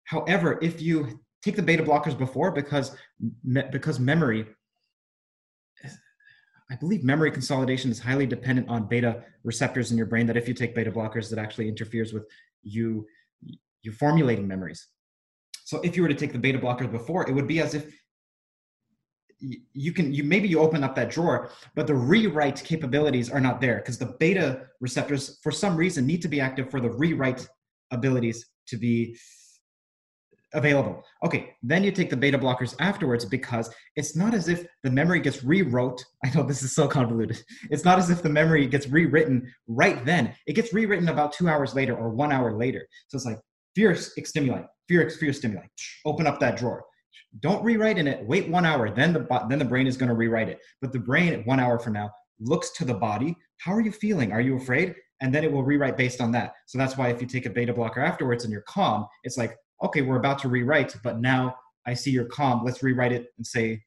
However, 0.05 0.59
if 0.61 0.81
you 0.81 1.19
take 1.43 1.55
the 1.55 1.61
beta 1.61 1.83
blockers 1.83 2.17
before, 2.17 2.51
because 2.51 2.95
me, 3.43 3.63
because 3.71 3.99
memory, 3.99 4.45
I 6.69 6.75
believe 6.79 7.03
memory 7.03 7.31
consolidation 7.31 7.91
is 7.91 7.99
highly 7.99 8.25
dependent 8.25 8.69
on 8.69 8.87
beta 8.87 9.23
receptors 9.43 9.91
in 9.91 9.97
your 9.97 10.05
brain. 10.05 10.25
That 10.27 10.37
if 10.37 10.47
you 10.47 10.53
take 10.53 10.73
beta 10.73 10.91
blockers, 10.91 11.29
that 11.29 11.39
actually 11.39 11.67
interferes 11.67 12.13
with 12.13 12.23
you 12.63 13.07
you 13.81 13.91
formulating 13.91 14.47
memories. 14.47 14.87
So 15.65 15.79
if 15.81 15.95
you 15.95 16.01
were 16.01 16.09
to 16.09 16.15
take 16.15 16.33
the 16.33 16.39
beta 16.39 16.59
blockers 16.59 16.91
before, 16.91 17.29
it 17.29 17.33
would 17.33 17.47
be 17.47 17.61
as 17.61 17.73
if 17.73 17.93
you 19.41 19.91
can 19.91 20.13
you 20.13 20.23
maybe 20.23 20.47
you 20.47 20.59
open 20.59 20.83
up 20.83 20.95
that 20.95 21.09
drawer 21.09 21.49
but 21.75 21.87
the 21.87 21.95
rewrite 21.95 22.63
capabilities 22.63 23.29
are 23.29 23.41
not 23.41 23.59
there 23.59 23.77
because 23.77 23.97
the 23.97 24.15
beta 24.19 24.67
receptors 24.79 25.39
for 25.41 25.51
some 25.51 25.75
reason 25.75 26.05
need 26.05 26.21
to 26.21 26.27
be 26.27 26.39
active 26.39 26.69
for 26.69 26.79
the 26.79 26.89
rewrite 26.89 27.47
abilities 27.91 28.45
to 28.67 28.77
be 28.77 29.17
available. 30.53 31.01
Okay 31.23 31.55
then 31.63 31.83
you 31.83 31.91
take 31.91 32.09
the 32.09 32.17
beta 32.17 32.37
blockers 32.37 32.75
afterwards 32.79 33.25
because 33.25 33.73
it's 33.95 34.15
not 34.15 34.33
as 34.33 34.47
if 34.47 34.65
the 34.83 34.91
memory 34.91 35.19
gets 35.19 35.43
rewrote. 35.43 36.03
I 36.25 36.29
know 36.31 36.43
this 36.43 36.61
is 36.61 36.75
so 36.75 36.87
convoluted. 36.87 37.43
It's 37.69 37.85
not 37.85 37.97
as 37.97 38.09
if 38.09 38.21
the 38.21 38.29
memory 38.29 38.67
gets 38.67 38.87
rewritten 38.89 39.51
right 39.67 40.03
then. 40.05 40.35
It 40.45 40.53
gets 40.53 40.73
rewritten 40.73 41.07
about 41.07 41.33
two 41.33 41.47
hours 41.47 41.73
later 41.73 41.95
or 41.95 42.09
one 42.09 42.31
hour 42.31 42.57
later. 42.57 42.85
So 43.07 43.15
it's 43.15 43.25
like 43.25 43.39
fierce 43.75 44.13
stimuli 44.25 44.63
fear, 44.91 45.09
fear 45.09 45.33
stimuli. 45.33 45.63
Open 46.05 46.27
up 46.27 46.39
that 46.39 46.57
drawer. 46.57 46.83
Don't 47.39 47.63
rewrite 47.63 47.97
in 47.97 48.07
it. 48.07 48.25
Wait 48.25 48.49
one 48.49 48.65
hour. 48.65 48.89
Then 48.89 49.13
the 49.13 49.45
then 49.49 49.59
the 49.59 49.65
brain 49.65 49.87
is 49.87 49.95
going 49.95 50.09
to 50.09 50.15
rewrite 50.15 50.49
it. 50.49 50.59
But 50.81 50.91
the 50.91 50.99
brain, 50.99 51.43
one 51.45 51.59
hour 51.59 51.79
from 51.79 51.93
now, 51.93 52.11
looks 52.39 52.71
to 52.71 52.85
the 52.85 52.93
body. 52.93 53.35
How 53.59 53.73
are 53.73 53.81
you 53.81 53.91
feeling? 53.91 54.33
Are 54.33 54.41
you 54.41 54.57
afraid? 54.57 54.95
And 55.21 55.33
then 55.33 55.43
it 55.43 55.51
will 55.51 55.63
rewrite 55.63 55.97
based 55.97 56.19
on 56.19 56.31
that. 56.33 56.53
So 56.65 56.77
that's 56.77 56.97
why 56.97 57.09
if 57.09 57.21
you 57.21 57.27
take 57.27 57.45
a 57.45 57.49
beta 57.49 57.73
blocker 57.73 58.01
afterwards 58.01 58.43
and 58.43 58.51
you're 58.51 58.63
calm, 58.67 59.05
it's 59.23 59.37
like, 59.37 59.55
okay, 59.83 60.01
we're 60.01 60.17
about 60.17 60.39
to 60.39 60.49
rewrite, 60.49 60.93
but 61.03 61.19
now 61.19 61.55
I 61.85 61.93
see 61.93 62.11
you're 62.11 62.25
calm. 62.25 62.65
Let's 62.65 62.83
rewrite 62.83 63.11
it 63.11 63.27
and 63.37 63.45
say 63.45 63.81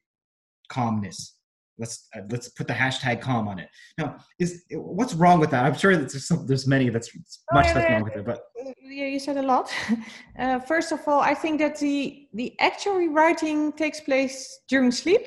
calmness. 0.69 1.34
Let's 1.77 2.07
uh, 2.15 2.21
let's 2.29 2.49
put 2.49 2.67
the 2.67 2.73
hashtag 2.73 3.21
calm 3.21 3.47
on 3.47 3.59
it. 3.59 3.69
Now, 3.97 4.17
is 4.39 4.63
what's 4.71 5.13
wrong 5.13 5.39
with 5.39 5.51
that? 5.51 5.65
I'm 5.65 5.77
sure 5.77 5.95
that 5.97 6.09
there's 6.11 6.27
some, 6.27 6.47
there's 6.47 6.67
many 6.67 6.89
that's 6.89 7.13
much 7.53 7.67
oh, 7.69 7.73
that's 7.73 7.91
wrong 7.91 8.03
with 8.03 8.15
it, 8.15 8.25
but 8.25 8.39
yeah, 8.81 9.05
you 9.05 9.19
said 9.19 9.37
a 9.37 9.41
lot. 9.41 9.71
Uh, 10.37 10.59
first 10.59 10.91
of 10.91 10.99
all, 11.07 11.21
I 11.21 11.33
think 11.33 11.59
that 11.59 11.79
the 11.79 12.27
the 12.33 12.59
actual 12.59 12.95
rewriting 12.95 13.71
takes 13.71 14.01
place 14.01 14.59
during 14.67 14.91
sleep, 14.91 15.21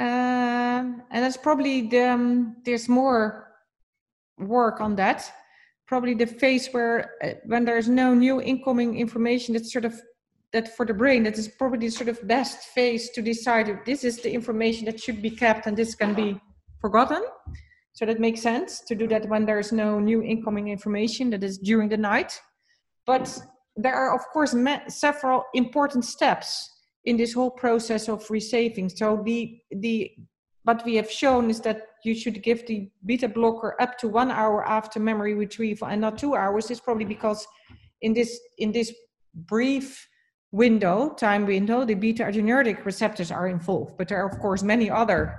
uh, 0.00 0.82
and 1.12 1.22
that's 1.22 1.36
probably 1.36 1.88
the 1.88 2.08
um, 2.08 2.56
there's 2.64 2.88
more 2.88 3.48
work 4.38 4.80
on 4.80 4.96
that. 4.96 5.30
Probably 5.86 6.14
the 6.14 6.26
phase 6.26 6.68
where 6.72 7.12
uh, 7.22 7.34
when 7.46 7.64
there's 7.64 7.88
no 7.88 8.14
new 8.14 8.42
incoming 8.42 8.98
information, 8.98 9.54
that's 9.54 9.72
sort 9.72 9.84
of 9.84 10.00
that 10.52 10.76
for 10.76 10.86
the 10.86 10.94
brain 10.94 11.22
that 11.24 11.38
is 11.38 11.48
probably 11.48 11.78
the 11.78 11.90
sort 11.90 12.08
of 12.08 12.26
best 12.26 12.58
phase 12.74 13.10
to 13.10 13.22
decide 13.22 13.68
if 13.68 13.84
this 13.84 14.04
is 14.04 14.18
the 14.22 14.32
information 14.32 14.86
that 14.86 15.00
should 15.00 15.20
be 15.20 15.30
kept 15.30 15.66
and 15.66 15.76
this 15.76 15.94
can 15.94 16.14
be 16.14 16.40
forgotten. 16.80 17.22
So 17.92 18.06
that 18.06 18.20
makes 18.20 18.40
sense 18.40 18.80
to 18.86 18.94
do 18.94 19.08
that 19.08 19.28
when 19.28 19.44
there's 19.44 19.72
no 19.72 19.98
new 19.98 20.22
incoming 20.22 20.68
information 20.68 21.30
that 21.30 21.42
is 21.42 21.58
during 21.58 21.88
the 21.88 21.96
night. 21.96 22.40
But 23.06 23.38
there 23.76 23.94
are 23.94 24.14
of 24.14 24.22
course 24.32 24.54
several 24.88 25.44
important 25.54 26.04
steps 26.04 26.70
in 27.04 27.16
this 27.16 27.32
whole 27.32 27.50
process 27.50 28.08
of 28.08 28.26
resaving. 28.28 28.90
So 28.96 29.22
the 29.24 29.58
the 29.70 30.12
what 30.64 30.84
we 30.84 30.96
have 30.96 31.10
shown 31.10 31.48
is 31.50 31.60
that 31.62 31.82
you 32.04 32.14
should 32.14 32.42
give 32.42 32.66
the 32.66 32.90
beta 33.04 33.28
blocker 33.28 33.74
up 33.80 33.96
to 33.98 34.08
one 34.08 34.30
hour 34.30 34.66
after 34.68 35.00
memory 35.00 35.34
retrieval 35.34 35.88
and 35.88 36.00
not 36.00 36.18
two 36.18 36.34
hours. 36.34 36.70
Is 36.70 36.80
probably 36.80 37.06
because 37.06 37.46
in 38.02 38.12
this 38.14 38.38
in 38.58 38.72
this 38.72 38.92
brief 39.34 40.06
window, 40.52 41.14
time 41.14 41.46
window, 41.46 41.84
the 41.84 41.94
beta 41.94 42.24
adrenergic 42.24 42.84
receptors 42.84 43.30
are 43.30 43.48
involved. 43.48 43.96
But 43.98 44.08
there 44.08 44.22
are, 44.22 44.28
of 44.28 44.38
course, 44.38 44.62
many 44.62 44.90
other 44.90 45.38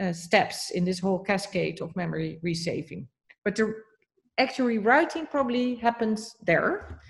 uh, 0.00 0.12
steps 0.12 0.70
in 0.70 0.84
this 0.84 0.98
whole 0.98 1.18
cascade 1.18 1.80
of 1.80 1.94
memory 1.94 2.40
resaving. 2.42 3.06
But 3.44 3.56
the 3.56 3.74
actual 4.38 4.66
rewriting 4.66 5.26
probably 5.26 5.76
happens 5.76 6.34
there. 6.46 7.00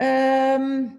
Um, 0.00 0.98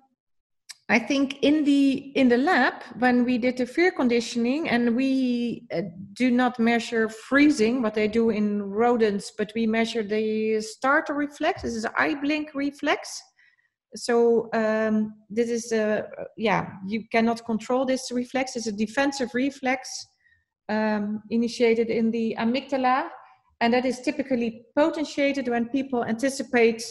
I 0.90 1.00
think 1.00 1.42
in 1.42 1.64
the 1.64 2.12
in 2.16 2.28
the 2.28 2.38
lab 2.38 2.84
when 3.00 3.24
we 3.24 3.38
did 3.38 3.56
the 3.56 3.66
fear 3.66 3.92
conditioning 3.92 4.68
and 4.68 4.94
we 4.94 5.66
uh, 5.74 5.84
do 6.14 6.30
not 6.30 6.60
measure 6.60 7.08
freezing, 7.08 7.82
what 7.82 7.94
they 7.94 8.10
do 8.10 8.30
in 8.30 8.62
rodents, 8.62 9.32
but 9.38 9.54
we 9.56 9.66
measure 9.66 10.04
the 10.04 10.60
startle 10.60 11.16
reflex. 11.16 11.62
This 11.62 11.76
is 11.76 11.86
eye 11.98 12.16
blink 12.16 12.50
reflex 12.54 13.22
so 13.96 14.50
um, 14.54 15.14
this 15.30 15.50
is 15.50 15.72
a 15.72 16.08
yeah 16.38 16.70
you 16.88 17.04
cannot 17.12 17.46
control 17.46 17.86
this 17.86 18.12
reflex. 18.12 18.56
It's 18.56 18.68
a 18.68 18.72
defensive 18.72 19.32
reflex 19.34 19.90
um, 20.70 21.22
initiated 21.30 21.90
in 21.90 22.12
the 22.12 22.36
amygdala 22.40 23.10
and 23.60 23.74
that 23.74 23.86
is 23.86 24.02
typically 24.02 24.64
potentiated 24.76 25.48
when 25.48 25.68
people 25.70 26.04
anticipate 26.06 26.84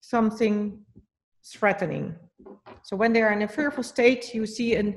something 0.00 0.80
threatening. 1.44 2.14
So 2.82 2.96
when 2.96 3.12
they 3.12 3.22
are 3.22 3.32
in 3.32 3.42
a 3.42 3.48
fearful 3.48 3.82
state 3.82 4.32
you 4.32 4.46
see 4.46 4.76
an 4.76 4.96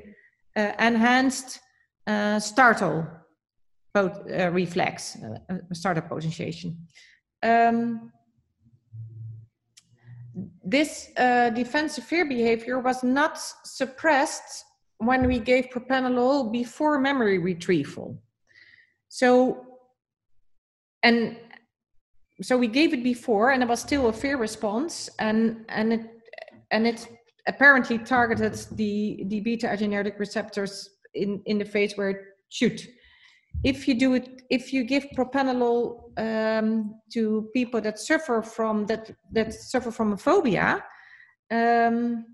uh, 0.56 0.72
enhanced 0.78 1.60
uh, 2.06 2.38
startle 2.38 3.06
pot- 3.94 4.30
uh, 4.30 4.50
reflex 4.50 5.16
uh, 5.50 5.56
startle 5.72 6.02
potentiation. 6.02 6.76
Um, 7.42 8.12
this 10.72 11.10
uh, 11.18 11.50
defensive 11.50 12.04
fear 12.04 12.24
behavior 12.24 12.80
was 12.80 13.04
not 13.04 13.38
suppressed 13.64 14.64
when 14.98 15.26
we 15.26 15.38
gave 15.38 15.66
propranolol 15.66 16.50
before 16.50 16.98
memory 16.98 17.38
retrieval. 17.38 18.20
So, 19.08 19.66
and 21.02 21.36
so 22.40 22.56
we 22.56 22.68
gave 22.68 22.94
it 22.94 23.04
before, 23.04 23.50
and 23.50 23.62
it 23.62 23.68
was 23.68 23.80
still 23.80 24.08
a 24.08 24.12
fear 24.12 24.36
response, 24.38 25.10
and 25.18 25.64
and 25.68 25.92
it 25.92 26.04
and 26.70 26.86
it 26.86 27.06
apparently 27.46 27.98
targeted 27.98 28.54
the 28.72 29.24
the 29.26 29.40
beta 29.40 29.66
adrenergic 29.66 30.18
receptors 30.18 30.88
in 31.14 31.42
in 31.46 31.58
the 31.58 31.64
phase 31.64 31.92
where 31.96 32.10
it 32.10 32.20
should 32.48 32.80
if 33.64 33.86
you 33.86 33.94
do 33.94 34.14
it 34.14 34.42
if 34.50 34.72
you 34.72 34.84
give 34.84 35.06
propranolol 35.16 36.10
um, 36.18 36.94
to 37.12 37.48
people 37.54 37.80
that 37.80 37.98
suffer 37.98 38.42
from 38.42 38.86
that 38.86 39.10
that 39.30 39.52
suffer 39.52 39.90
from 39.90 40.12
a 40.12 40.16
phobia 40.16 40.84
um, 41.50 42.24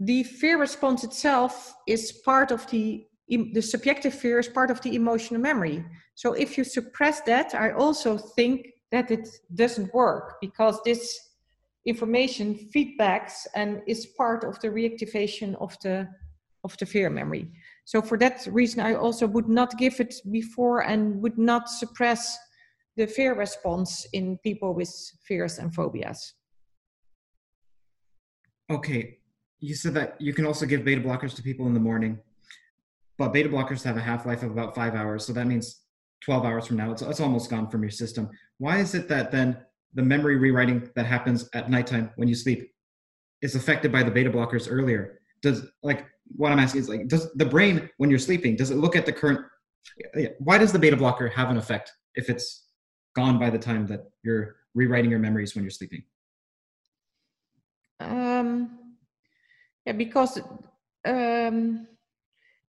the 0.00 0.22
fear 0.24 0.58
response 0.58 1.04
itself 1.04 1.74
is 1.86 2.12
part 2.24 2.50
of 2.50 2.68
the 2.70 3.06
the 3.28 3.62
subjective 3.62 4.14
fear 4.14 4.38
is 4.38 4.48
part 4.48 4.70
of 4.70 4.82
the 4.82 4.94
emotional 4.94 5.40
memory. 5.40 5.82
So 6.14 6.34
if 6.34 6.58
you 6.58 6.64
suppress 6.64 7.22
that, 7.22 7.54
I 7.54 7.70
also 7.70 8.18
think 8.18 8.66
that 8.92 9.10
it 9.10 9.26
doesn't 9.54 9.94
work 9.94 10.36
because 10.42 10.78
this 10.84 11.18
information 11.86 12.68
feedbacks 12.74 13.46
and 13.54 13.80
is 13.86 14.06
part 14.06 14.44
of 14.44 14.60
the 14.60 14.68
reactivation 14.68 15.54
of 15.60 15.74
the 15.82 16.08
of 16.64 16.76
the 16.78 16.86
fear 16.86 17.08
memory. 17.10 17.50
So 17.84 18.00
for 18.00 18.16
that 18.18 18.46
reason, 18.50 18.80
I 18.80 18.94
also 18.94 19.26
would 19.26 19.48
not 19.48 19.76
give 19.78 20.00
it 20.00 20.14
before 20.30 20.80
and 20.80 21.20
would 21.22 21.38
not 21.38 21.68
suppress 21.68 22.36
the 22.96 23.06
fear 23.06 23.34
response 23.34 24.06
in 24.12 24.38
people 24.38 24.74
with 24.74 24.92
fears 25.26 25.58
and 25.58 25.74
phobias. 25.74 26.34
Okay, 28.70 29.18
you 29.60 29.74
said 29.74 29.94
that 29.94 30.16
you 30.18 30.32
can 30.32 30.46
also 30.46 30.64
give 30.64 30.84
beta 30.84 31.00
blockers 31.00 31.34
to 31.36 31.42
people 31.42 31.66
in 31.66 31.74
the 31.74 31.80
morning, 31.80 32.18
but 33.18 33.32
beta 33.32 33.48
blockers 33.48 33.82
have 33.82 33.96
a 33.96 34.00
half 34.00 34.24
life 34.24 34.42
of 34.42 34.50
about 34.50 34.74
five 34.74 34.94
hours. 34.94 35.26
So 35.26 35.32
that 35.34 35.46
means 35.46 35.82
12 36.24 36.44
hours 36.44 36.66
from 36.66 36.76
now, 36.78 36.90
it's, 36.90 37.02
it's 37.02 37.20
almost 37.20 37.50
gone 37.50 37.68
from 37.68 37.82
your 37.82 37.90
system. 37.90 38.30
Why 38.58 38.78
is 38.78 38.94
it 38.94 39.08
that 39.08 39.30
then 39.30 39.58
the 39.92 40.02
memory 40.02 40.36
rewriting 40.36 40.88
that 40.94 41.04
happens 41.04 41.48
at 41.52 41.70
nighttime 41.70 42.10
when 42.16 42.28
you 42.28 42.34
sleep 42.34 42.72
is 43.42 43.54
affected 43.54 43.92
by 43.92 44.02
the 44.02 44.10
beta 44.10 44.30
blockers 44.30 44.66
earlier? 44.70 45.20
Does 45.42 45.66
like 45.82 46.06
what 46.36 46.52
I'm 46.52 46.58
asking 46.58 46.80
is 46.82 46.88
like, 46.88 47.08
does 47.08 47.32
the 47.34 47.44
brain 47.44 47.88
when 47.98 48.10
you're 48.10 48.18
sleeping, 48.18 48.56
does 48.56 48.70
it 48.70 48.76
look 48.76 48.96
at 48.96 49.06
the 49.06 49.12
current? 49.12 49.40
Why 50.38 50.58
does 50.58 50.72
the 50.72 50.78
beta 50.78 50.96
blocker 50.96 51.28
have 51.28 51.50
an 51.50 51.56
effect 51.56 51.92
if 52.14 52.30
it's 52.30 52.66
gone 53.14 53.38
by 53.38 53.50
the 53.50 53.58
time 53.58 53.86
that 53.86 54.10
you're 54.22 54.56
rewriting 54.74 55.10
your 55.10 55.20
memories 55.20 55.54
when 55.54 55.64
you're 55.64 55.70
sleeping? 55.70 56.02
Um, 58.00 58.96
yeah, 59.86 59.92
because 59.92 60.40
um, 61.04 61.86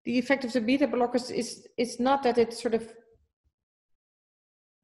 the 0.04 0.18
effect 0.18 0.44
of 0.44 0.52
the 0.52 0.60
beta 0.60 0.86
blockers 0.86 1.30
is 1.30 1.66
is 1.76 1.98
not 2.00 2.22
that 2.24 2.38
it 2.38 2.52
sort 2.52 2.74
of. 2.74 2.92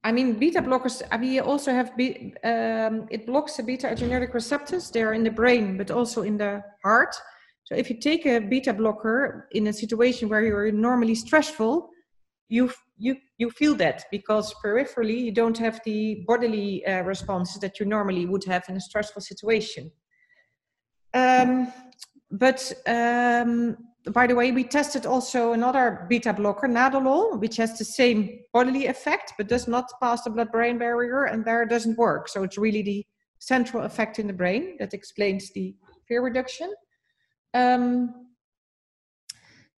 I 0.03 0.13
mean, 0.13 0.39
beta 0.39 0.63
blockers. 0.63 1.03
We 1.21 1.41
also 1.41 1.73
have 1.73 1.95
be, 1.95 2.35
um, 2.43 3.07
it 3.11 3.27
blocks 3.27 3.57
the 3.57 3.63
beta 3.63 3.89
adrenergic 3.89 4.33
receptors. 4.33 4.91
They 4.91 5.03
are 5.03 5.13
in 5.13 5.25
the 5.25 5.31
brain, 5.31 5.77
but 5.77 5.91
also 5.91 6.23
in 6.23 6.39
the 6.39 6.63
heart. 6.83 7.15
So 7.71 7.79
if 7.79 7.89
you 7.89 8.01
take 8.01 8.27
a 8.27 8.41
beta 8.41 8.73
blocker 8.73 9.49
in 9.53 9.69
a 9.69 9.73
situation 9.73 10.29
where 10.29 10.43
you're 10.43 10.73
normally 10.73 11.15
stressful, 11.15 11.89
you 12.49 12.73
you 12.99 13.15
you 13.39 13.49
feel 13.51 13.77
that 13.77 14.07
because 14.11 14.53
peripherally 14.55 15.21
you 15.21 15.31
don't 15.31 15.57
have 15.59 15.81
the 15.85 16.25
bodily 16.27 16.85
uh, 16.85 17.03
responses 17.03 17.61
that 17.61 17.79
you 17.79 17.87
normally 17.87 18.27
would 18.27 18.45
have 18.45 18.65
in 18.69 18.77
a 18.77 18.81
stressful 18.81 19.23
situation. 19.23 19.93
Um, 21.15 21.73
but 22.33 22.73
um, 22.89 23.77
by 24.13 24.27
the 24.27 24.35
way, 24.35 24.51
we 24.51 24.65
tested 24.65 25.07
also 25.07 25.53
another 25.53 26.07
beta 26.09 26.33
blocker, 26.33 26.67
nadolol, 26.67 27.39
which 27.39 27.57
has 27.59 27.79
the 27.79 27.85
same 27.85 28.41
bodily 28.53 28.87
effect 28.87 29.35
but 29.39 29.47
does 29.47 29.69
not 29.69 29.89
pass 30.03 30.23
the 30.23 30.31
blood-brain 30.31 30.77
barrier, 30.77 31.27
and 31.27 31.45
there 31.45 31.65
doesn't 31.67 31.97
work. 31.97 32.29
So 32.29 32.43
it's 32.43 32.59
really 32.59 32.83
the 32.83 33.07
central 33.39 33.85
effect 33.85 34.19
in 34.19 34.27
the 34.27 34.33
brain 34.33 34.77
that 34.81 34.93
explains 34.93 35.53
the 35.53 35.77
fear 36.09 36.21
reduction. 36.21 36.73
Um, 37.55 38.15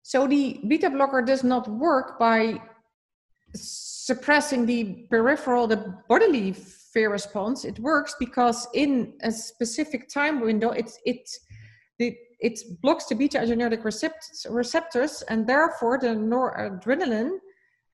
so 0.02 0.26
the 0.26 0.60
beta 0.68 0.90
blocker 0.90 1.22
does 1.22 1.44
not 1.44 1.68
work 1.68 2.18
by 2.18 2.60
suppressing 3.54 4.66
the 4.66 5.06
peripheral, 5.10 5.66
the 5.66 5.94
bodily 6.08 6.52
fear 6.52 7.10
response. 7.10 7.64
It 7.64 7.78
works 7.78 8.14
because 8.18 8.66
in 8.74 9.14
a 9.22 9.30
specific 9.30 10.08
time 10.08 10.40
window, 10.40 10.70
it's 10.70 10.98
it 11.04 11.28
the 11.98 12.16
it 12.40 12.58
blocks 12.82 13.06
the 13.06 13.14
beta 13.14 13.38
adrenergic 13.38 13.84
receptors, 13.84 14.46
receptors 14.50 15.22
and 15.28 15.46
therefore 15.46 15.98
the 15.98 16.08
noradrenaline 16.08 17.38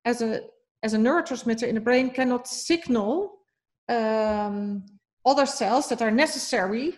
as 0.04 0.22
a 0.22 0.40
as 0.82 0.94
a 0.94 0.98
neurotransmitter 0.98 1.64
in 1.64 1.74
the 1.74 1.80
brain 1.80 2.10
cannot 2.10 2.48
signal 2.48 3.34
um, 3.88 4.84
other 5.26 5.46
cells 5.46 5.88
that 5.88 6.00
are 6.02 6.10
necessary 6.10 6.96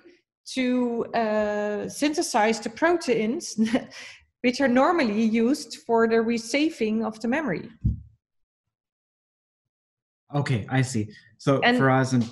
to 0.54 1.04
uh, 1.14 1.88
synthesize 1.88 2.60
the 2.60 2.70
proteins 2.70 3.58
which 4.42 4.60
are 4.60 4.68
normally 4.68 5.22
used 5.22 5.78
for 5.86 6.08
the 6.08 6.16
resaving 6.16 7.04
of 7.04 7.20
the 7.20 7.28
memory. 7.28 7.68
Okay, 10.34 10.66
I 10.68 10.82
see. 10.82 11.08
So 11.38 11.60
and, 11.60 11.76
for 11.76 11.90
us, 11.90 12.12
and 12.12 12.28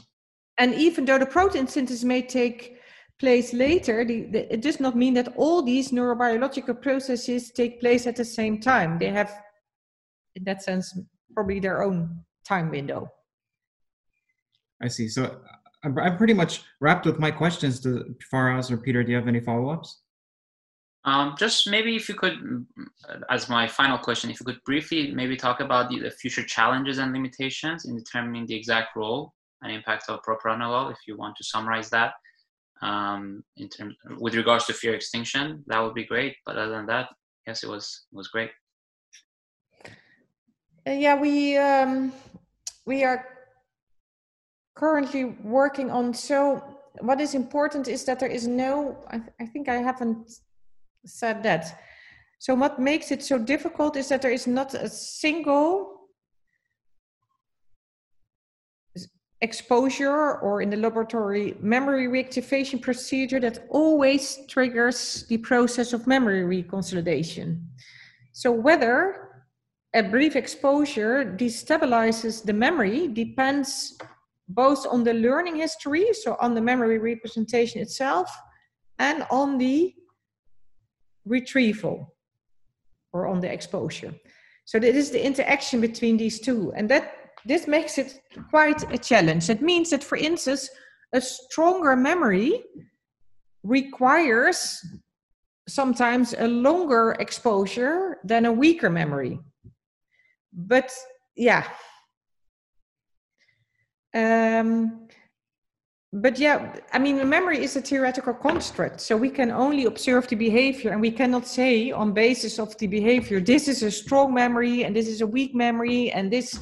and 0.59 0.75
even 0.75 1.05
though 1.05 1.19
the 1.19 1.27
protein 1.27 1.67
synthesis 1.67 2.05
may 2.05 2.23
take 2.23 2.79
place 3.19 3.53
later, 3.53 4.05
the, 4.05 4.23
the, 4.23 4.53
it 4.53 4.61
does 4.61 4.81
not 4.81 4.97
mean 4.97 5.15
that 5.15 5.35
all 5.37 5.63
these 5.63 5.91
neurobiological 5.91 6.81
processes 6.81 7.51
take 7.51 7.81
place 7.81 8.07
at 8.07 8.17
the 8.17 8.25
same 8.25 8.61
time. 8.61 8.99
They 8.99 9.09
have, 9.09 9.33
in 10.37 10.45
that 10.45 10.63
sense, 10.63 10.97
probably 11.35 11.59
their 11.59 11.83
own 11.83 12.25
time 12.47 12.71
window. 12.71 13.09
I 14.81 14.89
see. 14.89 15.09
So 15.09 15.41
I'm, 15.85 15.99
I'm 15.99 16.17
pretty 16.17 16.35
much 16.35 16.63
wrapped 16.81 17.07
with 17.07 17.19
my 17.19 17.31
questions. 17.31 17.81
To 17.81 18.15
Faraz 18.33 18.71
or 18.71 18.77
Peter, 18.77 19.03
do 19.03 19.11
you 19.11 19.17
have 19.17 19.29
any 19.29 19.41
follow-ups? 19.41 20.01
Um, 21.05 21.37
just 21.39 21.69
maybe 21.71 21.97
if 21.97 22.09
you 22.09 22.15
could, 22.15 22.67
as 23.31 23.49
my 23.49 23.67
final 23.67 23.99
question, 23.99 24.31
if 24.31 24.41
you 24.41 24.47
could 24.47 24.63
briefly 24.65 25.13
maybe 25.13 25.37
talk 25.37 25.61
about 25.61 25.89
the, 25.89 26.01
the 26.01 26.11
future 26.11 26.43
challenges 26.43 26.99
and 26.99 27.13
limitations 27.13 27.85
in 27.85 27.97
determining 27.97 28.47
the 28.47 28.55
exact 28.55 28.97
role 28.97 29.33
and 29.63 29.73
impact 29.73 30.09
of 30.09 30.21
propranolol, 30.23 30.91
if 30.91 30.99
you 31.07 31.17
want 31.17 31.37
to 31.37 31.45
summarize 31.45 31.89
that 31.91 32.15
um, 32.83 33.43
in 33.57 33.69
terms 33.69 33.95
with 34.19 34.35
regards 34.35 34.67
to 34.67 34.73
fear 34.73 34.95
extinction, 34.95 35.65
that 35.67 35.81
would 35.81 35.95
be 35.95 36.05
great. 36.05 36.37
But 36.45 36.57
other 36.57 36.73
than 36.73 36.87
that, 36.87 37.09
yes, 37.47 37.63
it 37.63 37.69
was 37.69 38.07
it 38.13 38.17
was 38.17 38.29
great. 38.29 38.51
Uh, 40.87 40.93
yeah, 40.93 41.19
we 41.19 41.57
um, 41.57 42.13
we 42.87 43.05
are 43.05 43.38
currently 44.79 45.25
working 45.43 45.91
on. 45.91 46.15
So 46.15 46.63
what 47.01 47.21
is 47.21 47.35
important 47.35 47.89
is 47.89 48.05
that 48.05 48.21
there 48.21 48.31
is 48.31 48.47
no. 48.47 48.97
I, 49.09 49.19
th- 49.19 49.33
I 49.41 49.47
think 49.47 49.69
I 49.69 49.77
haven't 49.77 50.31
said 51.05 51.43
that. 51.43 51.81
So 52.39 52.55
what 52.55 52.79
makes 52.79 53.11
it 53.11 53.23
so 53.23 53.37
difficult 53.39 53.97
is 53.97 54.09
that 54.09 54.23
there 54.23 54.31
is 54.31 54.47
not 54.47 54.73
a 54.75 54.89
single 54.89 55.99
exposure 59.41 60.39
or 60.39 60.63
in 60.63 60.71
the 60.71 60.77
laboratory 60.77 61.57
memory 61.61 62.07
reactivation 62.07 62.81
procedure 62.81 63.41
that 63.41 63.67
always 63.71 64.39
triggers 64.49 65.25
the 65.29 65.39
process 65.39 65.93
of 65.93 66.07
memory 66.07 66.43
reconsolidation. 66.63 67.61
So 68.33 68.51
whether 68.53 69.45
a 69.95 70.03
brief 70.03 70.37
exposure 70.37 71.25
destabilizes 71.25 72.45
the 72.45 72.53
memory 72.53 73.09
depends 73.09 73.97
both 74.49 74.87
on 74.87 75.05
the 75.05 75.15
learning 75.15 75.57
history, 75.57 76.13
so 76.13 76.37
on 76.41 76.55
the 76.55 76.61
memory 76.61 76.99
representation 76.99 77.81
itself, 77.81 78.31
and 78.99 79.27
on 79.31 79.59
the 79.59 79.95
retrieval 81.25 82.15
or 83.13 83.27
on 83.27 83.41
the 83.41 83.53
exposure. 83.53 84.15
So 84.65 84.79
that 84.79 84.95
is 84.95 85.11
the 85.11 85.25
interaction 85.25 85.81
between 85.81 86.17
these 86.17 86.41
two. 86.41 86.73
And 86.77 86.89
that 86.91 87.15
this 87.45 87.67
makes 87.67 87.99
it 87.99 88.21
quite 88.51 88.93
a 88.93 88.99
challenge. 88.99 89.49
It 89.49 89.63
means 89.63 89.91
that, 89.91 90.05
for 90.05 90.19
instance, 90.19 90.69
a 91.15 91.21
stronger 91.21 91.97
memory 91.97 92.65
requires 93.63 94.85
sometimes 95.69 96.35
a 96.39 96.49
longer 96.49 97.17
exposure 97.19 98.19
than 98.25 98.47
a 98.47 98.53
weaker 98.53 98.91
memory. 98.91 99.39
But 100.53 100.93
yeah. 101.37 101.65
Um, 104.15 105.09
but 106.13 106.39
yeah, 106.39 106.75
I 106.93 106.99
mean, 106.99 107.29
memory 107.29 107.63
is 107.63 107.77
a 107.77 107.83
theoretical 107.83 108.33
construct, 108.33 108.99
so 109.01 109.15
we 109.15 109.29
can 109.29 109.51
only 109.51 109.85
observe 109.85 110.27
the 110.27 110.37
behavior, 110.37 110.91
and 110.93 111.03
we 111.03 111.11
cannot 111.11 111.47
say 111.47 111.91
on 111.91 112.15
basis 112.15 112.59
of 112.59 112.77
the 112.79 112.87
behavior, 112.87 113.41
this 113.41 113.69
is 113.69 113.83
a 113.83 113.91
strong 113.91 114.33
memory 114.33 114.85
and 114.85 114.97
this 114.97 115.07
is 115.07 115.21
a 115.21 115.27
weak 115.27 115.55
memory, 115.55 116.11
and 116.13 116.33
this 116.33 116.59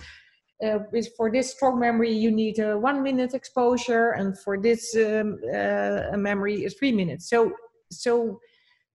uh, 0.65 0.81
is 0.93 1.11
for 1.17 1.31
this 1.31 1.53
strong 1.53 1.79
memory 1.79 2.11
you 2.11 2.33
need 2.33 2.59
a 2.59 2.77
one 2.77 3.05
minute 3.05 3.35
exposure, 3.35 4.11
and 4.13 4.37
for 4.41 4.61
this 4.61 4.97
um, 4.97 5.39
uh, 5.55 6.17
memory 6.17 6.65
is 6.65 6.75
three 6.75 6.93
minutes. 6.93 7.31
So, 7.31 7.53
so, 7.93 8.41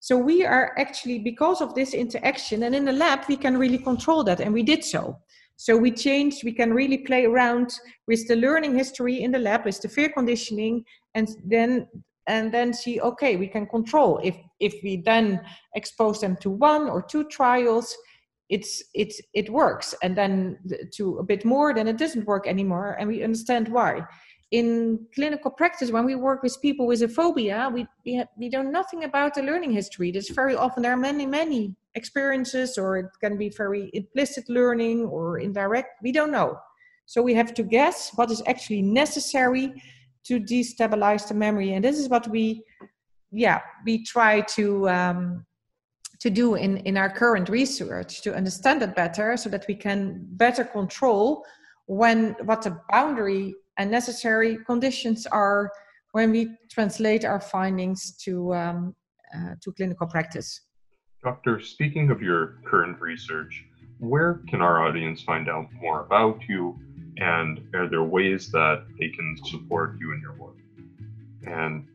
so 0.00 0.16
we 0.16 0.44
are 0.44 0.74
actually 0.76 1.20
because 1.20 1.60
of 1.60 1.76
this 1.76 1.94
interaction, 1.94 2.64
and 2.64 2.74
in 2.74 2.84
the 2.86 2.92
lab 2.92 3.20
we 3.28 3.36
can 3.36 3.56
really 3.56 3.78
control 3.78 4.24
that, 4.24 4.40
and 4.40 4.52
we 4.52 4.64
did 4.64 4.82
so. 4.82 5.16
So 5.60 5.76
we 5.76 5.90
changed, 5.90 6.42
we 6.42 6.54
can 6.54 6.72
really 6.72 6.96
play 6.96 7.26
around 7.26 7.68
with 8.08 8.26
the 8.26 8.36
learning 8.36 8.78
history 8.78 9.22
in 9.22 9.30
the 9.30 9.38
lab, 9.38 9.66
with 9.66 9.78
the 9.82 9.90
fear 9.90 10.08
conditioning, 10.08 10.86
and 11.14 11.28
then 11.44 11.86
and 12.26 12.50
then 12.50 12.72
see, 12.72 12.98
okay, 12.98 13.36
we 13.36 13.46
can 13.46 13.66
control. 13.66 14.20
If 14.24 14.36
if 14.58 14.74
we 14.82 15.02
then 15.04 15.38
expose 15.74 16.18
them 16.22 16.38
to 16.40 16.48
one 16.48 16.88
or 16.88 17.02
two 17.02 17.24
trials, 17.24 17.94
it's 18.48 18.82
it's 18.94 19.20
it 19.34 19.50
works. 19.50 19.94
And 20.02 20.16
then 20.16 20.58
to 20.94 21.18
a 21.18 21.22
bit 21.22 21.44
more, 21.44 21.74
then 21.74 21.88
it 21.88 21.98
doesn't 21.98 22.24
work 22.26 22.46
anymore. 22.46 22.96
And 22.98 23.06
we 23.06 23.22
understand 23.22 23.68
why. 23.68 24.06
In 24.52 24.98
clinical 25.14 25.50
practice, 25.50 25.90
when 25.90 26.06
we 26.06 26.14
work 26.14 26.42
with 26.42 26.56
people 26.62 26.86
with 26.86 27.02
a 27.02 27.08
phobia, 27.08 27.70
we 27.70 27.86
we, 28.06 28.14
have, 28.14 28.28
we 28.38 28.48
know 28.48 28.62
nothing 28.62 29.04
about 29.04 29.34
the 29.34 29.42
learning 29.42 29.72
history. 29.72 30.10
There's 30.10 30.30
very 30.30 30.56
often 30.56 30.82
there 30.82 30.92
are 30.92 31.06
many 31.10 31.26
many 31.26 31.76
experiences 31.94 32.78
or 32.78 32.98
it 32.98 33.06
can 33.20 33.36
be 33.36 33.48
very 33.48 33.90
implicit 33.94 34.48
learning 34.48 35.04
or 35.04 35.38
indirect 35.38 35.90
we 36.02 36.12
don't 36.12 36.30
know 36.30 36.58
so 37.06 37.20
we 37.20 37.34
have 37.34 37.52
to 37.52 37.62
guess 37.62 38.12
what 38.14 38.30
is 38.30 38.42
actually 38.46 38.82
necessary 38.82 39.72
to 40.24 40.38
destabilize 40.38 41.26
the 41.26 41.34
memory 41.34 41.72
and 41.72 41.84
this 41.84 41.98
is 41.98 42.08
what 42.08 42.28
we 42.28 42.62
yeah 43.32 43.60
we 43.84 44.04
try 44.04 44.40
to 44.42 44.88
um, 44.88 45.44
to 46.20 46.30
do 46.30 46.54
in 46.54 46.76
in 46.78 46.96
our 46.96 47.10
current 47.10 47.48
research 47.48 48.22
to 48.22 48.34
understand 48.34 48.82
it 48.82 48.94
better 48.94 49.36
so 49.36 49.48
that 49.48 49.64
we 49.66 49.74
can 49.74 50.24
better 50.32 50.64
control 50.64 51.44
when 51.86 52.36
what 52.44 52.62
the 52.62 52.78
boundary 52.90 53.54
and 53.78 53.90
necessary 53.90 54.58
conditions 54.66 55.26
are 55.26 55.72
when 56.12 56.30
we 56.30 56.56
translate 56.70 57.24
our 57.24 57.40
findings 57.40 58.16
to 58.16 58.54
um, 58.54 58.94
uh, 59.34 59.54
to 59.62 59.72
clinical 59.72 60.06
practice. 60.06 60.60
Doctor, 61.22 61.60
speaking 61.60 62.10
of 62.10 62.22
your 62.22 62.58
current 62.64 62.98
research, 62.98 63.64
where 63.98 64.40
can 64.48 64.62
our 64.62 64.86
audience 64.86 65.20
find 65.20 65.50
out 65.50 65.66
more 65.74 66.00
about 66.00 66.40
you, 66.48 66.78
and 67.18 67.60
are 67.74 67.88
there 67.90 68.02
ways 68.02 68.50
that 68.52 68.86
they 68.98 69.08
can 69.10 69.36
support 69.44 69.98
you 70.00 70.14
in 70.14 70.20
your 70.22 70.34
work? 70.36 70.56
And 71.46 71.86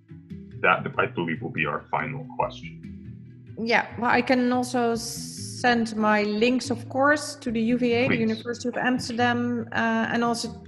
that, 0.61 0.85
I 0.99 1.07
believe, 1.07 1.41
will 1.41 1.49
be 1.49 1.65
our 1.65 1.85
final 1.89 2.23
question. 2.35 3.15
Yeah, 3.57 3.87
well, 3.97 4.11
I 4.11 4.21
can 4.21 4.51
also 4.51 4.93
send 4.93 5.95
my 5.95 6.21
links, 6.21 6.69
of 6.69 6.87
course, 6.89 7.33
to 7.37 7.49
the 7.49 7.61
UVA, 7.61 8.07
Please. 8.07 8.15
the 8.17 8.21
University 8.21 8.69
of 8.69 8.77
Amsterdam, 8.77 9.67
uh, 9.71 10.09
and 10.11 10.23
also 10.23 10.63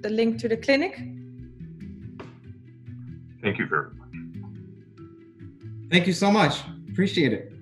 the 0.00 0.08
link 0.08 0.38
to 0.38 0.48
the 0.48 0.56
clinic. 0.56 0.96
Thank 3.42 3.58
you 3.58 3.66
very 3.66 3.90
much. 3.90 4.08
Thank 5.90 6.06
you 6.06 6.14
so 6.14 6.30
much. 6.30 6.60
Appreciate 6.90 7.34
it. 7.34 7.57